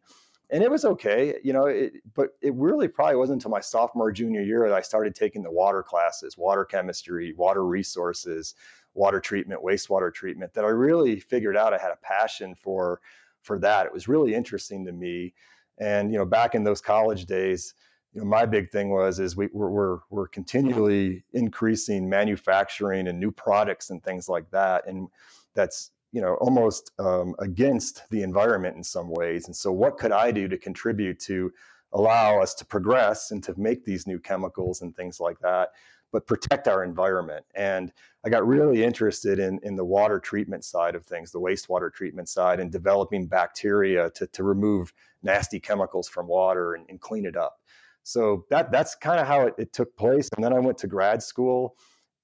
and 0.52 0.62
it 0.62 0.70
was 0.70 0.84
okay, 0.84 1.38
you 1.44 1.52
know, 1.52 1.66
it, 1.66 1.94
but 2.14 2.30
it 2.42 2.54
really 2.54 2.88
probably 2.88 3.16
wasn't 3.16 3.36
until 3.36 3.50
my 3.50 3.60
sophomore, 3.60 4.10
junior 4.10 4.42
year 4.42 4.68
that 4.68 4.76
I 4.76 4.80
started 4.80 5.14
taking 5.14 5.42
the 5.42 5.50
water 5.50 5.82
classes, 5.82 6.36
water 6.36 6.64
chemistry, 6.64 7.34
water 7.36 7.64
resources, 7.64 8.54
water 8.94 9.20
treatment, 9.20 9.62
wastewater 9.64 10.12
treatment, 10.12 10.52
that 10.54 10.64
I 10.64 10.68
really 10.68 11.20
figured 11.20 11.56
out 11.56 11.72
I 11.72 11.78
had 11.78 11.92
a 11.92 11.98
passion 12.02 12.54
for, 12.54 13.00
for 13.42 13.58
that. 13.60 13.86
It 13.86 13.92
was 13.92 14.08
really 14.08 14.34
interesting 14.34 14.84
to 14.86 14.92
me. 14.92 15.34
And, 15.78 16.12
you 16.12 16.18
know, 16.18 16.26
back 16.26 16.54
in 16.54 16.64
those 16.64 16.80
college 16.80 17.26
days, 17.26 17.74
you 18.12 18.20
know, 18.20 18.26
my 18.26 18.44
big 18.44 18.70
thing 18.70 18.90
was 18.90 19.20
is 19.20 19.36
we, 19.36 19.48
we're, 19.52 19.70
we're, 19.70 19.98
we're 20.10 20.28
continually 20.28 21.22
increasing 21.32 22.08
manufacturing 22.08 23.06
and 23.06 23.20
new 23.20 23.30
products 23.30 23.90
and 23.90 24.02
things 24.02 24.28
like 24.28 24.50
that, 24.50 24.86
and 24.88 25.08
that's 25.54 25.92
you 26.12 26.20
know 26.20 26.34
almost 26.34 26.90
um, 26.98 27.34
against 27.38 28.08
the 28.10 28.22
environment 28.22 28.76
in 28.76 28.84
some 28.84 29.08
ways. 29.08 29.46
And 29.46 29.54
so, 29.54 29.72
what 29.72 29.98
could 29.98 30.12
I 30.12 30.30
do 30.30 30.48
to 30.48 30.58
contribute 30.58 31.18
to 31.20 31.52
allow 31.92 32.40
us 32.40 32.54
to 32.54 32.64
progress 32.64 33.30
and 33.30 33.42
to 33.44 33.54
make 33.58 33.84
these 33.84 34.06
new 34.06 34.18
chemicals 34.18 34.82
and 34.82 34.94
things 34.94 35.20
like 35.20 35.38
that, 35.40 35.70
but 36.12 36.26
protect 36.26 36.68
our 36.68 36.84
environment? 36.84 37.44
And 37.54 37.92
I 38.24 38.28
got 38.28 38.46
really 38.46 38.82
interested 38.82 39.38
in 39.38 39.60
in 39.62 39.76
the 39.76 39.84
water 39.84 40.18
treatment 40.18 40.64
side 40.64 40.94
of 40.94 41.04
things, 41.04 41.30
the 41.30 41.40
wastewater 41.40 41.92
treatment 41.92 42.28
side, 42.28 42.60
and 42.60 42.72
developing 42.72 43.26
bacteria 43.26 44.10
to 44.10 44.26
to 44.26 44.42
remove 44.42 44.92
nasty 45.22 45.60
chemicals 45.60 46.08
from 46.08 46.26
water 46.26 46.74
and, 46.74 46.86
and 46.88 47.00
clean 47.00 47.24
it 47.24 47.36
up. 47.36 47.60
So 48.02 48.46
that 48.50 48.72
that's 48.72 48.94
kind 48.94 49.20
of 49.20 49.26
how 49.26 49.42
it, 49.42 49.54
it 49.58 49.72
took 49.72 49.94
place. 49.96 50.28
And 50.34 50.44
then 50.44 50.52
I 50.52 50.58
went 50.58 50.78
to 50.78 50.86
grad 50.86 51.22
school 51.22 51.76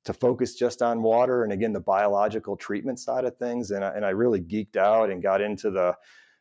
to 0.06 0.14
focus 0.14 0.54
just 0.54 0.82
on 0.82 1.02
water 1.02 1.42
and 1.42 1.52
again 1.52 1.72
the 1.72 1.80
biological 1.80 2.56
treatment 2.56 2.98
side 2.98 3.24
of 3.24 3.36
things. 3.36 3.72
And 3.72 3.84
I, 3.84 3.90
and 3.90 4.06
I 4.06 4.10
really 4.10 4.40
geeked 4.40 4.76
out 4.76 5.10
and 5.10 5.22
got 5.22 5.40
into 5.40 5.70
the 5.70 5.94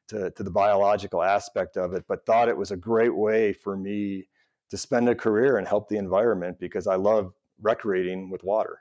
to, 0.08 0.30
to 0.32 0.43
the 0.43 0.51
biological 0.51 1.23
aspect 1.23 1.78
of 1.78 1.93
it, 1.93 2.06
but 2.08 2.25
thought 2.25 2.47
it 2.47 2.56
was 2.56 2.69
a 2.69 2.78
great 2.78 3.15
way 3.15 3.51
for 3.51 3.75
me 3.75 4.28
to 4.69 4.78
spend 4.78 5.10
a 5.10 5.15
career 5.15 5.58
and 5.58 5.67
help 5.67 5.89
the 5.89 5.97
environment 5.97 6.60
because 6.60 6.86
I 6.86 6.95
love 6.95 7.34
recreating 7.60 8.30
with 8.30 8.43
water. 8.43 8.80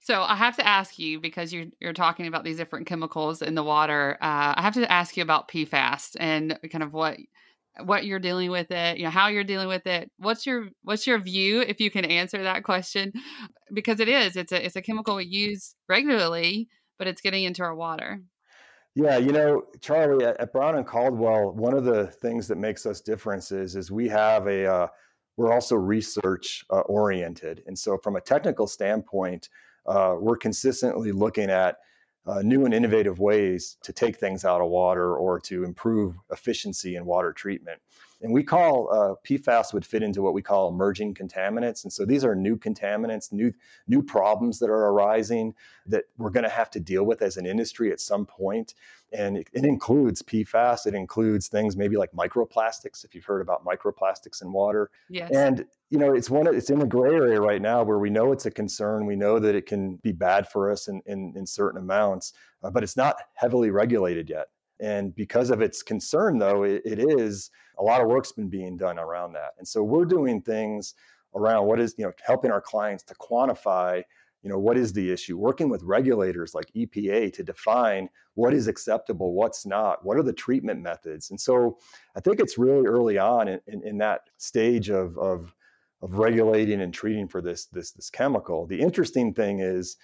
So 0.00 0.22
I 0.22 0.34
have 0.34 0.56
to 0.56 0.66
ask 0.66 0.98
you 0.98 1.20
because 1.20 1.52
you're 1.52 1.66
you're 1.80 1.92
talking 1.92 2.26
about 2.26 2.42
these 2.42 2.56
different 2.56 2.86
chemicals 2.86 3.40
in 3.40 3.54
the 3.54 3.62
water. 3.62 4.18
Uh, 4.20 4.54
I 4.56 4.62
have 4.62 4.74
to 4.74 4.90
ask 4.90 5.16
you 5.16 5.22
about 5.22 5.48
PFAS 5.48 6.16
and 6.18 6.58
kind 6.72 6.82
of 6.82 6.92
what 6.92 7.18
what 7.84 8.04
you're 8.04 8.18
dealing 8.18 8.50
with 8.50 8.70
it 8.70 8.98
you 8.98 9.04
know 9.04 9.10
how 9.10 9.28
you're 9.28 9.44
dealing 9.44 9.68
with 9.68 9.86
it 9.86 10.10
what's 10.18 10.44
your 10.46 10.68
what's 10.82 11.06
your 11.06 11.18
view 11.18 11.60
if 11.60 11.80
you 11.80 11.90
can 11.90 12.04
answer 12.04 12.42
that 12.42 12.64
question? 12.64 13.12
Because 13.72 14.00
it 14.00 14.08
is 14.08 14.36
it's 14.36 14.52
a 14.52 14.64
it's 14.64 14.76
a 14.76 14.82
chemical 14.82 15.16
we 15.16 15.24
use 15.24 15.74
regularly 15.88 16.68
but 16.98 17.06
it's 17.06 17.20
getting 17.20 17.44
into 17.44 17.62
our 17.62 17.74
water. 17.74 18.20
Yeah 18.94 19.16
you 19.16 19.32
know 19.32 19.62
charlie 19.80 20.24
at, 20.24 20.38
at 20.38 20.52
brown 20.52 20.76
and 20.76 20.86
caldwell 20.86 21.52
one 21.52 21.74
of 21.74 21.84
the 21.84 22.06
things 22.06 22.46
that 22.48 22.58
makes 22.58 22.84
us 22.84 23.00
different 23.00 23.50
is 23.50 23.74
is 23.74 23.90
we 23.90 24.08
have 24.08 24.46
a 24.46 24.66
uh, 24.66 24.86
we're 25.36 25.52
also 25.52 25.76
research 25.76 26.64
uh, 26.70 26.80
oriented. 26.80 27.62
And 27.66 27.78
so 27.78 27.96
from 27.96 28.16
a 28.16 28.20
technical 28.20 28.66
standpoint 28.66 29.48
uh, 29.86 30.16
we're 30.20 30.36
consistently 30.36 31.10
looking 31.10 31.50
at 31.50 31.78
uh, 32.26 32.42
new 32.42 32.64
and 32.64 32.74
innovative 32.74 33.18
ways 33.18 33.76
to 33.82 33.92
take 33.92 34.16
things 34.16 34.44
out 34.44 34.60
of 34.60 34.68
water 34.68 35.16
or 35.16 35.40
to 35.40 35.64
improve 35.64 36.16
efficiency 36.30 36.96
in 36.96 37.04
water 37.04 37.32
treatment. 37.32 37.80
And 38.22 38.32
we 38.32 38.44
call 38.44 38.88
uh, 38.92 39.14
PFAS 39.26 39.74
would 39.74 39.84
fit 39.84 40.02
into 40.02 40.22
what 40.22 40.32
we 40.32 40.42
call 40.42 40.68
emerging 40.68 41.14
contaminants. 41.14 41.82
And 41.82 41.92
so 41.92 42.04
these 42.04 42.24
are 42.24 42.34
new 42.34 42.56
contaminants, 42.56 43.32
new 43.32 43.52
new 43.88 44.02
problems 44.02 44.60
that 44.60 44.70
are 44.70 44.86
arising 44.90 45.54
that 45.86 46.04
we're 46.16 46.30
going 46.30 46.44
to 46.44 46.50
have 46.50 46.70
to 46.70 46.80
deal 46.80 47.04
with 47.04 47.20
as 47.20 47.36
an 47.36 47.46
industry 47.46 47.90
at 47.90 48.00
some 48.00 48.24
point. 48.24 48.74
And 49.12 49.36
it, 49.36 49.50
it, 49.52 49.64
includes 49.64 50.22
PFAS. 50.22 50.86
It 50.86 50.94
includes 50.94 51.48
things 51.48 51.76
maybe 51.76 51.96
like 51.96 52.12
microplastics, 52.12 53.04
if 53.04 53.14
you've 53.14 53.26
heard 53.26 53.42
about 53.42 53.62
microplastics 53.64 54.40
in 54.40 54.52
water. 54.52 54.90
Yes. 55.10 55.30
And 55.32 55.66
you 55.90 55.98
know, 55.98 56.14
it's 56.14 56.30
one. 56.30 56.46
It's 56.54 56.70
in 56.70 56.80
a 56.80 56.86
gray 56.86 57.12
area 57.12 57.40
right 57.40 57.60
now 57.60 57.82
where 57.82 57.98
we 57.98 58.08
know 58.08 58.32
it's 58.32 58.46
a 58.46 58.50
concern. 58.50 59.04
We 59.04 59.16
know 59.16 59.38
that 59.38 59.54
it 59.54 59.66
can 59.66 59.96
be 59.96 60.12
bad 60.12 60.48
for 60.48 60.70
us 60.70 60.88
in 60.88 61.02
in, 61.06 61.34
in 61.36 61.44
certain 61.44 61.80
amounts, 61.80 62.32
uh, 62.62 62.70
but 62.70 62.82
it's 62.82 62.96
not 62.96 63.16
heavily 63.34 63.70
regulated 63.70 64.30
yet. 64.30 64.46
And 64.82 65.14
because 65.14 65.50
of 65.50 65.62
its 65.62 65.80
concern, 65.80 66.38
though, 66.38 66.64
it, 66.64 66.82
it 66.84 66.98
is 66.98 67.50
a 67.78 67.82
lot 67.82 68.00
of 68.00 68.08
work's 68.08 68.32
been 68.32 68.48
being 68.48 68.76
done 68.76 68.98
around 68.98 69.32
that. 69.34 69.52
And 69.58 69.66
so 69.66 69.82
we're 69.82 70.04
doing 70.04 70.42
things 70.42 70.94
around 71.36 71.66
what 71.66 71.80
is, 71.80 71.94
you 71.96 72.04
know, 72.04 72.12
helping 72.26 72.50
our 72.50 72.60
clients 72.60 73.04
to 73.04 73.14
quantify, 73.14 74.02
you 74.42 74.50
know, 74.50 74.58
what 74.58 74.76
is 74.76 74.92
the 74.92 75.10
issue, 75.10 75.38
working 75.38 75.68
with 75.68 75.84
regulators 75.84 76.52
like 76.52 76.66
EPA 76.76 77.32
to 77.32 77.44
define 77.44 78.08
what 78.34 78.52
is 78.52 78.66
acceptable, 78.66 79.34
what's 79.34 79.64
not, 79.64 80.04
what 80.04 80.16
are 80.16 80.22
the 80.24 80.32
treatment 80.32 80.82
methods. 80.82 81.30
And 81.30 81.40
so 81.40 81.78
I 82.16 82.20
think 82.20 82.40
it's 82.40 82.58
really 82.58 82.86
early 82.86 83.18
on 83.18 83.46
in, 83.46 83.60
in, 83.68 83.86
in 83.86 83.98
that 83.98 84.22
stage 84.38 84.90
of, 84.90 85.16
of, 85.16 85.54
of 86.02 86.18
regulating 86.18 86.80
and 86.80 86.92
treating 86.92 87.28
for 87.28 87.40
this, 87.40 87.66
this, 87.66 87.92
this 87.92 88.10
chemical. 88.10 88.66
The 88.66 88.80
interesting 88.80 89.32
thing 89.32 89.60
is, 89.60 89.96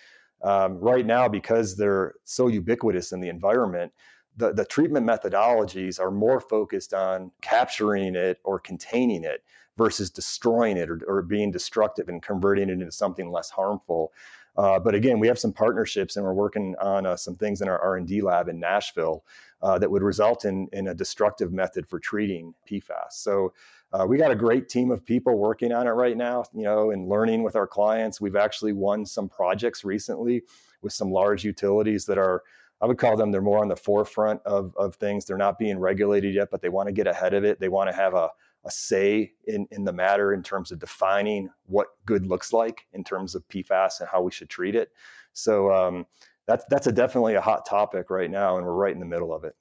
um, 0.42 0.78
right 0.78 1.04
now, 1.04 1.28
because 1.28 1.76
they're 1.76 2.14
so 2.22 2.46
ubiquitous 2.46 3.10
in 3.10 3.20
the 3.20 3.28
environment, 3.28 3.92
the, 4.38 4.52
the 4.52 4.64
treatment 4.64 5.04
methodologies 5.04 6.00
are 6.00 6.10
more 6.10 6.40
focused 6.40 6.94
on 6.94 7.32
capturing 7.40 8.14
it 8.14 8.38
or 8.44 8.58
containing 8.58 9.24
it 9.24 9.42
versus 9.76 10.10
destroying 10.10 10.76
it 10.76 10.88
or, 10.88 11.00
or 11.06 11.22
being 11.22 11.50
destructive 11.50 12.08
and 12.08 12.22
converting 12.22 12.68
it 12.68 12.72
into 12.72 12.92
something 12.92 13.30
less 13.30 13.50
harmful. 13.50 14.12
Uh, 14.56 14.78
but 14.78 14.94
again, 14.94 15.18
we 15.18 15.28
have 15.28 15.38
some 15.38 15.52
partnerships, 15.52 16.16
and 16.16 16.24
we're 16.24 16.32
working 16.32 16.74
on 16.80 17.06
uh, 17.06 17.16
some 17.16 17.36
things 17.36 17.60
in 17.60 17.68
our 17.68 17.80
R 17.80 17.96
and 17.96 18.06
D 18.06 18.20
lab 18.20 18.48
in 18.48 18.58
Nashville 18.58 19.24
uh, 19.62 19.78
that 19.78 19.90
would 19.90 20.02
result 20.02 20.44
in 20.44 20.68
in 20.72 20.88
a 20.88 20.94
destructive 20.94 21.52
method 21.52 21.86
for 21.86 21.98
treating 21.98 22.54
PFAS. 22.68 23.12
So. 23.12 23.52
Uh, 23.90 24.04
we 24.06 24.18
got 24.18 24.30
a 24.30 24.34
great 24.36 24.68
team 24.68 24.90
of 24.90 25.02
people 25.02 25.38
working 25.38 25.72
on 25.72 25.86
it 25.86 25.92
right 25.92 26.18
now, 26.18 26.44
you 26.52 26.62
know, 26.62 26.90
and 26.90 27.08
learning 27.08 27.42
with 27.42 27.56
our 27.56 27.66
clients. 27.66 28.20
We've 28.20 28.36
actually 28.36 28.74
won 28.74 29.06
some 29.06 29.30
projects 29.30 29.82
recently 29.82 30.42
with 30.82 30.92
some 30.92 31.10
large 31.10 31.42
utilities 31.42 32.04
that 32.04 32.18
are 32.18 32.42
I 32.80 32.86
would 32.86 32.98
call 32.98 33.16
them 33.16 33.32
they're 33.32 33.42
more 33.42 33.60
on 33.60 33.68
the 33.68 33.76
forefront 33.76 34.40
of, 34.44 34.74
of 34.76 34.94
things. 34.96 35.24
They're 35.24 35.36
not 35.36 35.58
being 35.58 35.78
regulated 35.78 36.34
yet, 36.34 36.48
but 36.50 36.62
they 36.62 36.68
want 36.68 36.86
to 36.86 36.92
get 36.92 37.06
ahead 37.06 37.34
of 37.34 37.44
it. 37.44 37.58
They 37.58 37.68
want 37.68 37.90
to 37.90 37.96
have 37.96 38.14
a, 38.14 38.30
a 38.64 38.70
say 38.70 39.32
in, 39.46 39.66
in 39.70 39.84
the 39.84 39.92
matter 39.92 40.32
in 40.32 40.42
terms 40.42 40.70
of 40.70 40.78
defining 40.78 41.48
what 41.66 41.88
good 42.06 42.26
looks 42.26 42.52
like 42.52 42.86
in 42.92 43.02
terms 43.02 43.34
of 43.34 43.46
PFAS 43.48 44.00
and 44.00 44.08
how 44.08 44.22
we 44.22 44.30
should 44.30 44.48
treat 44.48 44.76
it. 44.76 44.92
So 45.32 45.72
um, 45.72 46.06
that's 46.46 46.64
that's 46.70 46.86
a 46.86 46.92
definitely 46.92 47.34
a 47.34 47.40
hot 47.40 47.66
topic 47.66 48.10
right 48.10 48.30
now, 48.30 48.56
and 48.56 48.66
we're 48.66 48.72
right 48.72 48.94
in 48.94 49.00
the 49.00 49.06
middle 49.06 49.32
of 49.32 49.44
it. 49.44 49.54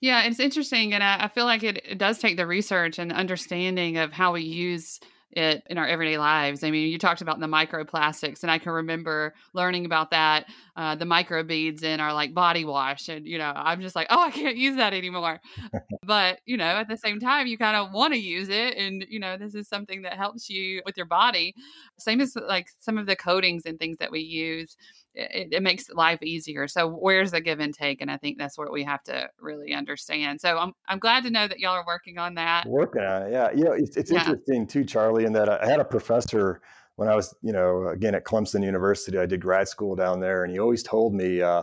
Yeah, 0.00 0.22
it's 0.22 0.40
interesting, 0.40 0.94
and 0.94 1.04
I, 1.04 1.24
I 1.24 1.28
feel 1.28 1.44
like 1.44 1.62
it, 1.62 1.84
it 1.84 1.98
does 1.98 2.18
take 2.18 2.36
the 2.36 2.46
research 2.46 2.98
and 2.98 3.12
understanding 3.12 3.98
of 3.98 4.12
how 4.12 4.32
we 4.32 4.42
use 4.42 4.98
it 5.32 5.62
in 5.68 5.78
our 5.78 5.86
everyday 5.86 6.18
lives. 6.18 6.64
I 6.64 6.70
mean, 6.70 6.90
you 6.90 6.98
talked 6.98 7.20
about 7.20 7.38
the 7.40 7.46
microplastics, 7.46 8.42
and 8.42 8.50
I 8.50 8.58
can 8.58 8.72
remember 8.72 9.34
learning 9.52 9.86
about 9.86 10.10
that, 10.10 10.46
uh, 10.76 10.96
the 10.96 11.04
microbeads 11.04 11.82
in 11.82 12.00
our 12.00 12.12
like 12.12 12.34
body 12.34 12.64
wash, 12.64 13.08
and 13.08 13.26
you 13.26 13.38
know, 13.38 13.52
I'm 13.54 13.80
just 13.80 13.94
like, 13.94 14.08
oh, 14.10 14.22
I 14.22 14.30
can't 14.30 14.56
use 14.56 14.76
that 14.76 14.92
anymore. 14.92 15.40
but 16.02 16.40
you 16.46 16.56
know, 16.56 16.64
at 16.64 16.88
the 16.88 16.96
same 16.96 17.20
time, 17.20 17.46
you 17.46 17.58
kind 17.58 17.76
of 17.76 17.92
want 17.92 18.12
to 18.14 18.20
use 18.20 18.48
it, 18.48 18.76
and 18.76 19.04
you 19.08 19.20
know, 19.20 19.36
this 19.36 19.54
is 19.54 19.68
something 19.68 20.02
that 20.02 20.14
helps 20.14 20.50
you 20.50 20.82
with 20.84 20.96
your 20.96 21.06
body. 21.06 21.54
Same 21.98 22.20
as 22.20 22.34
like 22.36 22.68
some 22.78 22.98
of 22.98 23.06
the 23.06 23.16
coatings 23.16 23.64
and 23.66 23.78
things 23.78 23.98
that 23.98 24.10
we 24.10 24.20
use 24.20 24.76
it, 25.14 25.48
it, 25.52 25.62
makes 25.62 25.88
life 25.90 26.22
easier. 26.22 26.68
So 26.68 26.88
where's 26.88 27.32
the 27.32 27.40
give 27.40 27.60
and 27.60 27.74
take? 27.74 28.00
And 28.00 28.10
I 28.10 28.16
think 28.16 28.38
that's 28.38 28.56
what 28.56 28.72
we 28.72 28.84
have 28.84 29.02
to 29.04 29.28
really 29.40 29.74
understand. 29.74 30.40
So 30.40 30.56
I'm 30.56 30.72
I'm 30.88 30.98
glad 30.98 31.24
to 31.24 31.30
know 31.30 31.48
that 31.48 31.58
y'all 31.58 31.72
are 31.72 31.86
working 31.86 32.18
on 32.18 32.34
that. 32.34 32.66
Working 32.66 33.02
on 33.02 33.22
it, 33.22 33.32
yeah. 33.32 33.50
You 33.50 33.64
know, 33.64 33.72
it's, 33.72 33.96
it's 33.96 34.10
yeah. 34.10 34.20
interesting 34.20 34.66
too, 34.66 34.84
Charlie, 34.84 35.24
in 35.24 35.32
that 35.32 35.48
I 35.48 35.66
had 35.66 35.80
a 35.80 35.84
professor 35.84 36.60
when 36.96 37.08
I 37.08 37.16
was, 37.16 37.34
you 37.42 37.52
know, 37.52 37.88
again 37.88 38.14
at 38.14 38.24
Clemson 38.24 38.64
University. 38.64 39.18
I 39.18 39.26
did 39.26 39.40
grad 39.40 39.68
school 39.68 39.96
down 39.96 40.20
there, 40.20 40.44
and 40.44 40.52
he 40.52 40.58
always 40.58 40.82
told 40.82 41.14
me. 41.14 41.42
Uh, 41.42 41.62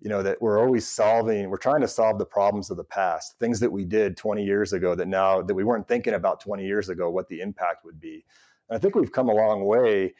you 0.00 0.08
know 0.08 0.20
that 0.20 0.42
we're 0.42 0.58
always 0.58 0.84
solving 0.84 1.48
we're 1.48 1.56
trying 1.56 1.80
to 1.80 1.86
solve 1.86 2.18
the 2.18 2.26
problems 2.26 2.70
of 2.70 2.76
the 2.76 2.82
past 2.82 3.38
things 3.38 3.60
that 3.60 3.70
we 3.70 3.84
did 3.84 4.16
20 4.16 4.44
years 4.44 4.72
ago 4.72 4.96
that 4.96 5.06
now 5.06 5.40
that 5.40 5.54
we 5.54 5.62
weren't 5.62 5.86
thinking 5.86 6.14
about 6.14 6.40
20 6.40 6.66
years 6.66 6.88
ago 6.88 7.08
what 7.08 7.28
the 7.28 7.40
impact 7.40 7.84
would 7.84 8.00
be 8.00 8.24
and 8.68 8.76
i 8.76 8.80
think 8.80 8.96
we've 8.96 9.12
come 9.12 9.28
a 9.28 9.32
long 9.32 9.64
way 9.64 10.12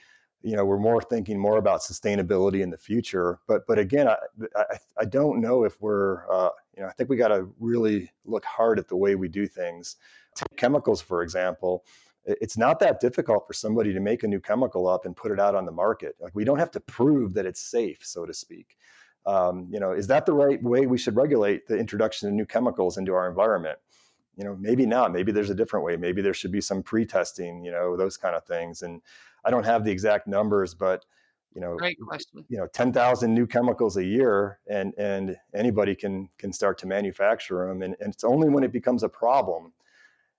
you 0.42 0.56
know 0.56 0.64
we're 0.64 0.78
more 0.78 1.00
thinking 1.00 1.38
more 1.38 1.58
about 1.58 1.80
sustainability 1.80 2.62
in 2.62 2.70
the 2.70 2.76
future 2.76 3.38
but 3.46 3.62
but 3.66 3.78
again 3.78 4.08
i 4.08 4.16
i, 4.56 4.64
I 4.98 5.04
don't 5.04 5.40
know 5.40 5.64
if 5.64 5.80
we're 5.80 6.30
uh, 6.30 6.50
you 6.76 6.82
know 6.82 6.88
i 6.88 6.92
think 6.92 7.08
we 7.08 7.16
got 7.16 7.28
to 7.28 7.48
really 7.60 8.10
look 8.24 8.44
hard 8.44 8.78
at 8.78 8.88
the 8.88 8.96
way 8.96 9.14
we 9.14 9.28
do 9.28 9.46
things. 9.46 9.96
Take 10.34 10.56
chemicals 10.56 11.00
for 11.00 11.22
example. 11.22 11.84
It's 12.24 12.56
not 12.56 12.78
that 12.80 13.00
difficult 13.00 13.48
for 13.48 13.52
somebody 13.52 13.92
to 13.92 13.98
make 14.00 14.22
a 14.22 14.28
new 14.28 14.38
chemical 14.38 14.86
up 14.86 15.06
and 15.06 15.16
put 15.16 15.32
it 15.32 15.40
out 15.40 15.56
on 15.56 15.66
the 15.66 15.72
market. 15.72 16.14
Like 16.20 16.34
we 16.34 16.44
don't 16.44 16.58
have 16.58 16.70
to 16.72 16.80
prove 16.80 17.34
that 17.34 17.46
it's 17.46 17.60
safe 17.60 17.98
so 18.02 18.24
to 18.26 18.34
speak. 18.34 18.76
Um, 19.26 19.68
you 19.70 19.78
know 19.78 19.92
is 19.92 20.06
that 20.08 20.26
the 20.26 20.32
right 20.32 20.62
way 20.62 20.86
we 20.86 20.98
should 20.98 21.16
regulate 21.16 21.66
the 21.66 21.76
introduction 21.76 22.28
of 22.28 22.34
new 22.34 22.46
chemicals 22.46 22.96
into 22.96 23.12
our 23.12 23.28
environment? 23.28 23.78
You 24.36 24.44
know 24.44 24.56
maybe 24.58 24.86
not. 24.86 25.12
Maybe 25.12 25.32
there's 25.32 25.50
a 25.50 25.54
different 25.54 25.84
way. 25.84 25.96
Maybe 25.96 26.22
there 26.22 26.34
should 26.34 26.52
be 26.52 26.60
some 26.60 26.82
pre-testing 26.82 27.64
you 27.64 27.72
know 27.72 27.96
those 27.96 28.16
kind 28.16 28.34
of 28.34 28.44
things. 28.44 28.82
And 28.82 29.02
I 29.44 29.50
don't 29.50 29.64
have 29.64 29.84
the 29.84 29.90
exact 29.90 30.26
numbers, 30.26 30.74
but 30.74 31.04
you 31.54 31.60
know, 31.60 31.76
Great 31.76 31.98
question. 32.00 32.44
you 32.48 32.56
know, 32.56 32.66
10,000 32.66 33.32
new 33.32 33.46
chemicals 33.46 33.96
a 33.98 34.04
year 34.04 34.58
and, 34.68 34.94
and 34.96 35.36
anybody 35.54 35.94
can, 35.94 36.28
can 36.38 36.52
start 36.52 36.78
to 36.78 36.86
manufacture 36.86 37.66
them. 37.66 37.82
And, 37.82 37.94
and 38.00 38.12
it's 38.12 38.24
only 38.24 38.48
when 38.48 38.64
it 38.64 38.72
becomes 38.72 39.02
a 39.02 39.08
problem, 39.08 39.72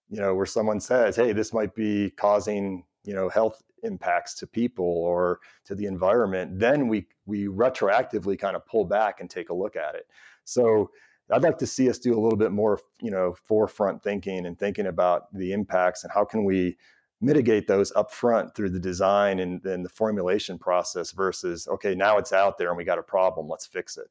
you 0.10 0.20
know, 0.20 0.34
where 0.34 0.46
someone 0.46 0.80
says, 0.80 1.16
Hey, 1.16 1.32
this 1.32 1.54
might 1.54 1.76
be 1.76 2.10
causing, 2.12 2.84
you 3.04 3.14
know, 3.14 3.30
health 3.30 3.62
impacts 3.84 4.34
to 4.36 4.48
people 4.48 4.86
or 4.86 5.40
to 5.66 5.76
the 5.76 5.86
environment, 5.86 6.58
then 6.58 6.88
we, 6.88 7.06
we 7.26 7.46
retroactively 7.46 8.40
kind 8.40 8.56
of 8.56 8.66
pull 8.66 8.86
back 8.86 9.20
and 9.20 9.30
take 9.30 9.50
a 9.50 9.54
look 9.54 9.76
at 9.76 9.96
it. 9.96 10.08
So 10.46 10.90
I'd 11.32 11.44
like 11.44 11.58
to 11.60 11.68
see 11.68 11.90
us 11.90 12.00
do 12.00 12.18
a 12.18 12.20
little 12.20 12.38
bit 12.38 12.52
more, 12.52 12.80
you 13.02 13.12
know, 13.12 13.36
forefront 13.46 14.02
thinking 14.02 14.46
and 14.46 14.58
thinking 14.58 14.88
about 14.88 15.34
the 15.34 15.52
impacts 15.54 16.04
and 16.04 16.12
how 16.14 16.26
can 16.26 16.44
we 16.44 16.78
mitigate 17.24 17.68
those 17.68 17.92
upfront 17.94 18.54
through 18.54 18.70
the 18.70 18.80
design 18.80 19.40
and 19.40 19.62
then 19.64 19.82
the 19.82 19.90
formulation 19.90 20.58
process 20.58 21.12
versus 21.12 21.68
okay 21.68 21.96
now 21.96 22.18
it's 22.18 22.34
out 22.34 22.58
there 22.58 22.70
and 22.70 22.78
we 22.78 22.84
got 22.84 23.00
a 23.00 23.04
problem 23.04 23.48
let's 23.48 23.66
fix 23.66 23.98
it 23.98 24.08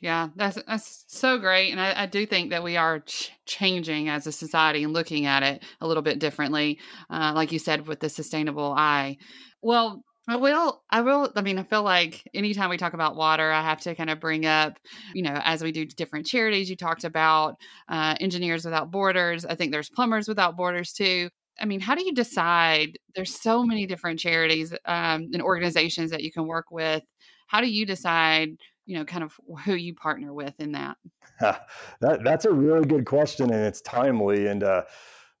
yeah 0.00 0.28
that's 0.36 0.58
that's 0.66 1.04
so 1.08 1.38
great 1.38 1.70
and 1.70 1.80
i, 1.80 2.02
I 2.02 2.06
do 2.06 2.24
think 2.24 2.50
that 2.50 2.64
we 2.64 2.76
are 2.76 3.00
ch- 3.00 3.30
changing 3.44 4.08
as 4.08 4.26
a 4.26 4.32
society 4.32 4.82
and 4.82 4.92
looking 4.92 5.26
at 5.26 5.42
it 5.42 5.62
a 5.80 5.86
little 5.86 6.02
bit 6.02 6.18
differently 6.18 6.78
uh, 7.10 7.32
like 7.34 7.52
you 7.52 7.58
said 7.58 7.86
with 7.86 8.00
the 8.00 8.08
sustainable 8.08 8.72
eye 8.76 9.18
well 9.60 10.02
I 10.28 10.36
will. 10.36 10.84
I 10.88 11.00
will. 11.00 11.32
I 11.34 11.42
mean, 11.42 11.58
I 11.58 11.64
feel 11.64 11.82
like 11.82 12.22
anytime 12.34 12.70
we 12.70 12.76
talk 12.76 12.92
about 12.92 13.16
water, 13.16 13.50
I 13.50 13.62
have 13.62 13.80
to 13.80 13.96
kind 13.96 14.10
of 14.10 14.20
bring 14.20 14.46
up, 14.46 14.78
you 15.12 15.24
know, 15.24 15.40
as 15.42 15.60
we 15.60 15.72
do 15.72 15.84
different 15.84 16.24
charities, 16.24 16.70
you 16.70 16.76
talked 16.76 17.02
about 17.02 17.56
uh, 17.88 18.14
Engineers 18.20 18.64
Without 18.64 18.92
Borders. 18.92 19.44
I 19.44 19.56
think 19.56 19.72
there's 19.72 19.90
Plumbers 19.90 20.28
Without 20.28 20.56
Borders 20.56 20.92
too. 20.92 21.30
I 21.58 21.66
mean, 21.66 21.80
how 21.80 21.94
do 21.94 22.04
you 22.04 22.12
decide? 22.12 22.98
There's 23.14 23.34
so 23.34 23.64
many 23.64 23.86
different 23.86 24.18
charities 24.18 24.72
um, 24.84 25.30
and 25.32 25.42
organizations 25.42 26.10
that 26.10 26.22
you 26.22 26.32
can 26.32 26.46
work 26.46 26.70
with. 26.70 27.02
How 27.46 27.60
do 27.60 27.70
you 27.70 27.84
decide, 27.84 28.50
you 28.86 28.98
know, 28.98 29.04
kind 29.04 29.24
of 29.24 29.38
who 29.64 29.74
you 29.74 29.94
partner 29.94 30.32
with 30.32 30.58
in 30.58 30.72
that? 30.72 30.96
that 31.40 32.20
that's 32.24 32.44
a 32.44 32.52
really 32.52 32.86
good 32.86 33.06
question, 33.06 33.50
and 33.52 33.64
it's 33.64 33.80
timely. 33.80 34.46
And 34.46 34.62
uh, 34.62 34.82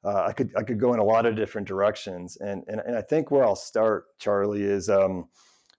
uh, 0.04 0.24
I 0.24 0.32
could 0.32 0.50
I 0.56 0.62
could 0.62 0.80
go 0.80 0.94
in 0.94 1.00
a 1.00 1.04
lot 1.04 1.26
of 1.26 1.36
different 1.36 1.68
directions. 1.68 2.36
And 2.40 2.64
and, 2.68 2.80
and 2.80 2.96
I 2.96 3.02
think 3.02 3.30
where 3.30 3.44
I'll 3.44 3.56
start, 3.56 4.06
Charlie, 4.18 4.62
is 4.62 4.88
um, 4.88 5.28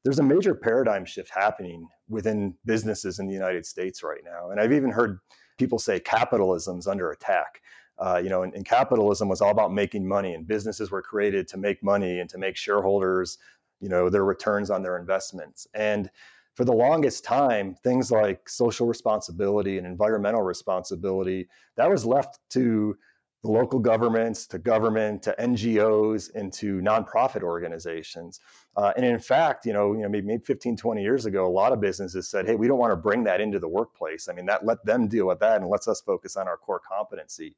there's 0.03 0.19
a 0.19 0.23
major 0.23 0.55
paradigm 0.55 1.05
shift 1.05 1.32
happening 1.34 1.88
within 2.09 2.55
businesses 2.65 3.19
in 3.19 3.27
the 3.27 3.34
United 3.34 3.65
States 3.65 4.03
right 4.03 4.21
now. 4.23 4.51
And 4.51 4.59
I've 4.59 4.73
even 4.73 4.91
heard 4.91 5.19
people 5.57 5.79
say 5.79 5.99
capitalism's 5.99 6.88
under 6.88 7.11
attack 7.11 7.61
uh, 8.02 8.20
you 8.22 8.30
know, 8.30 8.41
and, 8.41 8.66
capitalism 8.66 9.30
was 9.30 9.41
all 9.41 9.52
about 9.52 9.72
making 9.72 10.08
money, 10.08 10.34
and 10.34 10.47
businesses 10.47 10.89
were 10.89 11.02
created 11.02 11.47
to 11.47 11.58
make 11.58 11.84
money 11.84 12.20
and 12.20 12.30
to 12.30 12.39
make 12.39 12.58
shareholders, 12.58 13.38
you 13.80 13.89
know, 13.89 14.10
their 14.10 14.26
returns 14.26 14.72
on 14.72 14.82
their 14.82 14.97
investments. 14.97 15.68
And 15.76 16.10
for 16.56 16.66
the 16.66 16.74
longest 16.74 17.24
time, 17.24 17.76
things 17.84 18.12
like 18.12 18.49
social 18.49 18.88
responsibility 18.88 19.78
and 19.78 19.86
environmental 19.86 20.41
responsibility 20.41 21.47
that 21.78 21.89
was 21.89 22.06
left 22.06 22.39
to 22.49 22.97
the 23.43 23.49
local 23.49 23.80
governments, 23.80 24.45
to 24.47 24.60
government, 24.60 25.24
to 25.24 25.36
NGOs, 25.39 26.34
and 26.36 26.52
to 26.54 26.80
nonprofit 26.82 27.41
organizations. 27.41 28.39
Uh, 28.78 28.93
and 28.95 29.06
in 29.06 29.20
fact, 29.20 29.66
you 29.66 29.74
know, 29.74 29.93
you 29.93 30.02
know, 30.02 30.10
maybe, 30.10 30.28
maybe 30.28 30.43
15, 30.43 30.76
20 30.78 31.02
years 31.02 31.26
ago, 31.26 31.47
a 31.47 31.49
lot 31.49 31.72
of 31.72 31.80
businesses 31.80 32.28
said, 32.28 32.45
hey, 32.45 32.56
we 32.56 32.68
don't 32.68 32.78
want 32.78 32.91
to 32.91 32.97
bring 32.97 33.24
that 33.24 33.41
into 33.41 33.60
the 33.60 33.68
workplace. 33.68 34.28
I 34.30 34.34
mean, 34.34 34.45
that 34.47 34.66
let 34.66 34.84
them 34.86 35.08
deal 35.08 35.28
with 35.28 35.39
that 35.39 35.62
and 35.62 35.70
lets 35.70 35.88
us 35.88 36.02
focus 36.02 36.36
on 36.36 36.47
our 36.47 36.58
core 36.58 36.82
competency. 36.88 37.56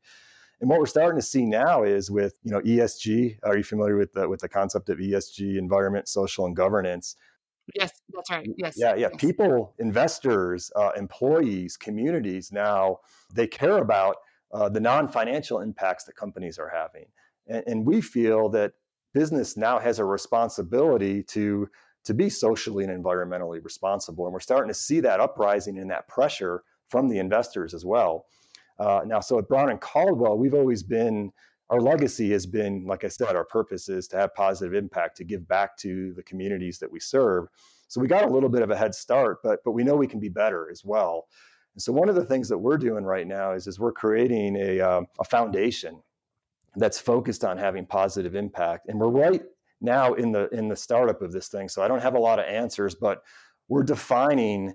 And 0.64 0.70
what 0.70 0.80
we're 0.80 0.86
starting 0.86 1.20
to 1.20 1.26
see 1.26 1.46
now 1.46 1.84
is 1.84 2.10
with 2.10 2.36
you 2.42 2.52
know 2.52 2.62
ESG. 2.62 3.40
Are 3.44 3.58
you 3.58 3.66
familiar 3.66 3.98
with 3.98 4.14
the 4.14 4.30
with 4.30 4.40
the 4.40 4.48
concept 4.48 4.88
of 4.88 4.98
ESG, 4.98 5.58
environment, 5.58 6.08
social, 6.08 6.46
and 6.46 6.56
governance? 6.56 7.18
Yes, 7.76 7.92
that's 8.14 8.32
right. 8.32 8.48
Yes. 8.56 8.76
Yeah, 8.78 8.96
yeah. 8.96 9.10
Yes. 9.12 9.20
People, 9.20 9.74
investors, 9.78 10.72
uh, 10.78 10.92
employees, 10.96 11.76
communities 11.76 12.54
now 12.54 13.00
they 13.34 13.46
care 13.46 13.80
about 13.80 14.16
uh, 14.54 14.70
the 14.70 14.80
non-financial 14.80 15.60
impacts 15.60 16.06
that 16.06 16.16
companies 16.16 16.58
are 16.58 16.70
having, 16.70 17.08
and, 17.46 17.64
and 17.68 17.86
we 17.86 18.00
feel 18.00 18.48
that 18.52 18.72
business 19.14 19.58
now 19.58 19.80
has 19.80 20.00
a 20.00 20.06
responsibility 20.06 21.24
to 21.24 21.68
to 22.06 22.14
be 22.14 22.30
socially 22.30 22.86
and 22.86 23.04
environmentally 23.04 23.62
responsible, 23.62 24.28
and 24.28 24.34
we're 24.34 24.40
starting 24.40 24.70
to 24.70 24.74
see 24.74 25.02
that 25.02 25.20
uprising 25.20 25.78
and 25.78 25.92
that 25.92 26.08
pressure 26.08 26.64
from 26.88 27.10
the 27.10 27.20
investors 27.20 27.74
as 27.74 27.84
well. 27.84 28.28
Uh, 28.80 29.02
now, 29.06 29.20
so 29.20 29.40
at 29.40 29.48
Brown 29.48 29.70
and 29.70 29.80
Caldwell, 29.80 30.38
we've 30.38 30.54
always 30.54 30.84
been 30.84 31.32
our 31.70 31.82
legacy 31.82 32.30
has 32.32 32.46
been, 32.46 32.86
like 32.86 33.04
I 33.04 33.08
said, 33.08 33.36
our 33.36 33.46
purpose 33.46 33.90
is 33.90 34.08
to 34.10 34.18
have 34.18 34.36
positive 34.36 34.76
impact, 34.76 35.18
to 35.18 35.24
give 35.24 35.48
back 35.48 35.76
to 35.78 36.14
the 36.14 36.22
communities 36.22 36.78
that 36.80 36.92
we 36.92 37.00
serve. 37.00 37.48
So 37.88 38.02
we 38.02 38.08
got 38.08 38.26
a 38.26 38.30
little 38.30 38.50
bit 38.50 38.62
of 38.62 38.70
a 38.70 38.76
head 38.76 38.94
start, 38.94 39.40
but 39.44 39.60
but 39.64 39.72
we 39.72 39.84
know 39.84 39.96
we 39.96 40.08
can 40.08 40.20
be 40.20 40.30
better 40.30 40.70
as 40.70 40.84
well. 40.84 41.28
And 41.74 41.82
so 41.82 41.92
one 41.92 42.10
of 42.10 42.16
the 42.16 42.26
things 42.26 42.50
that 42.50 42.58
we're 42.58 42.78
doing 42.78 43.04
right 43.04 43.28
now 43.28 43.54
is 43.54 43.66
is 43.66 43.80
we're 43.80 43.92
creating 43.92 44.56
a 44.56 44.82
um, 44.82 45.08
a 45.20 45.24
foundation 45.24 46.02
that's 46.76 47.00
focused 47.00 47.44
on 47.44 47.58
having 47.58 47.86
positive 47.86 48.36
impact, 48.36 48.88
and 48.88 49.00
we're 49.00 49.08
right 49.08 49.44
now 49.82 50.14
in 50.14 50.32
the 50.32 50.50
in 50.50 50.68
the 50.68 50.76
startup 50.76 51.22
of 51.22 51.32
this 51.32 51.48
thing. 51.48 51.70
So 51.70 51.82
I 51.82 51.88
don't 51.88 52.02
have 52.02 52.16
a 52.16 52.20
lot 52.20 52.40
of 52.40 52.46
answers, 52.46 52.96
but 52.96 53.24
we're 53.68 53.84
defining 53.84 54.74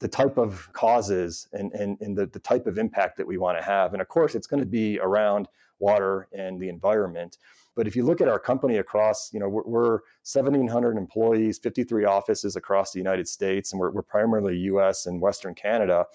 the 0.00 0.08
type 0.08 0.38
of 0.38 0.68
causes 0.72 1.46
and, 1.52 1.72
and, 1.72 2.00
and 2.00 2.16
the, 2.16 2.26
the 2.26 2.38
type 2.38 2.66
of 2.66 2.78
impact 2.78 3.16
that 3.18 3.26
we 3.26 3.38
want 3.38 3.58
to 3.58 3.64
have. 3.64 3.92
And 3.92 4.02
of 4.02 4.08
course, 4.08 4.34
it's 4.34 4.46
going 4.46 4.62
to 4.62 4.68
be 4.68 4.98
around 4.98 5.46
water 5.78 6.28
and 6.32 6.58
the 6.60 6.68
environment. 6.68 7.38
But 7.76 7.86
if 7.86 7.94
you 7.94 8.04
look 8.04 8.20
at 8.20 8.28
our 8.28 8.38
company 8.38 8.78
across, 8.78 9.32
you 9.32 9.40
know, 9.40 9.48
we're, 9.48 9.62
we're 9.64 9.90
1,700 10.24 10.96
employees, 10.96 11.58
53 11.58 12.04
offices 12.04 12.56
across 12.56 12.92
the 12.92 12.98
United 12.98 13.28
States, 13.28 13.72
and 13.72 13.80
we're, 13.80 13.90
we're 13.90 14.02
primarily 14.02 14.56
U.S. 14.56 15.06
and 15.06 15.20
Western 15.20 15.54
Canada. 15.54 16.06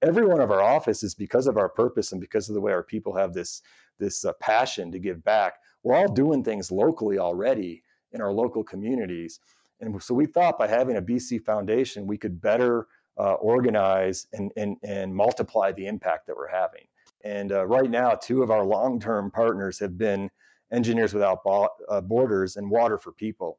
Every 0.00 0.26
one 0.26 0.40
of 0.40 0.50
our 0.50 0.62
offices, 0.62 1.14
because 1.14 1.46
of 1.46 1.56
our 1.56 1.68
purpose 1.68 2.12
and 2.12 2.20
because 2.20 2.48
of 2.48 2.54
the 2.54 2.60
way 2.60 2.72
our 2.72 2.82
people 2.82 3.16
have 3.16 3.32
this 3.32 3.62
this 4.00 4.24
uh, 4.24 4.32
passion 4.40 4.90
to 4.90 4.98
give 4.98 5.22
back, 5.22 5.54
we're 5.84 5.94
all 5.94 6.12
doing 6.12 6.42
things 6.42 6.72
locally 6.72 7.16
already 7.16 7.84
in 8.10 8.20
our 8.20 8.32
local 8.32 8.64
communities. 8.64 9.38
And 9.80 10.02
so 10.02 10.14
we 10.14 10.26
thought 10.26 10.58
by 10.58 10.66
having 10.66 10.96
a 10.96 11.02
BC 11.02 11.44
Foundation, 11.44 12.08
we 12.08 12.18
could 12.18 12.40
better 12.40 12.88
uh, 13.18 13.34
organize 13.34 14.26
and, 14.32 14.50
and, 14.56 14.76
and 14.82 15.14
multiply 15.14 15.72
the 15.72 15.86
impact 15.86 16.26
that 16.26 16.36
we're 16.36 16.48
having. 16.48 16.84
And 17.24 17.52
uh, 17.52 17.66
right 17.66 17.90
now, 17.90 18.14
two 18.14 18.42
of 18.42 18.50
our 18.50 18.64
long 18.64 19.00
term 19.00 19.30
partners 19.30 19.78
have 19.78 19.96
been 19.96 20.30
Engineers 20.72 21.14
Without 21.14 21.40
uh, 21.88 22.00
Borders 22.00 22.56
and 22.56 22.70
Water 22.70 22.98
for 22.98 23.12
People. 23.12 23.58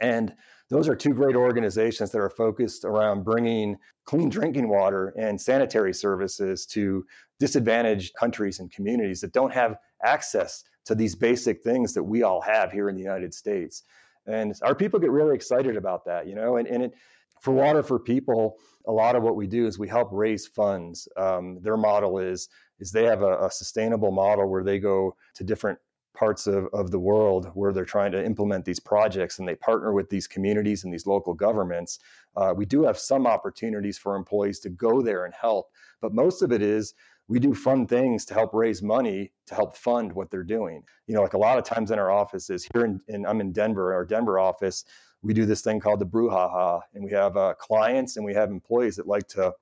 And 0.00 0.34
those 0.70 0.88
are 0.88 0.94
two 0.94 1.12
great 1.14 1.36
organizations 1.36 2.10
that 2.10 2.20
are 2.20 2.30
focused 2.30 2.84
around 2.84 3.24
bringing 3.24 3.76
clean 4.04 4.28
drinking 4.28 4.68
water 4.68 5.12
and 5.18 5.40
sanitary 5.40 5.92
services 5.92 6.66
to 6.66 7.04
disadvantaged 7.40 8.14
countries 8.14 8.60
and 8.60 8.70
communities 8.70 9.20
that 9.20 9.32
don't 9.32 9.52
have 9.52 9.76
access 10.04 10.64
to 10.84 10.94
these 10.94 11.14
basic 11.14 11.62
things 11.62 11.92
that 11.94 12.02
we 12.02 12.22
all 12.22 12.40
have 12.40 12.72
here 12.72 12.88
in 12.88 12.96
the 12.96 13.02
United 13.02 13.34
States. 13.34 13.82
And 14.26 14.54
our 14.62 14.74
people 14.74 15.00
get 15.00 15.10
really 15.10 15.34
excited 15.34 15.76
about 15.76 16.04
that, 16.04 16.26
you 16.26 16.34
know, 16.34 16.56
and, 16.56 16.68
and 16.68 16.84
it, 16.84 16.94
for 17.40 17.52
Water 17.52 17.82
for 17.82 17.98
People, 17.98 18.56
a 18.88 18.92
lot 18.92 19.14
of 19.14 19.22
what 19.22 19.36
we 19.36 19.46
do 19.46 19.66
is 19.66 19.78
we 19.78 19.86
help 19.86 20.08
raise 20.10 20.46
funds. 20.46 21.06
Um, 21.16 21.58
their 21.60 21.76
model 21.76 22.18
is 22.18 22.48
is 22.80 22.90
they 22.90 23.04
have 23.04 23.22
a, 23.22 23.46
a, 23.46 23.50
sustainable 23.50 24.12
model 24.12 24.48
where 24.48 24.62
they 24.62 24.78
go 24.78 25.16
to 25.34 25.42
different 25.42 25.78
parts 26.14 26.46
of, 26.46 26.66
of 26.72 26.90
the 26.90 26.98
world 26.98 27.50
where 27.54 27.72
they're 27.72 27.84
trying 27.84 28.12
to 28.12 28.24
implement 28.24 28.64
these 28.64 28.80
projects 28.80 29.38
and 29.38 29.48
they 29.48 29.56
partner 29.56 29.92
with 29.92 30.08
these 30.08 30.26
communities 30.26 30.84
and 30.84 30.92
these 30.92 31.06
local 31.06 31.34
governments. 31.34 31.98
Uh, 32.36 32.54
we 32.56 32.64
do 32.64 32.84
have 32.84 32.98
some 32.98 33.26
opportunities 33.26 33.98
for 33.98 34.14
employees 34.14 34.60
to 34.60 34.70
go 34.70 35.02
there 35.02 35.24
and 35.24 35.34
help, 35.34 35.70
but 36.00 36.14
most 36.14 36.40
of 36.42 36.52
it 36.52 36.62
is 36.62 36.94
we 37.28 37.38
do 37.38 37.54
fun 37.54 37.86
things 37.86 38.24
to 38.24 38.34
help 38.34 38.54
raise 38.54 38.82
money 38.82 39.32
to 39.46 39.54
help 39.54 39.76
fund 39.76 40.12
what 40.12 40.30
they're 40.30 40.42
doing. 40.42 40.82
You 41.06 41.14
know, 41.14 41.22
like 41.22 41.34
a 41.34 41.38
lot 41.38 41.58
of 41.58 41.64
times 41.64 41.90
in 41.90 41.98
our 41.98 42.10
offices 42.10 42.66
here 42.72 42.84
in, 42.84 43.00
in 43.08 43.26
I'm 43.26 43.40
in 43.40 43.52
Denver, 43.52 43.92
our 43.92 44.04
Denver 44.04 44.38
office, 44.38 44.84
we 45.22 45.34
do 45.34 45.46
this 45.46 45.62
thing 45.62 45.80
called 45.80 46.00
the 46.00 46.06
brouhaha, 46.06 46.80
and 46.94 47.04
we 47.04 47.10
have 47.12 47.36
uh, 47.36 47.54
clients 47.54 48.16
and 48.16 48.24
we 48.24 48.34
have 48.34 48.50
employees 48.50 48.96
that 48.96 49.06
like 49.06 49.26
to 49.28 49.52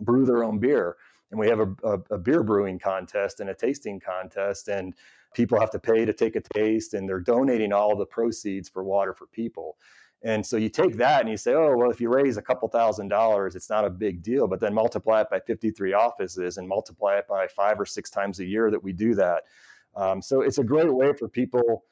brew 0.00 0.24
their 0.24 0.44
own 0.44 0.58
beer, 0.58 0.96
and 1.30 1.38
we 1.38 1.48
have 1.48 1.60
a, 1.60 1.74
a, 1.84 1.98
a 2.10 2.18
beer 2.18 2.42
brewing 2.42 2.78
contest 2.78 3.40
and 3.40 3.50
a 3.50 3.54
tasting 3.54 4.00
contest, 4.00 4.68
and 4.68 4.94
people 5.34 5.58
have 5.58 5.70
to 5.70 5.78
pay 5.78 6.04
to 6.04 6.12
take 6.12 6.36
a 6.36 6.40
taste, 6.54 6.94
and 6.94 7.08
they're 7.08 7.20
donating 7.20 7.72
all 7.72 7.96
the 7.96 8.06
proceeds 8.06 8.68
for 8.68 8.84
Water 8.84 9.14
for 9.14 9.26
People. 9.26 9.76
And 10.24 10.44
so 10.44 10.56
you 10.56 10.70
take 10.70 10.96
that 10.96 11.20
and 11.20 11.28
you 11.28 11.36
say, 11.36 11.52
oh, 11.52 11.76
well, 11.76 11.90
if 11.90 12.00
you 12.00 12.08
raise 12.08 12.38
a 12.38 12.42
couple 12.42 12.66
thousand 12.68 13.08
dollars, 13.08 13.54
it's 13.54 13.68
not 13.68 13.84
a 13.84 13.90
big 13.90 14.22
deal. 14.22 14.48
But 14.48 14.58
then 14.58 14.72
multiply 14.72 15.20
it 15.20 15.28
by 15.30 15.38
53 15.38 15.92
offices 15.92 16.56
and 16.56 16.66
multiply 16.66 17.16
it 17.16 17.28
by 17.28 17.46
five 17.46 17.78
or 17.78 17.84
six 17.84 18.08
times 18.08 18.40
a 18.40 18.44
year 18.44 18.70
that 18.70 18.82
we 18.82 18.94
do 18.94 19.14
that. 19.16 19.42
Um, 19.94 20.22
so 20.22 20.40
it's 20.40 20.56
a 20.56 20.64
great 20.64 20.92
way 20.92 21.12
for 21.12 21.28
people 21.28 21.84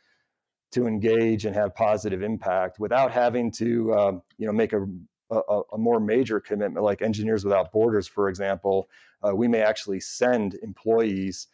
to 0.73 0.87
engage 0.87 1.45
and 1.45 1.55
have 1.55 1.75
positive 1.75 2.23
impact 2.23 2.79
without 2.79 3.12
having 3.12 3.51
to, 3.53 3.95
um, 3.95 4.23
you 4.39 4.47
know, 4.47 4.53
make 4.53 4.73
a, 4.73 4.87
a, 5.31 5.61
a, 5.73 5.79
more 5.79 6.01
major 6.01 6.41
commitment 6.41 6.85
like 6.85 7.03
Engineers 7.03 7.45
Without 7.45 7.73
Borders, 7.73 8.09
for 8.09 8.29
example. 8.29 8.89
Uh, 9.27 9.35
we 9.35 9.49
may 9.49 9.61
actually 9.61 10.01
send 10.01 10.55
employees 10.62 11.49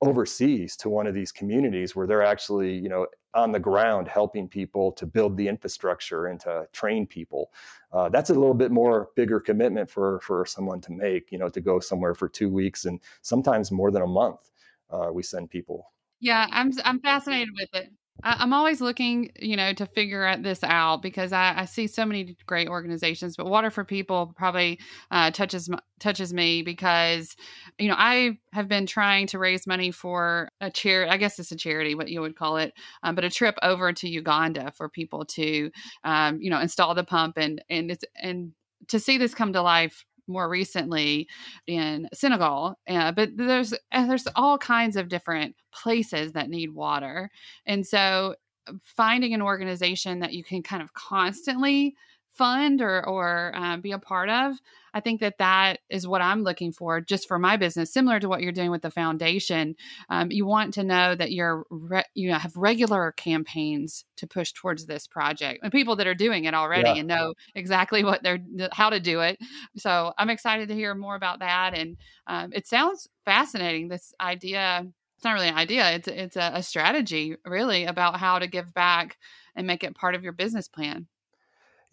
overseas 0.00 0.76
to 0.76 0.88
one 0.88 1.06
of 1.06 1.14
these 1.14 1.32
communities 1.32 1.94
where 1.94 2.06
they're 2.06 2.24
actually, 2.24 2.74
you 2.76 2.88
know, 2.88 3.06
on 3.34 3.52
the 3.52 3.58
ground 3.58 4.06
helping 4.06 4.48
people 4.48 4.92
to 4.92 5.06
build 5.06 5.36
the 5.36 5.48
infrastructure 5.48 6.26
and 6.26 6.40
to 6.40 6.68
train 6.72 7.06
people. 7.06 7.50
Uh, 7.92 8.08
that's 8.08 8.30
a 8.30 8.34
little 8.34 8.54
bit 8.54 8.70
more 8.70 9.10
bigger 9.16 9.40
commitment 9.40 9.90
for 9.90 10.20
for 10.20 10.46
someone 10.46 10.80
to 10.80 10.92
make. 10.92 11.32
You 11.32 11.38
know, 11.38 11.48
to 11.48 11.60
go 11.60 11.80
somewhere 11.80 12.14
for 12.14 12.28
two 12.28 12.48
weeks 12.48 12.84
and 12.84 13.00
sometimes 13.22 13.70
more 13.70 13.90
than 13.90 14.02
a 14.02 14.06
month. 14.06 14.50
Uh, 14.90 15.10
we 15.12 15.22
send 15.22 15.50
people. 15.50 15.92
Yeah, 16.20 16.46
I'm 16.50 16.72
I'm 16.84 17.00
fascinated 17.00 17.50
with 17.58 17.68
it. 17.74 17.92
I'm 18.22 18.52
always 18.52 18.80
looking, 18.80 19.32
you 19.38 19.56
know, 19.56 19.72
to 19.72 19.86
figure 19.86 20.36
this 20.36 20.62
out 20.62 21.02
because 21.02 21.32
I, 21.32 21.54
I, 21.58 21.64
see 21.64 21.86
so 21.88 22.06
many 22.06 22.36
great 22.46 22.68
organizations, 22.68 23.36
but 23.36 23.46
Water 23.46 23.70
for 23.70 23.84
People 23.84 24.32
probably 24.36 24.78
uh, 25.10 25.30
touches 25.32 25.68
touches 25.98 26.32
me 26.32 26.62
because, 26.62 27.36
you 27.78 27.88
know, 27.88 27.96
I 27.98 28.38
have 28.52 28.68
been 28.68 28.86
trying 28.86 29.26
to 29.28 29.38
raise 29.38 29.66
money 29.66 29.90
for 29.90 30.48
a 30.60 30.70
chair. 30.70 31.06
I 31.10 31.16
guess 31.16 31.38
it's 31.38 31.50
a 31.50 31.56
charity, 31.56 31.94
what 31.94 32.08
you 32.08 32.20
would 32.20 32.36
call 32.36 32.56
it, 32.58 32.72
um, 33.02 33.14
but 33.14 33.24
a 33.24 33.30
trip 33.30 33.56
over 33.62 33.92
to 33.92 34.08
Uganda 34.08 34.72
for 34.76 34.88
people 34.88 35.24
to, 35.26 35.70
um, 36.04 36.40
you 36.40 36.50
know, 36.50 36.60
install 36.60 36.94
the 36.94 37.04
pump 37.04 37.36
and 37.36 37.64
and 37.68 37.90
it's 37.90 38.04
and 38.16 38.52
to 38.88 39.00
see 39.00 39.18
this 39.18 39.34
come 39.34 39.52
to 39.52 39.62
life 39.62 40.04
more 40.26 40.48
recently 40.48 41.28
in 41.66 42.08
Senegal. 42.12 42.78
Uh, 42.88 43.12
but 43.12 43.30
there's 43.36 43.74
there's 43.92 44.26
all 44.36 44.58
kinds 44.58 44.96
of 44.96 45.08
different 45.08 45.56
places 45.72 46.32
that 46.32 46.50
need 46.50 46.70
water, 46.70 47.30
and 47.66 47.86
so 47.86 48.34
finding 48.82 49.34
an 49.34 49.42
organization 49.42 50.20
that 50.20 50.32
you 50.32 50.42
can 50.42 50.62
kind 50.62 50.82
of 50.82 50.94
constantly 50.94 51.94
fund 52.34 52.80
or 52.82 53.06
or 53.06 53.52
uh, 53.54 53.76
be 53.76 53.92
a 53.92 53.98
part 53.98 54.28
of 54.28 54.56
i 54.92 55.00
think 55.00 55.20
that 55.20 55.38
that 55.38 55.78
is 55.88 56.06
what 56.06 56.20
i'm 56.20 56.42
looking 56.42 56.72
for 56.72 57.00
just 57.00 57.28
for 57.28 57.38
my 57.38 57.56
business 57.56 57.92
similar 57.92 58.18
to 58.20 58.28
what 58.28 58.42
you're 58.42 58.52
doing 58.52 58.70
with 58.70 58.82
the 58.82 58.90
foundation. 58.90 59.76
Um, 60.08 60.30
you 60.30 60.46
want 60.46 60.74
to 60.74 60.84
know 60.84 61.14
that 61.14 61.32
you're 61.32 61.64
re- 61.70 62.04
you 62.14 62.30
know, 62.30 62.38
have 62.38 62.56
regular 62.56 63.12
campaigns 63.12 64.04
to 64.16 64.26
push 64.26 64.52
towards 64.52 64.86
this 64.86 65.06
project 65.06 65.60
and 65.62 65.72
people 65.72 65.96
that 65.96 66.06
are 66.06 66.14
doing 66.14 66.44
it 66.44 66.54
already 66.54 66.90
yeah. 66.90 66.96
and 66.96 67.08
know 67.08 67.34
exactly 67.54 68.04
what 68.04 68.22
they're 68.22 68.38
how 68.72 68.90
to 68.90 69.00
do 69.00 69.20
it. 69.20 69.38
So 69.76 70.12
i'm 70.18 70.30
excited 70.30 70.68
to 70.68 70.74
hear 70.74 70.94
more 70.94 71.16
about 71.16 71.40
that 71.40 71.76
and 71.76 71.96
um, 72.26 72.52
it 72.52 72.66
sounds 72.66 73.08
fascinating 73.24 73.88
this 73.88 74.12
idea 74.20 74.86
it's 75.16 75.24
not 75.24 75.32
really 75.32 75.48
an 75.48 75.56
idea 75.56 75.92
it's 75.92 76.08
it's 76.08 76.36
a, 76.36 76.52
a 76.54 76.62
strategy 76.62 77.36
really 77.46 77.84
about 77.84 78.18
how 78.18 78.38
to 78.38 78.46
give 78.46 78.72
back 78.74 79.16
and 79.56 79.66
make 79.66 79.84
it 79.84 79.94
part 79.94 80.14
of 80.14 80.22
your 80.22 80.32
business 80.32 80.68
plan 80.68 81.06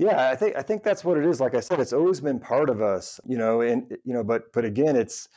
yeah, 0.02 0.32
I 0.32 0.36
think 0.36 0.56
I 0.56 0.64
think 0.64 0.82
that's 0.82 1.06
what 1.06 1.20
it 1.20 1.26
is. 1.26 1.40
Like 1.40 1.54
I 1.54 1.60
said, 1.60 1.80
it's 1.80 1.94
always 1.94 2.20
been 2.20 2.40
part 2.40 2.72
of 2.72 2.82
us, 2.82 3.20
you 3.24 3.38
know. 3.38 3.62
And 3.62 3.96
you 4.04 4.14
know, 4.14 4.24
but 4.24 4.52
but 4.52 4.66
again, 4.66 4.96
it's 4.96 5.30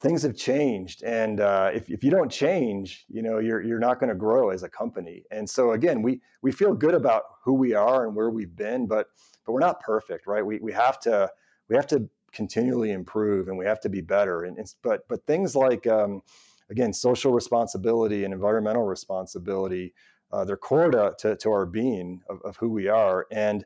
things 0.00 0.22
have 0.22 0.34
changed, 0.34 1.02
and 1.02 1.38
uh, 1.38 1.70
if 1.74 1.90
if 1.90 2.02
you 2.02 2.10
don't 2.10 2.32
change, 2.32 3.04
you 3.08 3.20
know, 3.20 3.40
you're 3.40 3.60
you're 3.60 3.78
not 3.78 4.00
going 4.00 4.08
to 4.08 4.14
grow 4.14 4.48
as 4.48 4.62
a 4.62 4.70
company. 4.70 5.24
And 5.30 5.48
so 5.48 5.72
again, 5.72 6.00
we 6.00 6.22
we 6.40 6.50
feel 6.50 6.72
good 6.72 6.94
about 6.94 7.24
who 7.44 7.52
we 7.52 7.74
are 7.74 8.06
and 8.06 8.16
where 8.16 8.30
we've 8.30 8.56
been, 8.56 8.86
but 8.86 9.08
but 9.44 9.52
we're 9.52 9.60
not 9.60 9.80
perfect, 9.80 10.26
right? 10.26 10.44
We 10.46 10.60
we 10.60 10.72
have 10.72 10.98
to 11.00 11.30
we 11.68 11.76
have 11.76 11.86
to 11.88 12.08
continually 12.32 12.90
improve, 12.90 13.48
and 13.48 13.58
we 13.58 13.66
have 13.66 13.80
to 13.80 13.90
be 13.90 14.00
better. 14.00 14.44
And 14.44 14.56
but 14.82 15.06
but 15.10 15.26
things 15.26 15.54
like 15.54 15.86
um, 15.86 16.22
again, 16.70 16.94
social 16.94 17.34
responsibility 17.34 18.24
and 18.24 18.32
environmental 18.32 18.84
responsibility 18.84 19.92
uh, 20.34 20.44
they're 20.44 20.56
core 20.56 20.90
to, 20.90 21.14
to, 21.16 21.36
to 21.36 21.50
our 21.50 21.64
being 21.64 22.20
of, 22.28 22.42
of, 22.42 22.56
who 22.56 22.68
we 22.68 22.88
are. 22.88 23.26
And 23.30 23.64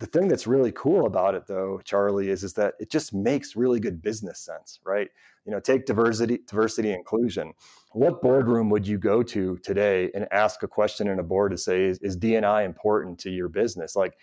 the 0.00 0.06
thing 0.06 0.26
that's 0.26 0.46
really 0.46 0.72
cool 0.72 1.06
about 1.06 1.36
it, 1.36 1.46
though, 1.46 1.80
Charlie, 1.84 2.28
is 2.28 2.42
is 2.42 2.54
that 2.54 2.74
it 2.80 2.90
just 2.90 3.14
makes 3.14 3.54
really 3.54 3.78
good 3.78 4.02
business 4.02 4.40
sense, 4.40 4.80
right? 4.84 5.08
You 5.44 5.52
know, 5.52 5.60
take 5.60 5.86
diversity, 5.86 6.40
diversity, 6.48 6.92
inclusion. 6.92 7.52
What 7.92 8.20
boardroom 8.20 8.68
would 8.70 8.86
you 8.86 8.98
go 8.98 9.22
to 9.22 9.58
today 9.58 10.10
and 10.12 10.26
ask 10.32 10.64
a 10.64 10.68
question 10.68 11.06
in 11.06 11.20
a 11.20 11.22
board 11.22 11.52
to 11.52 11.56
say, 11.56 11.84
is, 11.84 11.98
is 12.00 12.16
DNI 12.16 12.66
important 12.66 13.20
to 13.20 13.30
your 13.30 13.48
business? 13.48 13.94
Like, 13.94 14.14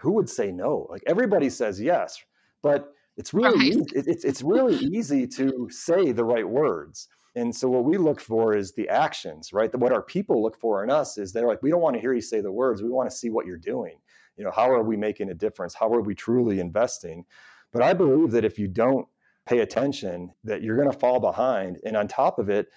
who 0.00 0.10
would 0.12 0.28
say 0.28 0.50
no? 0.50 0.88
Like 0.90 1.04
everybody 1.06 1.48
says 1.48 1.80
yes, 1.80 2.20
but 2.60 2.92
it's 3.16 3.32
really 3.32 3.56
right. 3.56 3.68
easy, 3.68 3.84
it's 3.94 4.24
it's 4.24 4.42
really 4.42 4.74
easy 4.76 5.28
to 5.28 5.68
say 5.70 6.10
the 6.10 6.24
right 6.24 6.48
words. 6.48 7.06
And 7.34 7.54
so 7.54 7.68
what 7.68 7.84
we 7.84 7.96
look 7.96 8.20
for 8.20 8.54
is 8.54 8.72
the 8.72 8.88
actions, 8.88 9.52
right? 9.52 9.74
What 9.74 9.92
our 9.92 10.02
people 10.02 10.42
look 10.42 10.58
for 10.58 10.84
in 10.84 10.90
us 10.90 11.16
is 11.16 11.32
they're 11.32 11.46
like, 11.46 11.62
we 11.62 11.70
don't 11.70 11.80
want 11.80 11.94
to 11.94 12.00
hear 12.00 12.12
you 12.12 12.20
say 12.20 12.40
the 12.40 12.52
words. 12.52 12.82
We 12.82 12.90
want 12.90 13.08
to 13.10 13.16
see 13.16 13.30
what 13.30 13.46
you're 13.46 13.56
doing. 13.56 13.96
You 14.36 14.44
know, 14.44 14.50
how 14.50 14.70
are 14.70 14.82
we 14.82 14.96
making 14.96 15.30
a 15.30 15.34
difference? 15.34 15.74
How 15.74 15.92
are 15.92 16.02
we 16.02 16.14
truly 16.14 16.60
investing? 16.60 17.24
But 17.72 17.82
I 17.82 17.94
believe 17.94 18.32
that 18.32 18.44
if 18.44 18.58
you 18.58 18.68
don't 18.68 19.06
pay 19.46 19.60
attention, 19.60 20.32
that 20.44 20.62
you're 20.62 20.76
going 20.76 20.90
to 20.90 20.98
fall 20.98 21.20
behind. 21.20 21.80
And 21.84 21.96
on 21.96 22.06
top 22.06 22.38
of 22.38 22.50
it, 22.50 22.68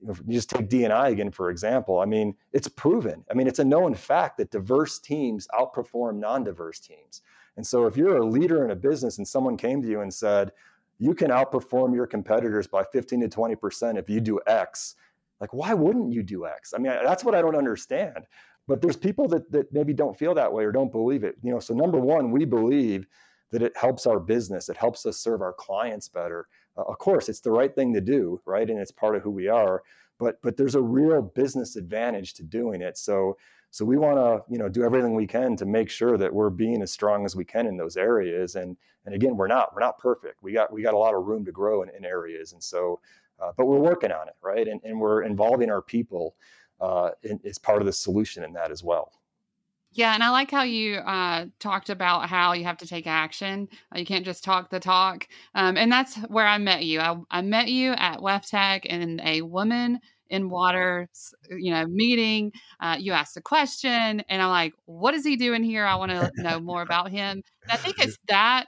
you, 0.00 0.14
you 0.26 0.34
just 0.34 0.50
take 0.50 0.68
DNI 0.68 1.10
again, 1.10 1.30
for 1.30 1.50
example. 1.50 1.98
I 1.98 2.04
mean, 2.04 2.34
it's 2.52 2.68
proven. 2.68 3.24
I 3.30 3.34
mean, 3.34 3.48
it's 3.48 3.58
a 3.58 3.64
known 3.64 3.94
fact 3.94 4.38
that 4.38 4.50
diverse 4.50 5.00
teams 5.00 5.48
outperform 5.58 6.18
non-diverse 6.18 6.80
teams. 6.80 7.22
And 7.56 7.66
so 7.66 7.86
if 7.86 7.96
you're 7.96 8.18
a 8.18 8.26
leader 8.26 8.64
in 8.64 8.70
a 8.70 8.76
business 8.76 9.18
and 9.18 9.26
someone 9.26 9.56
came 9.56 9.82
to 9.82 9.88
you 9.88 10.00
and 10.00 10.14
said, 10.14 10.52
you 10.98 11.14
can 11.14 11.30
outperform 11.30 11.94
your 11.94 12.06
competitors 12.06 12.66
by 12.66 12.84
15 12.92 13.20
to 13.20 13.28
20% 13.28 13.98
if 13.98 14.10
you 14.10 14.20
do 14.20 14.40
X. 14.46 14.96
Like, 15.40 15.52
why 15.54 15.72
wouldn't 15.74 16.12
you 16.12 16.22
do 16.22 16.46
X? 16.46 16.74
I 16.74 16.78
mean, 16.78 16.92
that's 17.04 17.24
what 17.24 17.34
I 17.34 17.40
don't 17.40 17.54
understand. 17.54 18.26
But 18.66 18.82
there's 18.82 18.96
people 18.96 19.28
that, 19.28 19.50
that 19.52 19.72
maybe 19.72 19.94
don't 19.94 20.18
feel 20.18 20.34
that 20.34 20.52
way 20.52 20.64
or 20.64 20.72
don't 20.72 20.92
believe 20.92 21.24
it. 21.24 21.36
You 21.42 21.52
know, 21.52 21.60
so 21.60 21.74
number 21.74 21.98
one, 21.98 22.30
we 22.30 22.44
believe 22.44 23.06
that 23.50 23.62
it 23.62 23.76
helps 23.76 24.06
our 24.06 24.20
business, 24.20 24.68
it 24.68 24.76
helps 24.76 25.06
us 25.06 25.16
serve 25.16 25.40
our 25.40 25.54
clients 25.54 26.08
better. 26.08 26.48
Uh, 26.76 26.82
of 26.82 26.98
course, 26.98 27.28
it's 27.28 27.40
the 27.40 27.50
right 27.50 27.74
thing 27.74 27.94
to 27.94 28.00
do, 28.00 28.40
right? 28.44 28.68
And 28.68 28.78
it's 28.78 28.90
part 28.90 29.16
of 29.16 29.22
who 29.22 29.30
we 29.30 29.48
are. 29.48 29.82
But 30.18 30.40
but 30.42 30.56
there's 30.56 30.74
a 30.74 30.82
real 30.82 31.22
business 31.22 31.76
advantage 31.76 32.34
to 32.34 32.42
doing 32.42 32.82
it. 32.82 32.98
So 32.98 33.36
so 33.70 33.84
we 33.84 33.96
want 33.98 34.16
to 34.16 34.52
you 34.52 34.58
know 34.58 34.68
do 34.68 34.82
everything 34.82 35.14
we 35.14 35.26
can 35.26 35.56
to 35.56 35.66
make 35.66 35.90
sure 35.90 36.16
that 36.16 36.32
we're 36.32 36.50
being 36.50 36.82
as 36.82 36.92
strong 36.92 37.24
as 37.24 37.36
we 37.36 37.44
can 37.44 37.66
in 37.66 37.76
those 37.76 37.96
areas. 37.96 38.54
And 38.56 38.76
and 39.04 39.14
again, 39.14 39.36
we're 39.36 39.48
not 39.48 39.74
we're 39.74 39.80
not 39.80 39.98
perfect. 39.98 40.42
We 40.42 40.52
got 40.52 40.72
we 40.72 40.82
got 40.82 40.94
a 40.94 40.98
lot 40.98 41.14
of 41.14 41.24
room 41.26 41.44
to 41.44 41.52
grow 41.52 41.82
in, 41.82 41.90
in 41.90 42.04
areas. 42.04 42.52
And 42.52 42.62
so, 42.62 43.00
uh, 43.40 43.52
but 43.56 43.66
we're 43.66 43.78
working 43.78 44.12
on 44.12 44.28
it, 44.28 44.34
right? 44.42 44.66
And 44.66 44.80
and 44.84 44.98
we're 45.00 45.22
involving 45.22 45.70
our 45.70 45.82
people 45.82 46.34
uh, 46.80 47.10
in, 47.22 47.40
as 47.44 47.58
part 47.58 47.80
of 47.82 47.86
the 47.86 47.92
solution 47.92 48.44
in 48.44 48.52
that 48.54 48.70
as 48.70 48.82
well. 48.82 49.12
Yeah, 49.92 50.14
and 50.14 50.22
I 50.22 50.30
like 50.30 50.50
how 50.50 50.62
you 50.62 50.96
uh, 50.96 51.46
talked 51.58 51.90
about 51.90 52.28
how 52.28 52.52
you 52.52 52.64
have 52.64 52.78
to 52.78 52.86
take 52.86 53.06
action. 53.06 53.68
Uh, 53.94 53.98
you 53.98 54.06
can't 54.06 54.24
just 54.24 54.44
talk 54.44 54.70
the 54.70 54.80
talk. 54.80 55.26
Um, 55.54 55.76
and 55.76 55.90
that's 55.90 56.16
where 56.28 56.46
I 56.46 56.58
met 56.58 56.84
you. 56.84 57.00
I, 57.00 57.16
I 57.30 57.42
met 57.42 57.68
you 57.68 57.92
at 57.92 58.18
WEFTEC 58.18 58.84
in 58.84 59.20
a 59.24 59.42
woman 59.42 60.00
in 60.30 60.50
water, 60.50 61.08
you 61.50 61.72
know, 61.72 61.86
meeting. 61.86 62.52
Uh, 62.80 62.96
you 62.98 63.12
asked 63.12 63.36
a 63.38 63.40
question, 63.40 64.22
and 64.28 64.42
I'm 64.42 64.50
like, 64.50 64.74
"What 64.84 65.14
is 65.14 65.24
he 65.24 65.36
doing 65.36 65.62
here? 65.62 65.86
I 65.86 65.94
want 65.96 66.12
to 66.12 66.30
know 66.36 66.60
more 66.60 66.82
about 66.82 67.10
him." 67.10 67.42
And 67.62 67.72
I 67.72 67.76
think 67.76 67.98
it's 67.98 68.18
that 68.28 68.66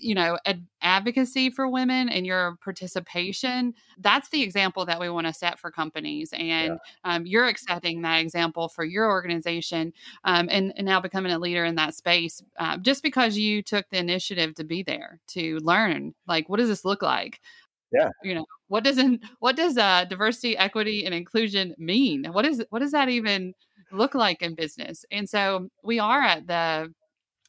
you 0.00 0.14
know 0.14 0.38
ad- 0.46 0.66
advocacy 0.80 1.50
for 1.50 1.68
women 1.68 2.08
and 2.08 2.24
your 2.24 2.56
participation 2.62 3.74
that's 3.98 4.28
the 4.30 4.42
example 4.42 4.86
that 4.86 5.00
we 5.00 5.10
want 5.10 5.26
to 5.26 5.32
set 5.32 5.58
for 5.58 5.70
companies 5.70 6.32
and 6.32 6.78
yeah. 7.04 7.14
um, 7.14 7.26
you're 7.26 7.46
accepting 7.46 8.00
that 8.02 8.18
example 8.18 8.68
for 8.68 8.84
your 8.84 9.10
organization 9.10 9.92
um, 10.24 10.48
and, 10.50 10.72
and, 10.76 10.86
now 10.86 11.00
becoming 11.00 11.32
a 11.32 11.38
leader 11.38 11.64
in 11.64 11.74
that 11.74 11.94
space 11.94 12.42
uh, 12.58 12.76
just 12.78 13.02
because 13.02 13.36
you 13.36 13.60
took 13.60 13.84
the 13.90 13.98
initiative 13.98 14.54
to 14.54 14.64
be 14.64 14.82
there 14.82 15.18
to 15.26 15.58
learn 15.58 16.14
like 16.26 16.48
what 16.48 16.58
does 16.58 16.68
this 16.68 16.84
look 16.84 17.02
like? 17.02 17.40
Yeah. 17.92 18.10
You 18.22 18.34
know 18.34 18.46
what 18.68 18.84
doesn't 18.84 19.22
what 19.40 19.56
does 19.56 19.78
uh, 19.78 20.04
diversity 20.08 20.56
equity 20.56 21.04
and 21.04 21.14
inclusion 21.14 21.74
mean? 21.78 22.26
What 22.32 22.44
is 22.44 22.64
what 22.70 22.80
does 22.80 22.92
that 22.92 23.08
even 23.08 23.54
look 23.92 24.14
like 24.14 24.42
in 24.42 24.54
business? 24.54 25.04
And 25.10 25.28
so 25.28 25.68
we 25.82 25.98
are 25.98 26.22
at 26.22 26.46
the 26.46 26.92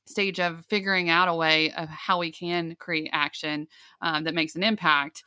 stage 0.08 0.40
of 0.40 0.66
figuring 0.66 1.10
out 1.10 1.28
a 1.28 1.36
way 1.36 1.72
of 1.74 1.90
how 1.90 2.20
we 2.20 2.32
can 2.32 2.76
create 2.76 3.10
action 3.12 3.68
um, 4.02 4.24
that 4.24 4.34
makes 4.34 4.56
an 4.56 4.64
impact. 4.64 5.24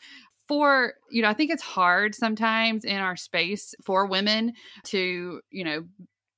For 0.48 0.94
you 1.08 1.22
know 1.22 1.28
i 1.28 1.32
think 1.32 1.52
it's 1.52 1.62
hard 1.62 2.12
sometimes 2.12 2.84
in 2.84 2.96
our 2.96 3.14
space 3.14 3.72
for 3.84 4.06
women 4.06 4.54
to 4.86 5.40
you 5.50 5.64
know 5.64 5.84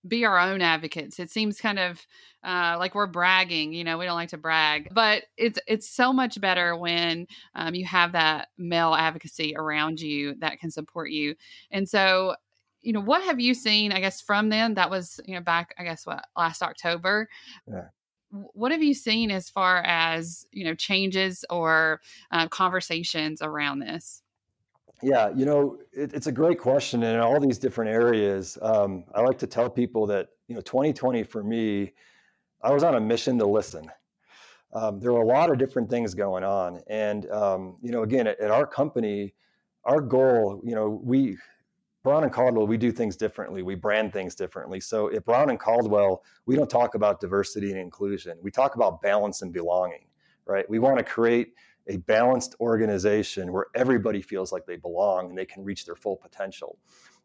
be 0.07 0.25
our 0.25 0.39
own 0.39 0.61
advocates. 0.61 1.19
It 1.19 1.31
seems 1.31 1.61
kind 1.61 1.79
of 1.79 2.05
uh, 2.45 2.77
like 2.79 2.95
we're 2.95 3.07
bragging 3.07 3.73
you 3.73 3.85
know 3.85 3.99
we 3.99 4.05
don't 4.05 4.17
like 4.17 4.31
to 4.31 4.37
brag 4.37 4.89
but 4.93 5.23
it's 5.37 5.61
it's 5.69 5.89
so 5.89 6.13
much 6.13 6.41
better 6.41 6.77
when 6.77 7.27
um, 7.55 7.75
you 7.75 7.87
have 7.87 8.13
that 8.13 8.49
male 8.59 8.95
advocacy 8.95 9.55
around 9.57 10.01
you 10.01 10.35
that 10.41 10.59
can 10.59 10.71
support 10.71 11.11
you. 11.11 11.37
And 11.71 11.89
so 11.89 12.35
you 12.83 12.93
know 12.93 13.01
what 13.01 13.23
have 13.23 13.39
you 13.39 13.55
seen 13.55 13.93
i 13.93 14.01
guess 14.01 14.21
from 14.21 14.49
then 14.49 14.75
that 14.75 14.91
was 14.91 15.21
you 15.25 15.37
know 15.37 15.41
back 15.41 15.73
i 15.79 15.85
guess 15.85 16.05
what 16.05 16.25
last 16.37 16.63
october? 16.63 17.29
Yeah 17.71 17.89
what 18.33 18.73
have 18.73 18.83
you 18.83 18.95
seen 18.95 19.31
as 19.31 19.51
far 19.51 19.79
as 19.79 20.47
you 20.53 20.65
know 20.65 20.75
changes 20.75 21.45
or 21.51 22.01
uh, 22.31 22.49
conversations 22.49 23.43
around 23.43 23.81
this? 23.81 24.23
Yeah 25.03 25.31
you 25.35 25.45
know 25.45 25.79
it, 25.93 26.13
it's 26.15 26.27
a 26.27 26.33
great 26.33 26.59
question 26.59 27.03
and 27.03 27.17
in 27.17 27.21
all 27.21 27.39
these 27.41 27.59
different 27.59 27.91
areas. 27.91 28.59
Um, 28.63 29.05
i 29.15 29.21
like 29.21 29.39
to 29.39 29.47
tell 29.47 29.69
people 29.69 30.07
that 30.07 30.29
you 30.49 30.55
know 30.55 30.63
2020 30.63 31.23
for 31.25 31.43
me 31.43 31.93
i 32.63 32.73
was 32.73 32.83
on 32.83 32.95
a 32.95 33.01
mission 33.01 33.39
to 33.39 33.47
listen. 33.47 33.91
Um, 34.75 35.01
there 35.01 35.13
were 35.13 35.21
a 35.21 35.27
lot 35.27 35.51
of 35.51 35.59
different 35.59 35.91
things 35.91 36.15
going 36.15 36.45
on 36.45 36.81
and 36.89 37.31
um, 37.31 37.77
you 37.83 37.93
know 37.93 38.03
again 38.03 38.27
at, 38.27 38.41
at 38.41 38.51
our 38.51 38.67
company 38.67 39.35
our 39.85 40.01
goal 40.01 40.63
you 40.65 40.75
know 40.75 41.01
we 41.03 41.37
Brown 42.03 42.25
and 42.25 42.33
Caldwell, 42.33 42.67
we 42.67 42.77
do 42.77 42.91
things 42.91 43.17
differently. 43.17 43.63
We 43.63 43.77
brand 43.77 44.13
things 44.13 44.35
differently. 44.35 44.81
So 44.81 45.13
at 45.13 45.25
Brown 45.25 45.51
and 45.51 45.59
Caldwell, 45.59 46.25
we 46.47 46.57
don't 46.57 46.69
talk 46.69 46.97
about 46.97 47.21
diversity 47.21 47.71
and 47.71 47.79
inclusion. 47.79 48.39
We 48.43 48.51
talk 48.51 48.75
about 48.75 49.01
balance 49.03 49.43
and 49.43 49.53
belonging, 49.53 50.07
right? 50.45 50.69
We 50.69 50.81
want 50.81 50.99
to 50.99 51.05
create 51.05 51.55
a 51.89 51.99
balanced 51.99 52.57
organization 52.61 53.53
where 53.53 53.67
everybody 53.75 54.21
feels 54.21 54.53
like 54.53 54.67
they 54.67 54.77
belong 54.77 55.31
and 55.31 55.39
they 55.39 55.45
can 55.45 55.65
reach 55.65 55.87
their 55.87 55.97
full 55.97 56.17
potential. 56.17 56.79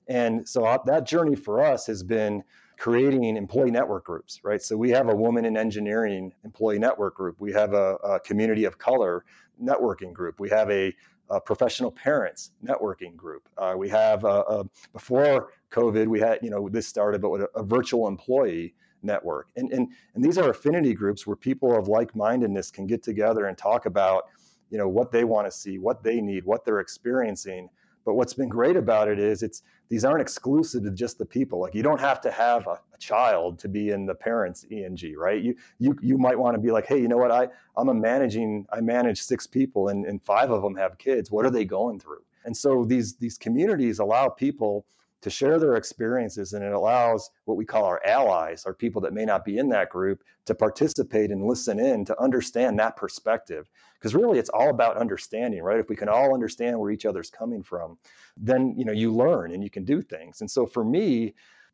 And 0.08 0.48
so 0.48 0.64
uh, 0.66 0.78
that 0.86 1.06
journey 1.06 1.36
for 1.36 1.64
us 1.64 1.86
has 1.88 2.04
been 2.04 2.44
creating 2.78 3.36
employee 3.36 3.72
network 3.72 4.06
groups, 4.06 4.40
right? 4.44 4.62
So 4.62 4.78
we 4.78 4.92
have 4.92 5.10
a 5.10 5.16
woman 5.16 5.46
in 5.46 5.58
engineering 5.58 6.32
employee 6.46 6.80
network 6.80 7.16
group. 7.16 7.42
We 7.42 7.52
have 7.54 7.74
a, 7.74 7.96
a 7.96 8.20
community 8.20 8.66
of 8.66 8.78
color 8.78 9.26
networking 9.62 10.14
group. 10.14 10.40
We 10.40 10.50
have 10.50 10.70
a 10.70 10.94
a 11.30 11.40
professional 11.40 11.92
parents 11.92 12.52
networking 12.64 13.16
group. 13.16 13.48
Uh, 13.58 13.76
we 13.78 13.90
have 13.90 14.24
uh, 14.24 14.40
uh, 14.48 14.64
before 14.94 15.50
COVID, 15.72 16.08
we 16.08 16.20
had 16.20 16.40
you 16.42 16.50
know 16.50 16.70
this 16.70 16.88
started, 16.88 17.22
but 17.22 17.30
with 17.30 17.42
a, 17.42 17.50
a, 17.56 17.64
virtual 17.64 18.08
employee 18.08 18.74
network, 19.04 19.50
and 19.56 19.72
and 19.72 19.90
and 20.16 20.24
these 20.24 20.38
are 20.38 20.50
affinity 20.50 20.94
groups 20.94 21.28
where 21.28 21.36
people 21.36 21.78
of 21.78 21.88
like 21.88 22.16
mindedness 22.16 22.72
can 22.72 22.88
get 22.88 23.04
together 23.04 23.48
and 23.48 23.58
talk 23.58 23.86
about 23.86 24.26
you 24.70 24.78
know 24.78 24.88
what 24.88 25.12
they 25.12 25.24
want 25.24 25.48
to 25.48 25.52
see, 25.52 25.78
what 25.78 26.04
they 26.04 26.22
need, 26.22 26.46
what 26.46 26.64
they're 26.64 26.80
experiencing, 26.80 27.70
but 28.08 28.14
what's 28.14 28.34
been 28.34 28.48
great 28.48 28.78
about 28.78 29.10
it 29.10 29.20
is 29.20 29.44
it's 29.44 29.64
these 29.90 30.06
aren't 30.06 30.22
exclusive 30.22 30.82
to 30.84 30.92
just 30.92 31.18
the 31.18 31.26
people. 31.26 31.60
Like 31.60 31.76
you 31.76 31.84
don't 31.84 32.00
have 32.00 32.22
to 32.22 32.32
have 32.32 32.66
a, 32.66 32.80
a 32.94 32.98
child 33.00 33.60
to 33.60 33.68
be 33.68 33.90
in 33.90 34.06
the 34.06 34.16
parents 34.16 34.66
ENG, 34.72 35.14
right? 35.18 35.42
You 35.42 35.56
you 35.78 35.94
you 36.02 36.18
might 36.18 36.40
want 36.40 36.56
to 36.56 36.62
be 36.62 36.72
like, 36.72 36.86
hey, 36.86 37.02
you 37.02 37.10
know 37.10 37.18
what? 37.18 37.32
I 37.32 37.50
I'm 37.76 37.90
a 37.90 37.94
managing 37.94 38.66
I 38.72 38.80
manage 38.80 39.22
six 39.22 39.46
people 39.46 39.90
and, 39.90 40.06
and 40.06 40.24
five 40.24 40.52
of 40.52 40.62
them 40.62 40.74
have 40.78 40.98
kids. 40.98 41.32
What 41.32 41.46
are 41.46 41.50
they 41.50 41.66
going 41.66 42.00
through? 42.00 42.24
And 42.46 42.56
so 42.56 42.86
these 42.86 43.18
these 43.18 43.38
communities 43.38 44.00
allow 44.00 44.30
people 44.30 44.86
to 45.22 45.30
share 45.30 45.60
their 45.60 45.76
experiences 45.76 46.54
and 46.54 46.64
it 46.64 46.74
allows 46.74 47.30
what 47.46 47.58
we 47.58 47.66
call 47.66 47.86
our 47.86 48.02
allies 48.06 48.66
our 48.66 48.74
people 48.74 49.02
that 49.02 49.14
may 49.14 49.26
not 49.26 49.44
be 49.44 49.58
in 49.58 49.70
that 49.70 49.90
group 49.90 50.24
to 50.46 50.54
participate 50.54 51.32
and 51.32 51.46
listen 51.46 51.80
in 51.80 52.06
to 52.06 52.20
understand 52.22 52.78
that 52.80 52.96
perspective. 52.96 53.70
Because 53.96 54.14
really 54.14 54.40
it's 54.40 54.50
all 54.50 54.70
about 54.70 54.98
understanding 54.98 55.64
right? 55.64 55.80
If 55.80 55.90
we 55.90 55.96
can 55.96 56.10
all 56.10 56.34
understand 56.34 56.80
where 56.80 56.92
each 56.92 57.06
other's 57.06 57.30
coming 57.30 57.64
from 57.64 57.98
then 58.38 58.76
you 58.78 58.86
know 58.86 58.94
you 58.94 59.12
learn 59.12 59.52
and 59.54 59.64
you 59.64 59.70
can 59.70 59.84
do 59.84 60.02
things. 60.02 60.42
And 60.42 60.50
so 60.50 60.66
for 60.66 60.84
me 60.84 61.34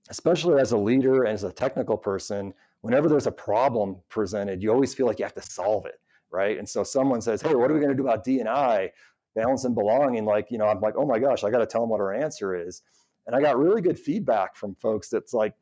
especially 0.09 0.59
as 0.59 0.71
a 0.71 0.77
leader 0.77 1.23
and 1.23 1.33
as 1.33 1.43
a 1.43 1.51
technical 1.51 1.97
person 1.97 2.53
whenever 2.81 3.07
there's 3.07 3.27
a 3.27 3.31
problem 3.31 3.97
presented 4.09 4.61
you 4.61 4.71
always 4.71 4.93
feel 4.93 5.05
like 5.05 5.19
you 5.19 5.25
have 5.25 5.35
to 5.35 5.41
solve 5.41 5.85
it 5.85 5.99
right? 6.31 6.57
And 6.57 6.67
so 6.67 6.83
someone 6.83 7.21
says 7.21 7.41
hey 7.41 7.55
what 7.55 7.69
are 7.69 7.73
we 7.73 7.79
going 7.81 7.91
to 7.91 8.01
do 8.01 8.07
about 8.07 8.23
d&i 8.23 8.91
balance 9.35 9.65
and 9.65 9.75
belonging? 9.75 10.25
Like 10.25 10.49
you 10.49 10.57
know 10.57 10.67
i'm 10.67 10.79
like 10.79 10.95
oh 10.97 11.05
my 11.05 11.19
gosh 11.19 11.43
i 11.43 11.51
got 11.51 11.59
to 11.59 11.65
tell 11.65 11.81
them 11.81 11.89
what 11.89 11.99
our 11.99 12.13
answer 12.13 12.55
is 12.55 12.81
and 13.26 13.36
I 13.36 13.41
got 13.41 13.57
really 13.57 13.82
good 13.82 13.99
feedback 13.99 14.55
from 14.55 14.76
folks 14.76 15.09
that's 15.09 15.34
like, 15.34 15.53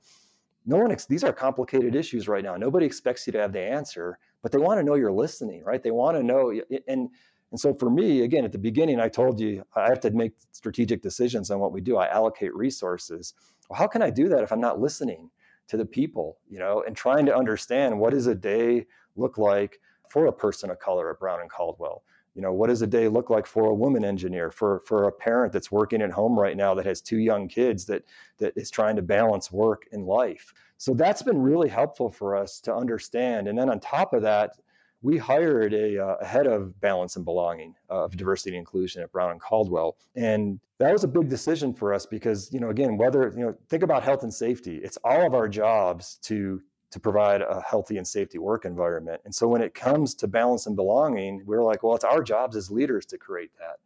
no 0.66 0.78
one, 0.78 0.92
ex- 0.92 1.06
these 1.06 1.24
are 1.24 1.34
complicated 1.34 1.96
issues 1.96 2.28
right 2.28 2.44
now. 2.44 2.56
Nobody 2.56 2.86
expects 2.86 3.26
you 3.26 3.34
to 3.34 3.40
have 3.40 3.54
the 3.54 3.62
answer, 3.62 4.20
but 4.42 4.52
they 4.52 4.60
want 4.60 4.80
to 4.80 4.84
know 4.84 4.96
you're 4.96 5.12
listening, 5.12 5.64
right? 5.64 5.82
They 5.82 5.92
want 5.92 6.18
to 6.18 6.24
know. 6.24 6.52
And, 6.88 7.10
and 7.52 7.60
so 7.60 7.74
for 7.74 7.90
me, 7.90 8.22
again, 8.22 8.46
at 8.46 8.52
the 8.52 8.58
beginning, 8.58 9.00
I 9.00 9.10
told 9.10 9.40
you 9.40 9.64
I 9.76 9.90
have 9.90 10.00
to 10.02 10.12
make 10.12 10.34
strategic 10.52 11.02
decisions 11.02 11.50
on 11.52 11.60
what 11.60 11.74
we 11.74 11.82
do. 11.82 11.98
I 11.98 12.08
allocate 12.08 12.54
resources. 12.56 13.34
Well, 13.70 13.78
how 13.80 13.88
can 13.88 14.02
I 14.02 14.10
do 14.10 14.30
that 14.30 14.44
if 14.44 14.52
I'm 14.52 14.62
not 14.62 14.80
listening 14.80 15.30
to 15.68 15.78
the 15.78 15.86
people, 15.86 16.38
you 16.50 16.60
know, 16.60 16.84
and 16.86 16.96
trying 16.96 17.26
to 17.26 17.36
understand 17.36 18.00
what 18.00 18.12
does 18.12 18.28
a 18.28 18.36
day 18.36 18.86
look 19.16 19.38
like 19.38 19.80
for 20.10 20.28
a 20.28 20.34
person 20.34 20.70
of 20.70 20.80
color 20.80 21.10
at 21.10 21.20
Brown 21.20 21.42
and 21.42 21.50
Caldwell? 21.50 22.04
You 22.36 22.42
know 22.42 22.54
what 22.54 22.68
does 22.68 22.82
a 22.82 22.88
day 22.88 23.08
look 23.08 23.30
like 23.30 23.46
for 23.46 23.66
a 23.66 23.74
woman 23.74 24.06
engineer 24.06 24.52
for 24.52 24.82
for 24.86 25.08
a 25.08 25.12
parent 25.12 25.52
that's 25.52 25.72
working 25.72 26.02
at 26.02 26.12
home 26.12 26.40
right 26.40 26.56
now 26.56 26.74
that 26.74 26.86
has 26.86 27.02
two 27.02 27.18
young 27.18 27.48
kids 27.48 27.86
that 27.86 28.04
that 28.38 28.54
is 28.56 28.70
trying 28.70 28.96
to 28.96 29.02
balance 29.02 29.52
work 29.52 29.88
and 29.92 30.06
life? 30.06 30.54
So 30.78 30.94
that's 30.94 31.22
been 31.22 31.42
really 31.42 31.70
helpful 31.70 32.10
for 32.10 32.36
us 32.36 32.60
to 32.62 32.74
understand. 32.74 33.48
And 33.48 33.58
then 33.58 33.70
on 33.70 33.80
top 33.80 34.14
of 34.14 34.22
that 34.24 34.58
we 35.04 35.18
hired 35.18 35.74
a, 35.74 35.98
uh, 35.98 36.16
a 36.22 36.26
head 36.26 36.46
of 36.46 36.80
balance 36.80 37.16
and 37.16 37.26
belonging 37.26 37.74
uh, 37.90 38.04
of 38.04 38.16
diversity 38.16 38.52
and 38.52 38.60
inclusion 38.60 39.02
at 39.02 39.12
brown 39.12 39.32
and 39.32 39.42
caldwell. 39.42 39.98
And 40.16 40.60
that 40.78 40.94
was 40.94 41.04
a 41.04 41.08
big 41.08 41.28
decision 41.28 41.74
for 41.74 41.94
us 41.94 42.06
because 42.06 42.52
you 42.54 42.60
know 42.60 42.70
again 42.70 42.98
whether 42.98 43.34
you 43.36 43.44
know 43.44 43.56
think 43.70 43.84
about 43.84 44.04
health 44.04 44.24
and 44.24 44.34
safety. 44.34 44.78
It's 44.78 44.98
all 45.04 45.26
of 45.26 45.34
our 45.34 45.48
jobs 45.48 46.18
to 46.24 46.62
to 46.92 47.00
provide 47.00 47.42
a 47.42 47.62
healthy 47.62 47.98
and 47.98 48.08
safety 48.08 48.38
work 48.38 48.66
environment. 48.66 49.22
And 49.26 49.34
so 49.34 49.48
when 49.48 49.62
it 49.62 49.74
comes 49.74 50.14
to 50.16 50.28
balance 50.28 50.68
and 50.68 50.76
belonging, 50.76 51.42
we're 51.46 51.64
like, 51.64 51.84
well, 51.84 51.96
it's 51.96 52.04
our 52.04 52.22
jobs 52.22 52.56
as 52.56 52.70
leaders 52.70 53.06
to 53.08 53.18
create 53.18 53.52
that. 53.60 53.78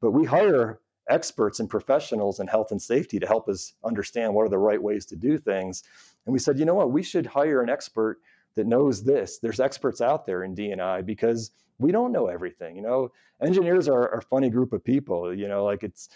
But 0.00 0.10
we 0.10 0.24
hire 0.24 0.80
experts 1.08 1.60
and 1.60 1.70
professionals 1.70 2.40
in 2.40 2.46
health 2.46 2.70
and 2.70 2.82
safety 2.82 3.18
to 3.18 3.26
help 3.26 3.48
us 3.48 3.74
understand 3.84 4.34
what 4.34 4.42
are 4.42 4.50
the 4.50 4.58
right 4.58 4.82
ways 4.82 5.06
to 5.06 5.16
do 5.16 5.38
things. 5.38 5.84
And 6.26 6.32
we 6.32 6.38
said, 6.38 6.58
you 6.58 6.64
know 6.64 6.74
what, 6.74 6.90
we 6.90 7.02
should 7.02 7.26
hire 7.26 7.62
an 7.62 7.70
expert 7.70 8.18
that 8.56 8.66
knows 8.66 9.04
this. 9.04 9.38
There's 9.38 9.60
experts 9.60 10.00
out 10.00 10.26
there 10.26 10.42
in 10.42 10.54
D&I 10.54 11.02
because 11.02 11.52
we 11.78 11.92
don't 11.92 12.12
know 12.12 12.26
everything. 12.26 12.76
You 12.76 12.82
know, 12.82 13.12
engineers 13.40 13.88
are, 13.88 14.02
are 14.02 14.18
a 14.18 14.22
funny 14.22 14.50
group 14.50 14.72
of 14.72 14.84
people. 14.84 15.32
You 15.32 15.48
know, 15.48 15.64
like 15.64 15.84
it's 15.84 16.08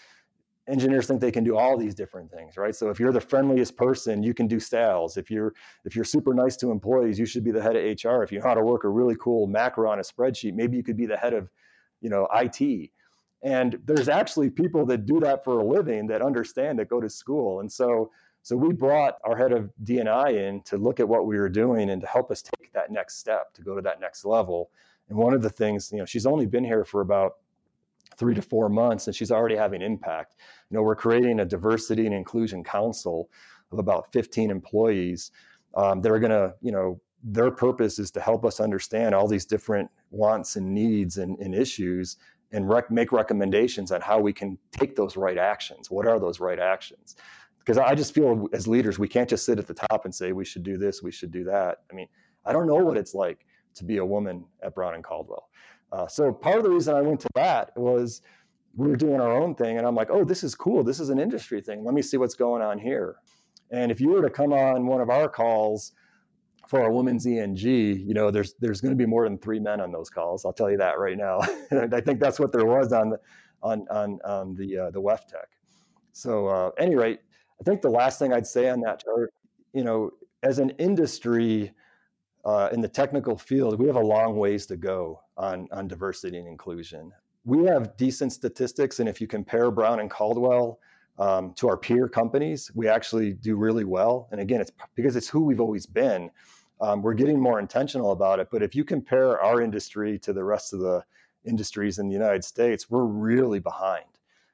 engineers 0.67 1.07
think 1.07 1.19
they 1.19 1.31
can 1.31 1.43
do 1.43 1.57
all 1.57 1.77
these 1.77 1.93
different 1.93 2.31
things 2.31 2.55
right 2.55 2.75
so 2.75 2.89
if 2.89 2.99
you're 2.99 3.11
the 3.11 3.19
friendliest 3.19 3.75
person 3.75 4.23
you 4.23 4.33
can 4.33 4.47
do 4.47 4.59
sales 4.59 5.17
if 5.17 5.29
you're 5.29 5.53
if 5.83 5.95
you're 5.95 6.05
super 6.05 6.33
nice 6.33 6.55
to 6.55 6.71
employees 6.71 7.19
you 7.19 7.25
should 7.25 7.43
be 7.43 7.51
the 7.51 7.61
head 7.61 7.75
of 7.75 7.83
hr 7.83 8.23
if 8.23 8.31
you 8.31 8.39
know 8.39 8.47
how 8.47 8.53
to 8.53 8.63
work 8.63 8.85
a 8.85 8.89
really 8.89 9.15
cool 9.19 9.45
macro 9.45 9.91
on 9.91 9.99
a 9.99 10.01
spreadsheet 10.01 10.53
maybe 10.53 10.77
you 10.77 10.83
could 10.83 10.95
be 10.95 11.05
the 11.05 11.17
head 11.17 11.33
of 11.33 11.49
you 12.03 12.09
know 12.09 12.27
it 12.31 12.91
And 13.41 13.79
there's 13.85 14.09
actually 14.09 14.49
people 14.49 14.85
that 14.85 15.05
do 15.05 15.19
that 15.21 15.43
for 15.43 15.59
a 15.59 15.65
living 15.65 16.05
that 16.07 16.21
understand 16.21 16.77
that 16.79 16.89
go 16.89 17.01
to 17.01 17.09
school. 17.09 17.61
And 17.61 17.71
so 17.71 18.11
so 18.45 18.57
we 18.57 18.73
brought 18.73 19.19
our 19.23 19.37
head 19.37 19.53
of 19.53 19.71
DNI 19.85 20.35
in 20.35 20.61
to 20.63 20.77
look 20.77 20.99
at 20.99 21.07
what 21.07 21.25
we 21.25 21.37
were 21.37 21.47
doing 21.47 21.89
and 21.89 22.01
to 22.01 22.07
help 22.07 22.29
us 22.29 22.41
take 22.41 22.73
that 22.73 22.91
next 22.91 23.17
step 23.17 23.53
to 23.53 23.61
go 23.61 23.73
to 23.73 23.81
that 23.81 24.01
next 24.01 24.25
level. 24.25 24.69
And 25.07 25.17
one 25.17 25.33
of 25.33 25.41
the 25.41 25.49
things, 25.49 25.91
you 25.93 25.99
know, 25.99 26.05
she's 26.05 26.25
only 26.25 26.45
been 26.45 26.65
here 26.65 26.83
for 26.83 26.99
about 26.99 27.35
three 28.17 28.35
to 28.35 28.41
four 28.41 28.69
months 28.69 29.07
and 29.07 29.15
she's 29.15 29.31
already 29.31 29.55
having 29.55 29.81
impact. 29.81 30.35
You 30.69 30.77
know, 30.77 30.83
we're 30.83 30.95
creating 30.95 31.39
a 31.39 31.45
diversity 31.45 32.05
and 32.05 32.15
inclusion 32.15 32.63
council 32.63 33.29
of 33.71 33.79
about 33.79 34.11
15 34.13 34.51
employees 34.51 35.31
um, 35.75 36.01
that 36.01 36.11
are 36.11 36.19
going 36.19 36.31
to, 36.31 36.53
you 36.61 36.71
know, 36.71 36.99
their 37.23 37.51
purpose 37.51 37.99
is 37.99 38.11
to 38.11 38.21
help 38.21 38.45
us 38.45 38.59
understand 38.59 39.15
all 39.15 39.27
these 39.27 39.45
different 39.45 39.89
wants 40.11 40.57
and 40.57 40.73
needs 40.73 41.17
and, 41.17 41.39
and 41.39 41.55
issues 41.55 42.17
and 42.51 42.69
rec- 42.69 42.91
make 42.91 43.11
recommendations 43.11 43.91
on 43.91 44.01
how 44.01 44.19
we 44.19 44.33
can 44.33 44.57
take 44.71 44.95
those 44.95 45.17
right 45.17 45.37
actions. 45.37 45.89
What 45.89 46.05
are 46.05 46.19
those 46.19 46.39
right 46.39 46.59
actions? 46.59 47.15
Because 47.59 47.77
I 47.77 47.95
just 47.95 48.13
feel 48.13 48.47
as 48.51 48.67
leaders, 48.67 48.99
we 48.99 49.07
can't 49.07 49.29
just 49.29 49.45
sit 49.45 49.57
at 49.57 49.67
the 49.67 49.73
top 49.73 50.05
and 50.05 50.13
say 50.13 50.33
we 50.33 50.45
should 50.45 50.63
do 50.63 50.77
this, 50.77 51.01
we 51.01 51.11
should 51.11 51.31
do 51.31 51.45
that. 51.45 51.79
I 51.89 51.95
mean, 51.95 52.07
I 52.45 52.51
don't 52.51 52.67
know 52.67 52.75
what 52.75 52.97
it's 52.97 53.13
like 53.13 53.45
to 53.75 53.85
be 53.85 53.97
a 53.97 54.05
woman 54.05 54.45
at 54.61 54.75
Brown 54.75 54.95
and 54.95 55.03
Caldwell. 55.03 55.49
Uh, 55.93 56.07
so 56.07 56.33
part 56.33 56.57
of 56.57 56.63
the 56.63 56.69
reason 56.71 56.95
I 56.95 57.01
went 57.01 57.19
to 57.19 57.29
that 57.35 57.71
was 57.77 58.21
we 58.75 58.87
were 58.87 58.95
doing 58.95 59.21
our 59.21 59.31
own 59.31 59.53
thing, 59.53 59.77
and 59.77 59.85
I'm 59.85 59.93
like, 59.93 60.09
oh, 60.09 60.23
this 60.23 60.43
is 60.43 60.55
cool. 60.55 60.83
This 60.83 60.99
is 60.99 61.09
an 61.09 61.19
industry 61.19 61.61
thing. 61.61 61.83
Let 61.83 61.93
me 61.93 62.01
see 62.01 62.17
what's 62.17 62.33
going 62.33 62.63
on 62.63 62.79
here. 62.79 63.17
And 63.69 63.91
if 63.91 64.01
you 64.01 64.09
were 64.09 64.23
to 64.23 64.29
come 64.29 64.53
on 64.53 64.87
one 64.87 65.01
of 65.01 65.11
our 65.11 65.29
calls 65.29 65.91
for 66.67 66.85
a 66.85 66.91
women's 66.91 67.27
ENG, 67.27 67.57
you 67.59 68.13
know, 68.15 68.31
there's 68.31 68.55
there's 68.59 68.81
going 68.81 68.91
to 68.91 68.97
be 68.97 69.05
more 69.05 69.25
than 69.25 69.37
three 69.37 69.59
men 69.59 69.79
on 69.79 69.91
those 69.91 70.09
calls. 70.09 70.45
I'll 70.45 70.53
tell 70.53 70.71
you 70.71 70.77
that 70.77 70.97
right 70.97 71.17
now. 71.17 71.39
I 71.71 72.01
think 72.01 72.19
that's 72.19 72.39
what 72.39 72.51
there 72.51 72.65
was 72.65 72.91
on 72.91 73.11
the 73.11 73.19
on 73.61 73.85
on 73.91 74.19
on 74.25 74.55
the 74.55 74.77
uh, 74.77 74.89
the 74.89 75.01
WEFTEC. 75.01 75.45
So, 76.11 76.47
uh, 76.47 76.71
any 76.79 76.95
rate, 76.95 77.19
I 77.61 77.63
think 77.63 77.81
the 77.81 77.89
last 77.89 78.17
thing 78.17 78.33
I'd 78.33 78.47
say 78.47 78.69
on 78.69 78.81
that 78.81 79.03
chart, 79.03 79.31
you 79.73 79.83
know, 79.83 80.11
as 80.41 80.57
an 80.57 80.71
industry 80.71 81.71
uh, 82.45 82.69
in 82.71 82.81
the 82.81 82.87
technical 82.87 83.37
field, 83.37 83.79
we 83.79 83.87
have 83.87 83.95
a 83.95 84.01
long 84.01 84.35
ways 84.35 84.65
to 84.67 84.75
go 84.75 85.21
on 85.37 85.67
on 85.71 85.87
diversity 85.87 86.37
and 86.37 86.47
inclusion. 86.47 87.11
We 87.45 87.65
have 87.65 87.97
decent 87.97 88.33
statistics, 88.33 88.99
and 88.99 89.09
if 89.09 89.19
you 89.19 89.27
compare 89.27 89.71
Brown 89.71 89.99
and 89.99 90.09
Caldwell 90.09 90.79
um, 91.19 91.53
to 91.55 91.67
our 91.67 91.77
peer 91.77 92.07
companies, 92.07 92.71
we 92.73 92.87
actually 92.87 93.33
do 93.33 93.55
really 93.55 93.83
well. 93.83 94.27
And 94.31 94.41
again, 94.41 94.61
it's 94.61 94.71
because 94.95 95.15
it's 95.15 95.27
who 95.27 95.41
we've 95.43 95.61
always 95.61 95.85
been. 95.85 96.31
Um, 96.81 97.01
we're 97.01 97.13
getting 97.13 97.39
more 97.39 97.59
intentional 97.59 98.11
about 98.11 98.39
it. 98.39 98.47
But 98.51 98.63
if 98.63 98.75
you 98.75 98.83
compare 98.83 99.39
our 99.41 99.61
industry 99.61 100.19
to 100.19 100.33
the 100.33 100.43
rest 100.43 100.73
of 100.73 100.79
the 100.79 101.03
industries 101.45 101.99
in 101.99 102.07
the 102.07 102.13
United 102.13 102.43
States, 102.43 102.89
we're 102.89 103.05
really 103.05 103.59
behind, 103.59 104.05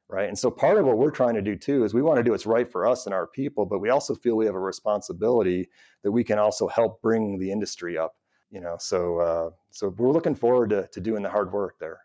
right? 0.10 0.28
And 0.28 0.38
so 0.38 0.50
part 0.52 0.78
of 0.78 0.86
what 0.86 0.98
we're 0.98 1.12
trying 1.12 1.36
to 1.36 1.42
do 1.42 1.56
too 1.56 1.84
is 1.84 1.94
we 1.94 2.02
want 2.02 2.18
to 2.18 2.24
do 2.24 2.32
what's 2.32 2.46
right 2.46 2.70
for 2.70 2.88
us 2.88 3.06
and 3.06 3.14
our 3.14 3.28
people, 3.28 3.66
but 3.66 3.80
we 3.80 3.90
also 3.90 4.16
feel 4.16 4.36
we 4.36 4.46
have 4.46 4.56
a 4.56 4.60
responsibility 4.60 5.70
that 6.04 6.12
we 6.12 6.24
can 6.24 6.40
also 6.40 6.68
help 6.68 7.02
bring 7.02 7.38
the 7.40 7.52
industry 7.52 7.98
up. 7.98 8.16
You 8.52 8.62
know, 8.62 8.78
so 8.80 9.20
uh, 9.20 9.50
so 9.70 9.90
we're 9.90 10.12
looking 10.12 10.34
forward 10.36 10.72
to, 10.72 10.88
to 10.88 11.00
doing 11.00 11.22
the 11.22 11.30
hard 11.30 11.54
work 11.54 11.78
there. 11.80 12.00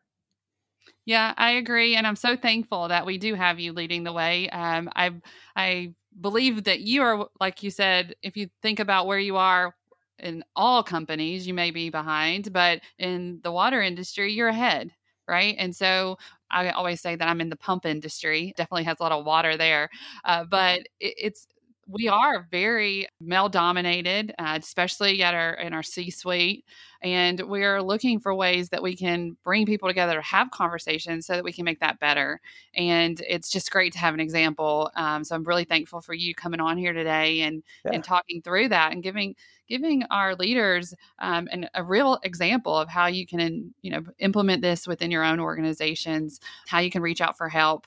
Yeah, 1.07 1.34
I 1.36 1.52
agree, 1.52 1.96
and 1.96 2.07
I'm 2.07 2.16
so 2.16 2.36
thankful 2.36 2.88
that 2.88 3.07
we 3.07 3.18
do 3.18 3.34
have 3.34 3.61
you 3.61 3.72
leading 3.72 4.05
the 4.05 4.12
way. 4.12 4.48
Um, 4.50 4.90
I 4.94 5.20
I 5.57 5.94
believe 6.20 6.64
that 6.64 6.80
you 6.80 7.02
are, 7.02 7.28
like 7.40 7.62
you 7.62 7.70
said, 7.70 8.14
if 8.22 8.36
you 8.36 8.48
think 8.62 8.80
about 8.80 9.07
where 9.07 9.18
you 9.18 9.36
are 9.36 9.74
in 10.18 10.44
all 10.57 10.82
companies, 10.82 11.46
you 11.46 11.55
may 11.55 11.70
be 11.70 11.90
behind, 11.90 12.52
but 12.52 12.82
in 12.98 13.40
the 13.42 13.52
water 13.52 13.82
industry, 13.82 14.32
you're 14.32 14.48
ahead, 14.48 14.92
right? 15.28 15.54
And 15.58 15.74
so 15.74 16.18
I 16.50 16.70
always 16.70 17.00
say 17.00 17.16
that 17.16 17.28
I'm 17.28 17.40
in 17.40 17.48
the 17.48 17.56
pump 17.56 17.86
industry. 17.86 18.52
Definitely 18.56 18.84
has 18.84 18.98
a 19.00 19.02
lot 19.02 19.12
of 19.12 19.24
water 19.24 19.56
there, 19.56 19.88
uh, 20.24 20.44
but 20.44 20.80
it, 21.00 21.14
it's 21.18 21.46
we 21.87 22.09
are 22.09 22.47
very 22.51 23.09
male 23.20 23.49
dominated, 23.49 24.35
uh, 24.39 24.59
especially 24.61 25.22
at 25.22 25.35
our 25.35 25.55
in 25.55 25.72
our 25.72 25.82
C 25.82 26.11
suite, 26.11 26.64
and 27.03 27.41
we're 27.43 27.82
looking 27.82 28.18
for 28.18 28.35
ways 28.35 28.70
that 28.70 28.82
we 28.82 28.97
can 28.97 29.37
bring 29.45 29.66
people 29.66 29.89
together 29.89 30.14
to 30.14 30.22
have 30.22 30.51
conversations 30.51 31.26
so 31.26 31.35
that 31.35 31.45
we 31.45 31.53
can 31.53 31.64
make 31.64 31.80
that 31.80 32.01
better. 32.01 32.41
And 32.74 33.20
it's 33.28 33.51
just 33.51 33.70
great 33.70 33.93
to 33.93 33.99
have 33.99 34.14
an 34.14 34.20
example. 34.20 34.91
Um, 34.97 35.24
so 35.24 35.35
I'm 35.35 35.45
really 35.45 35.64
thankful 35.64 36.01
for 36.01 36.14
you 36.14 36.35
coming 36.35 36.61
on 36.61 36.78
here 36.78 36.93
today 36.93 37.43
and 37.43 37.62
yeah. 37.85 37.93
and 37.93 38.03
talking 38.03 38.41
through 38.41 38.70
that 38.70 38.93
and 38.93 39.03
giving 39.03 39.35
giving 39.66 40.03
our 40.11 40.35
leaders 40.35 40.95
um, 41.20 41.49
an, 41.51 41.68
a 41.74 41.82
real 41.82 42.18
example 42.22 42.76
of 42.76 42.89
how 42.89 43.07
you 43.07 43.26
can 43.26 43.74
you 43.82 43.91
know 43.91 44.03
implement 44.18 44.62
this 44.62 44.87
within 44.87 45.11
your 45.11 45.24
own 45.24 45.41
organizations, 45.41 46.41
how 46.66 46.78
you 46.78 46.91
can 46.91 47.03
reach 47.03 47.20
out 47.20 47.37
for 47.37 47.49
help 47.49 47.87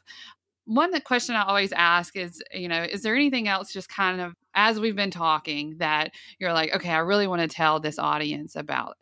one 0.68 0.91
the 0.91 1.01
question 1.01 1.36
I 1.36 1.43
always 1.43 1.72
ask 1.72 2.15
is, 2.15 2.43
you 2.53 2.68
know, 2.68 2.84
is 2.84 3.01
there 3.01 3.15
anything 3.15 3.47
else 3.47 3.72
just 3.72 3.89
kind 3.89 4.20
of 4.20 4.34
as 4.53 4.80
we've 4.80 4.95
been 4.95 5.11
talking 5.11 5.78
that 5.78 6.11
you're 6.39 6.53
like, 6.53 6.76
okay, 6.76 6.89
I 6.89 6.99
really 6.99 7.26
want 7.26 7.41
to 7.41 7.47
tell 7.47 7.80
this 7.80 7.97
audience 7.97 8.55
about? 8.55 8.97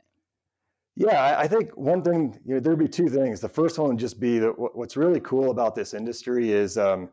Yeah, 0.95 1.35
I 1.37 1.47
think 1.47 1.75
one 1.75 2.03
thing, 2.03 2.39
you 2.45 2.53
know, 2.53 2.59
there'd 2.61 2.79
be 2.79 2.87
two 2.87 3.09
things. 3.09 3.41
The 3.41 3.49
first 3.49 3.77
one 3.77 3.89
would 3.89 3.97
just 3.97 4.19
be 4.19 4.39
that 4.39 4.53
what's 4.57 4.95
really 4.95 5.19
cool 5.19 5.51
about 5.51 5.75
this 5.75 5.93
industry 5.93 6.51
is 6.51 6.77
um, 6.77 7.09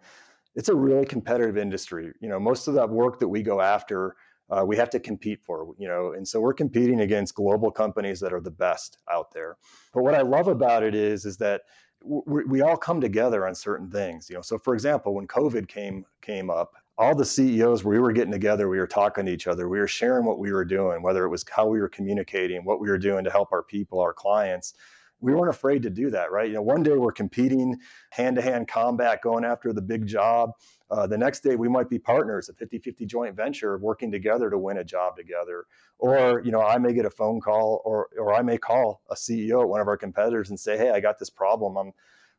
it's 0.55 0.69
a 0.69 0.75
really 0.75 1.07
competitive 1.07 1.57
industry. 1.57 2.13
You 2.21 2.29
know, 2.29 2.39
most 2.39 2.69
of 2.69 2.75
that 2.75 2.89
work 2.89 3.19
that 3.19 3.29
we 3.29 3.43
go 3.43 3.61
after, 3.61 4.15
uh, 4.51 4.65
we 4.65 4.77
have 4.77 4.91
to 4.91 5.01
compete 5.01 5.41
for, 5.43 5.75
you 5.79 5.89
know, 5.89 6.13
and 6.13 6.29
so 6.29 6.41
we're 6.41 6.53
competing 6.53 7.01
against 7.01 7.35
global 7.35 7.71
companies 7.71 8.21
that 8.21 8.33
are 8.33 8.41
the 8.41 8.51
best 8.51 8.99
out 9.11 9.33
there. 9.33 9.57
But 9.95 10.03
what 10.03 10.15
I 10.15 10.21
love 10.21 10.47
about 10.47 10.83
it 10.83 10.95
is, 10.95 11.25
is 11.25 11.39
that 11.39 11.63
we, 12.05 12.45
we 12.45 12.61
all 12.63 12.77
come 12.77 13.01
together 13.01 13.47
on 13.47 13.55
certain 13.55 13.91
things 13.91 14.29
you 14.29 14.37
know? 14.37 14.43
So 14.43 14.59
for 14.59 14.75
example 14.75 15.15
when 15.15 15.27
covid 15.27 15.69
came 15.69 16.05
came 16.21 16.51
up 16.51 16.75
all 16.99 17.15
the 17.15 17.25
ceos 17.25 17.85
we 17.85 17.99
were 17.99 18.13
getting 18.13 18.33
together 18.33 18.69
we 18.69 18.79
were 18.79 18.87
talking 18.87 19.27
to 19.27 19.33
each 19.33 19.47
other 19.47 19.69
we 19.69 19.79
were 19.79 19.89
sharing 19.89 20.25
what 20.25 20.39
we 20.39 20.53
were 20.53 20.65
doing 20.65 21.03
whether 21.03 21.25
it 21.25 21.29
was 21.29 21.45
how 21.51 21.67
we 21.67 21.81
were 21.81 21.89
communicating 21.89 22.65
what 22.65 22.81
we 22.81 22.89
were 22.89 22.99
doing 22.99 23.25
to 23.25 23.31
help 23.31 23.53
our 23.53 23.63
people 23.63 24.01
our 24.01 24.13
clients. 24.13 24.75
We 25.21 25.35
weren't 25.35 25.55
afraid 25.55 25.83
to 25.85 25.91
do 25.91 26.11
that 26.11 26.33
right? 26.33 26.49
You 26.49 26.55
know 26.55 26.63
one 26.63 26.83
day 26.83 26.97
we're 26.97 27.13
competing 27.13 27.79
hand-to-hand 28.11 28.69
combat 28.69 29.23
going 29.23 29.45
after 29.45 29.73
the 29.73 29.83
big 29.83 30.07
job 30.07 30.51
uh, 30.93 31.07
the 31.07 31.17
next 31.17 31.41
day 31.41 31.57
we 31.57 31.69
might 31.69 31.89
be 31.89 31.99
partners 31.99 32.49
a 32.49 32.53
50-50 32.53 33.07
joint 33.07 33.35
venture 33.35 33.79
working 33.79 34.13
together 34.13 34.51
to 34.51 34.59
win 34.59 34.79
a 34.79 34.85
job 34.85 35.17
together. 35.17 35.65
Or 35.99 36.43
you 36.45 36.53
know 36.53 36.61
i 36.61 36.79
may 36.79 36.93
get 36.93 37.07
a 37.07 37.11
phone 37.11 37.41
call 37.41 37.81
or 37.85 38.09
or 38.19 38.35
i 38.35 38.43
may 38.43 38.59
call 38.59 39.03
a 39.11 39.15
ceo 39.15 39.63
at 39.63 39.69
one 39.69 39.81
of 39.81 39.89
our 39.89 39.97
competitors 39.97 40.51
and 40.51 40.59
say 40.59 40.77
hey 40.77 40.91
i 40.91 40.99
got 40.99 41.19
this 41.19 41.31
problem 41.31 41.77
i'm 41.77 41.93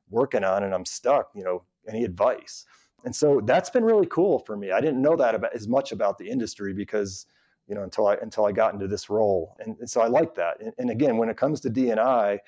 working 0.10 0.44
on 0.44 0.64
and 0.64 0.74
i'm 0.74 0.86
stuck 0.86 1.30
you 1.34 1.44
know 1.44 1.64
any 1.88 2.04
advice? 2.04 2.66
And 3.06 3.16
so 3.16 3.42
that's 3.44 3.70
been 3.70 3.84
really 3.84 4.08
cool 4.08 4.40
for 4.40 4.56
me. 4.56 4.72
I 4.72 4.80
didn't 4.80 5.02
know 5.02 5.16
that 5.18 5.36
about 5.36 5.54
as 5.54 5.68
much 5.68 5.92
about 5.92 6.18
the 6.18 6.30
industry 6.30 6.74
because 6.74 7.26
you 7.68 7.76
know 7.76 7.84
until 7.84 8.08
i 8.08 8.16
until 8.16 8.46
i 8.46 8.52
got 8.52 8.74
into 8.74 8.88
this 8.88 9.10
role. 9.10 9.56
And, 9.60 9.78
and 9.80 9.90
so 9.90 10.02
i 10.02 10.08
like 10.08 10.36
that. 10.36 10.62
And, 10.62 10.74
and 10.78 10.90
again 10.90 11.18
when 11.18 11.30
it 11.30 11.38
comes 11.38 11.60
to 11.62 11.70
dni 11.70 12.40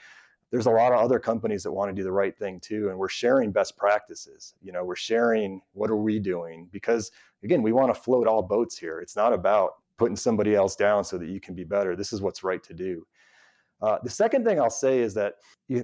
there's 0.55 0.67
a 0.67 0.71
lot 0.71 0.93
of 0.93 0.99
other 0.99 1.19
companies 1.19 1.63
that 1.63 1.71
want 1.71 1.89
to 1.89 1.93
do 1.93 2.03
the 2.03 2.11
right 2.11 2.37
thing 2.37 2.59
too 2.59 2.89
and 2.89 2.97
we're 2.97 3.09
sharing 3.09 3.51
best 3.51 3.77
practices 3.77 4.53
you 4.61 4.71
know 4.71 4.83
we're 4.83 4.95
sharing 4.95 5.61
what 5.73 5.89
are 5.89 5.97
we 5.97 6.19
doing 6.19 6.67
because 6.71 7.11
again 7.43 7.61
we 7.61 7.71
want 7.71 7.93
to 7.93 7.99
float 7.99 8.27
all 8.27 8.41
boats 8.41 8.77
here 8.77 8.99
it's 8.99 9.15
not 9.15 9.33
about 9.33 9.73
putting 9.97 10.15
somebody 10.15 10.55
else 10.55 10.75
down 10.75 11.03
so 11.03 11.17
that 11.17 11.27
you 11.27 11.39
can 11.39 11.55
be 11.55 11.63
better. 11.63 11.95
This 11.95 12.13
is 12.13 12.21
what's 12.21 12.43
right 12.43 12.63
to 12.63 12.73
do. 12.73 13.05
Uh, 13.81 13.97
the 14.03 14.09
second 14.09 14.45
thing 14.45 14.59
I'll 14.59 14.69
say 14.69 14.99
is 14.99 15.13
that 15.15 15.35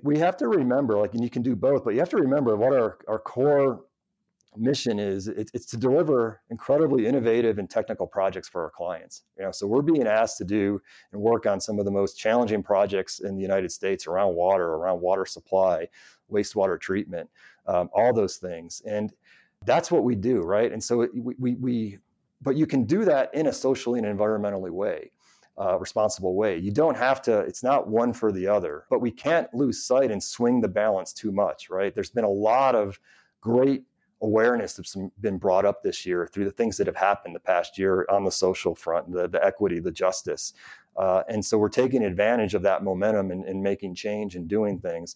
we 0.03 0.17
have 0.17 0.37
to 0.37 0.47
remember, 0.47 0.97
like, 0.97 1.13
and 1.13 1.23
you 1.23 1.29
can 1.29 1.41
do 1.41 1.55
both, 1.55 1.83
but 1.83 1.93
you 1.93 1.99
have 1.99 2.09
to 2.09 2.17
remember 2.17 2.55
what 2.55 2.73
our, 2.73 2.97
our 3.07 3.19
core 3.19 3.81
mission 4.57 4.99
is. 4.99 5.27
It's, 5.27 5.65
to 5.67 5.77
deliver 5.77 6.41
incredibly 6.49 7.07
innovative 7.07 7.57
and 7.57 7.69
technical 7.69 8.07
projects 8.07 8.49
for 8.49 8.63
our 8.63 8.69
clients. 8.69 9.23
You 9.37 9.45
know, 9.45 9.51
so 9.51 9.67
we're 9.67 9.81
being 9.81 10.07
asked 10.07 10.37
to 10.39 10.43
do 10.43 10.81
and 11.13 11.21
work 11.21 11.45
on 11.45 11.59
some 11.59 11.79
of 11.79 11.85
the 11.85 11.91
most 11.91 12.17
challenging 12.17 12.61
projects 12.63 13.19
in 13.19 13.35
the 13.35 13.41
United 13.41 13.71
States 13.71 14.07
around 14.07 14.35
water, 14.35 14.73
around 14.75 15.01
water 15.01 15.25
supply, 15.25 15.87
wastewater 16.31 16.79
treatment, 16.79 17.29
um, 17.67 17.89
all 17.93 18.13
those 18.13 18.37
things, 18.37 18.81
and 18.85 19.13
that's 19.65 19.91
what 19.91 20.03
we 20.03 20.15
do, 20.15 20.41
right? 20.41 20.71
And 20.71 20.83
so 20.83 21.07
we, 21.13 21.35
we, 21.37 21.53
we 21.55 21.97
but 22.41 22.55
you 22.55 22.65
can 22.65 22.83
do 22.83 23.05
that 23.05 23.33
in 23.33 23.47
a 23.47 23.53
socially 23.53 23.99
and 23.99 24.19
environmentally 24.19 24.71
way 24.71 25.11
uh, 25.59 25.77
responsible 25.77 26.35
way 26.35 26.57
you 26.57 26.71
don't 26.71 26.97
have 26.97 27.21
to 27.21 27.39
it's 27.39 27.63
not 27.63 27.87
one 27.87 28.13
for 28.13 28.31
the 28.31 28.47
other 28.47 28.85
but 28.89 28.99
we 28.99 29.11
can't 29.11 29.53
lose 29.53 29.83
sight 29.83 30.09
and 30.09 30.21
swing 30.21 30.61
the 30.61 30.67
balance 30.67 31.13
too 31.13 31.31
much 31.31 31.69
right 31.69 31.93
there's 31.93 32.09
been 32.09 32.23
a 32.23 32.29
lot 32.29 32.73
of 32.73 32.99
great 33.41 33.83
awareness 34.21 34.73
that's 34.73 34.95
been 35.21 35.37
brought 35.37 35.65
up 35.65 35.81
this 35.81 36.05
year 36.05 36.27
through 36.27 36.45
the 36.45 36.51
things 36.51 36.77
that 36.77 36.87
have 36.87 36.95
happened 36.95 37.35
the 37.35 37.39
past 37.39 37.77
year 37.77 38.05
on 38.09 38.23
the 38.23 38.31
social 38.31 38.75
front 38.75 39.11
the, 39.11 39.27
the 39.27 39.43
equity 39.43 39.79
the 39.79 39.91
justice 39.91 40.53
uh, 40.97 41.23
and 41.29 41.43
so 41.43 41.57
we're 41.57 41.69
taking 41.69 42.03
advantage 42.03 42.53
of 42.53 42.61
that 42.61 42.83
momentum 42.83 43.31
and, 43.31 43.63
making 43.63 43.95
change 43.95 44.35
and 44.35 44.47
doing 44.47 44.77
things. 44.79 45.15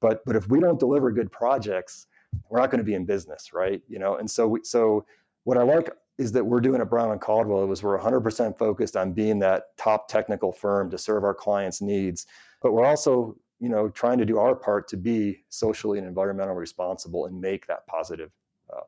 But 0.00 0.24
but 0.24 0.36
if 0.36 0.48
we 0.48 0.60
don't 0.60 0.78
deliver 0.78 1.10
good 1.10 1.32
projects 1.32 2.06
we're 2.50 2.60
not 2.60 2.70
going 2.70 2.78
to 2.78 2.84
be 2.84 2.94
in 2.94 3.04
business 3.04 3.52
right? 3.52 3.82
You 3.88 3.98
know 3.98 4.16
and 4.16 4.30
so 4.30 4.46
we, 4.48 4.60
so 4.62 5.04
what 5.44 5.56
i 5.56 5.62
like 5.62 5.90
is 6.18 6.32
that 6.32 6.44
we're 6.44 6.60
doing 6.60 6.80
at 6.80 6.90
Brown 6.90 7.12
and 7.12 7.20
Caldwell 7.20 7.66
was 7.66 7.82
we're 7.82 7.98
100% 7.98 8.58
focused 8.58 8.96
on 8.96 9.12
being 9.12 9.38
that 9.38 9.76
top 9.76 10.08
technical 10.08 10.52
firm 10.52 10.90
to 10.90 10.98
serve 10.98 11.22
our 11.22 11.32
clients' 11.32 11.80
needs, 11.80 12.26
but 12.60 12.72
we're 12.72 12.84
also 12.84 13.36
you 13.60 13.68
know, 13.68 13.88
trying 13.88 14.18
to 14.18 14.24
do 14.24 14.38
our 14.38 14.54
part 14.54 14.88
to 14.88 14.96
be 14.96 15.44
socially 15.48 15.98
and 15.98 16.14
environmentally 16.14 16.56
responsible 16.56 17.26
and 17.26 17.40
make 17.40 17.66
that 17.66 17.86
positive 17.86 18.30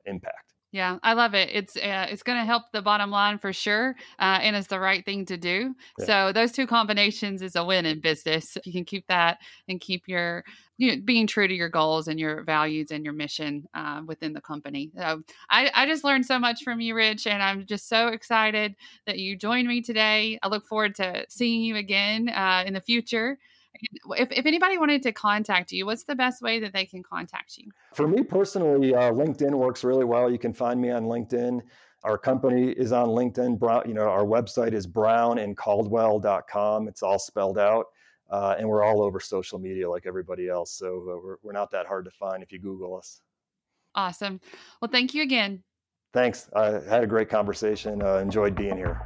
impact. 0.07 0.51
Yeah, 0.73 0.99
I 1.03 1.15
love 1.15 1.35
it. 1.35 1.51
It's 1.53 1.77
uh, 1.77 2.07
it's 2.11 2.23
going 2.23 2.39
to 2.39 2.45
help 2.45 2.63
the 2.73 2.81
bottom 2.81 3.11
line 3.11 3.39
for 3.39 3.53
sure, 3.53 3.97
uh, 4.21 4.39
and 4.41 4.55
it's 4.55 4.69
the 4.69 4.79
right 4.79 5.05
thing 5.05 5.27
to 5.27 5.37
do. 5.37 5.75
Yeah. 5.99 6.05
So 6.05 6.33
those 6.33 6.53
two 6.53 6.69
combinations 6.69 7.43
is 7.43 7.57
a 7.57 7.65
win 7.65 7.87
in 7.87 8.01
business. 8.01 8.57
If 8.57 8.67
you 8.67 8.73
can 8.73 8.85
keep 8.85 9.09
that 9.09 9.39
and 9.69 9.81
keep 9.81 10.07
your 10.07 10.45
you 10.81 10.97
know, 10.97 11.03
being 11.05 11.27
true 11.27 11.47
to 11.47 11.55
your 11.55 11.69
goals 11.69 12.09
and 12.09 12.19
your 12.19 12.43
values 12.43 12.91
and 12.91 13.05
your 13.05 13.13
mission 13.13 13.69
uh, 13.75 14.01
within 14.07 14.33
the 14.33 14.41
company. 14.41 14.91
So 14.97 15.23
I, 15.51 15.71
I 15.75 15.87
just 15.87 16.05
learned 16.05 16.25
so 16.25 16.39
much 16.39 16.63
from 16.63 16.81
you, 16.81 16.95
Rich, 16.95 17.27
and 17.27 17.43
I'm 17.43 17.67
just 17.67 17.87
so 17.87 18.09
excited 18.09 18.75
that 19.07 19.19
you 19.19 19.37
joined 19.37 19.69
me 19.69 19.83
today. 19.83 20.39
I 20.43 20.49
look 20.49 20.65
forward 20.65 20.95
to 20.95 21.27
seeing 21.29 21.61
you 21.63 21.77
again 21.77 22.31
uh, 22.31 22.65
in 22.65 22.73
the 22.73 22.81
future. 22.81 23.39
If, 24.16 24.33
if 24.33 24.47
anybody 24.47 24.79
wanted 24.79 25.03
to 25.05 25.12
contact 25.12 25.73
you, 25.73 25.87
what's 25.87 26.05
the 26.05 26.14
best 26.14 26.43
way 26.43 26.61
that 26.61 26.73
they 26.73 26.87
can 26.87 27.03
contact 27.03 27.57
you? 27.57 27.71
For 27.95 28.09
me 28.09 28.23
personally, 28.23 28.95
uh, 28.95 29.12
LinkedIn 29.12 29.53
works 29.53 29.85
really 29.85 30.05
well. 30.05 30.31
You 30.31 30.39
can 30.39 30.53
find 30.53 30.81
me 30.81 30.91
on 30.91 31.05
LinkedIn. 31.05 31.61
Our 32.03 32.16
company 32.16 32.71
is 32.71 32.93
on 32.93 33.09
LinkedIn. 33.09 33.59
Brown, 33.59 33.83
you 33.87 33.95
know, 33.95 34.09
our 34.09 34.25
website 34.25 34.73
is 34.73 34.87
brownandcaldwell.com. 34.87 36.89
It's 36.89 37.03
all 37.03 37.18
spelled 37.18 37.59
out. 37.59 37.87
Uh, 38.31 38.55
and 38.59 38.68
we're 38.68 38.85
all 38.85 39.03
over 39.03 39.18
social 39.18 39.59
media 39.59 39.91
like 39.91 40.07
everybody 40.07 40.49
else. 40.49 40.73
So 40.73 40.87
uh, 40.87 41.21
we're, 41.23 41.37
we're 41.43 41.53
not 41.53 41.71
that 41.73 41.87
hard 41.87 42.05
to 42.05 42.11
find 42.12 42.43
if 42.43 42.53
you 42.53 42.61
Google 42.61 42.97
us. 42.97 43.21
Awesome. 43.95 44.41
Well, 44.81 44.91
thank 44.91 45.14
you 45.14 45.23
again. 45.23 45.64
Thanks. 46.12 46.49
I 46.55 46.81
had 46.89 47.03
a 47.03 47.07
great 47.07 47.29
conversation. 47.29 48.03
Uh, 48.03 48.16
enjoyed 48.16 48.55
being 48.55 48.77
here. 48.77 49.01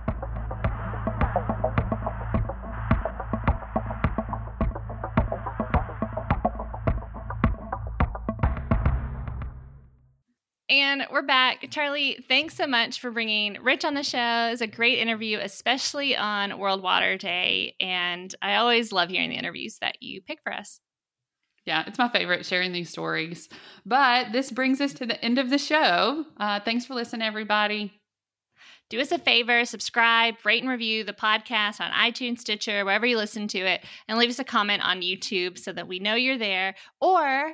And 10.74 11.06
we're 11.12 11.22
back. 11.22 11.70
Charlie, 11.70 12.24
thanks 12.26 12.56
so 12.56 12.66
much 12.66 12.98
for 12.98 13.12
bringing 13.12 13.62
Rich 13.62 13.84
on 13.84 13.94
the 13.94 14.02
show. 14.02 14.48
It's 14.50 14.60
a 14.60 14.66
great 14.66 14.98
interview, 14.98 15.38
especially 15.40 16.16
on 16.16 16.58
World 16.58 16.82
Water 16.82 17.16
Day. 17.16 17.76
And 17.78 18.34
I 18.42 18.56
always 18.56 18.90
love 18.90 19.08
hearing 19.08 19.30
the 19.30 19.36
interviews 19.36 19.78
that 19.82 20.02
you 20.02 20.20
pick 20.20 20.40
for 20.42 20.52
us. 20.52 20.80
Yeah, 21.64 21.84
it's 21.86 21.96
my 21.96 22.08
favorite 22.08 22.44
sharing 22.44 22.72
these 22.72 22.90
stories. 22.90 23.48
But 23.86 24.32
this 24.32 24.50
brings 24.50 24.80
us 24.80 24.94
to 24.94 25.06
the 25.06 25.24
end 25.24 25.38
of 25.38 25.48
the 25.48 25.58
show. 25.58 26.24
Uh, 26.38 26.58
thanks 26.58 26.84
for 26.84 26.94
listening, 26.94 27.24
everybody. 27.24 27.92
Do 28.90 28.98
us 28.98 29.12
a 29.12 29.18
favor, 29.20 29.64
subscribe, 29.64 30.34
rate 30.44 30.64
and 30.64 30.70
review 30.70 31.04
the 31.04 31.12
podcast 31.12 31.80
on 31.80 31.92
iTunes, 31.92 32.40
Stitcher, 32.40 32.84
wherever 32.84 33.06
you 33.06 33.16
listen 33.16 33.46
to 33.46 33.60
it, 33.60 33.84
and 34.08 34.18
leave 34.18 34.30
us 34.30 34.40
a 34.40 34.44
comment 34.44 34.84
on 34.84 35.02
YouTube 35.02 35.56
so 35.56 35.72
that 35.72 35.86
we 35.86 36.00
know 36.00 36.16
you're 36.16 36.36
there. 36.36 36.74
Or 37.00 37.52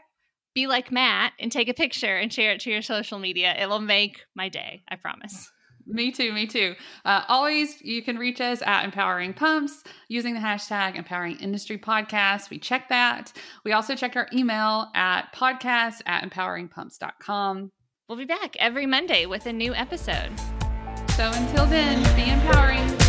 be 0.55 0.67
like 0.67 0.91
Matt 0.91 1.33
and 1.39 1.51
take 1.51 1.69
a 1.69 1.75
picture 1.75 2.17
and 2.17 2.33
share 2.33 2.53
it 2.53 2.61
to 2.61 2.71
your 2.71 2.83
social 2.83 3.19
media. 3.19 3.55
It 3.59 3.69
will 3.69 3.81
make 3.81 4.23
my 4.35 4.49
day, 4.49 4.83
I 4.89 4.97
promise. 4.97 5.51
Me 5.87 6.13
too, 6.13 6.33
me 6.33 6.47
too. 6.47 6.75
Uh, 7.05 7.23
always, 7.29 7.81
you 7.83 8.03
can 8.03 8.17
reach 8.17 8.41
us 8.41 8.63
at 8.63 8.85
Empowering 8.85 9.35
Pumps 9.35 9.83
using 10.09 10.35
the 10.35 10.41
hashtag 10.41 10.97
Empowering 10.97 11.37
Industry 11.41 11.79
Podcast. 11.79 12.51
We 12.51 12.59
check 12.59 12.89
that. 12.91 13.33
We 13.65 13.73
also 13.73 13.97
check 13.97 14.15
our 14.15 14.29
email 14.33 14.89
at 14.95 15.35
podcast 15.35 16.03
at 16.07 16.29
empoweringpumps.com. 16.29 17.71
We'll 18.09 18.19
be 18.19 18.25
back 18.25 18.57
every 18.59 18.87
Monday 18.87 19.27
with 19.27 19.47
a 19.47 19.53
new 19.53 19.75
episode. 19.75 20.39
So 21.17 21.31
until 21.33 21.67
then, 21.67 22.03
be 22.17 22.31
empowering. 22.31 23.00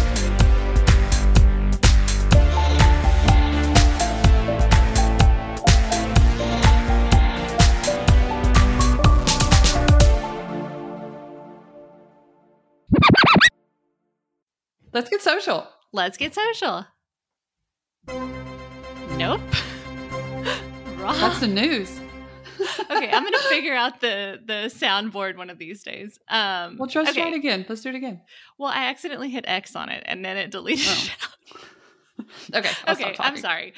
Let's 14.93 15.09
get 15.09 15.21
social. 15.21 15.67
Let's 15.93 16.17
get 16.17 16.35
social. 16.35 16.85
Nope. 19.17 19.41
Wrong. 20.97 21.15
That's 21.19 21.39
the 21.39 21.47
news. 21.47 21.99
okay, 22.91 23.09
I'm 23.11 23.23
gonna 23.23 23.39
figure 23.49 23.73
out 23.73 24.01
the 24.01 24.39
the 24.45 24.71
soundboard 24.73 25.37
one 25.37 25.49
of 25.49 25.57
these 25.57 25.81
days. 25.83 26.19
Um, 26.27 26.77
well, 26.77 26.87
just 26.87 27.11
okay. 27.11 27.21
try 27.21 27.31
it 27.31 27.35
again. 27.35 27.65
Let's 27.67 27.81
do 27.81 27.89
it 27.89 27.95
again. 27.95 28.21
Well, 28.57 28.69
I 28.69 28.85
accidentally 28.85 29.29
hit 29.29 29.45
X 29.47 29.75
on 29.75 29.89
it 29.89 30.03
and 30.05 30.23
then 30.23 30.37
it 30.37 30.51
deleted. 30.51 31.11
Oh. 32.19 32.23
okay. 32.55 32.69
I'll 32.85 32.95
okay. 32.95 33.15
I'm 33.19 33.37
sorry. 33.37 33.73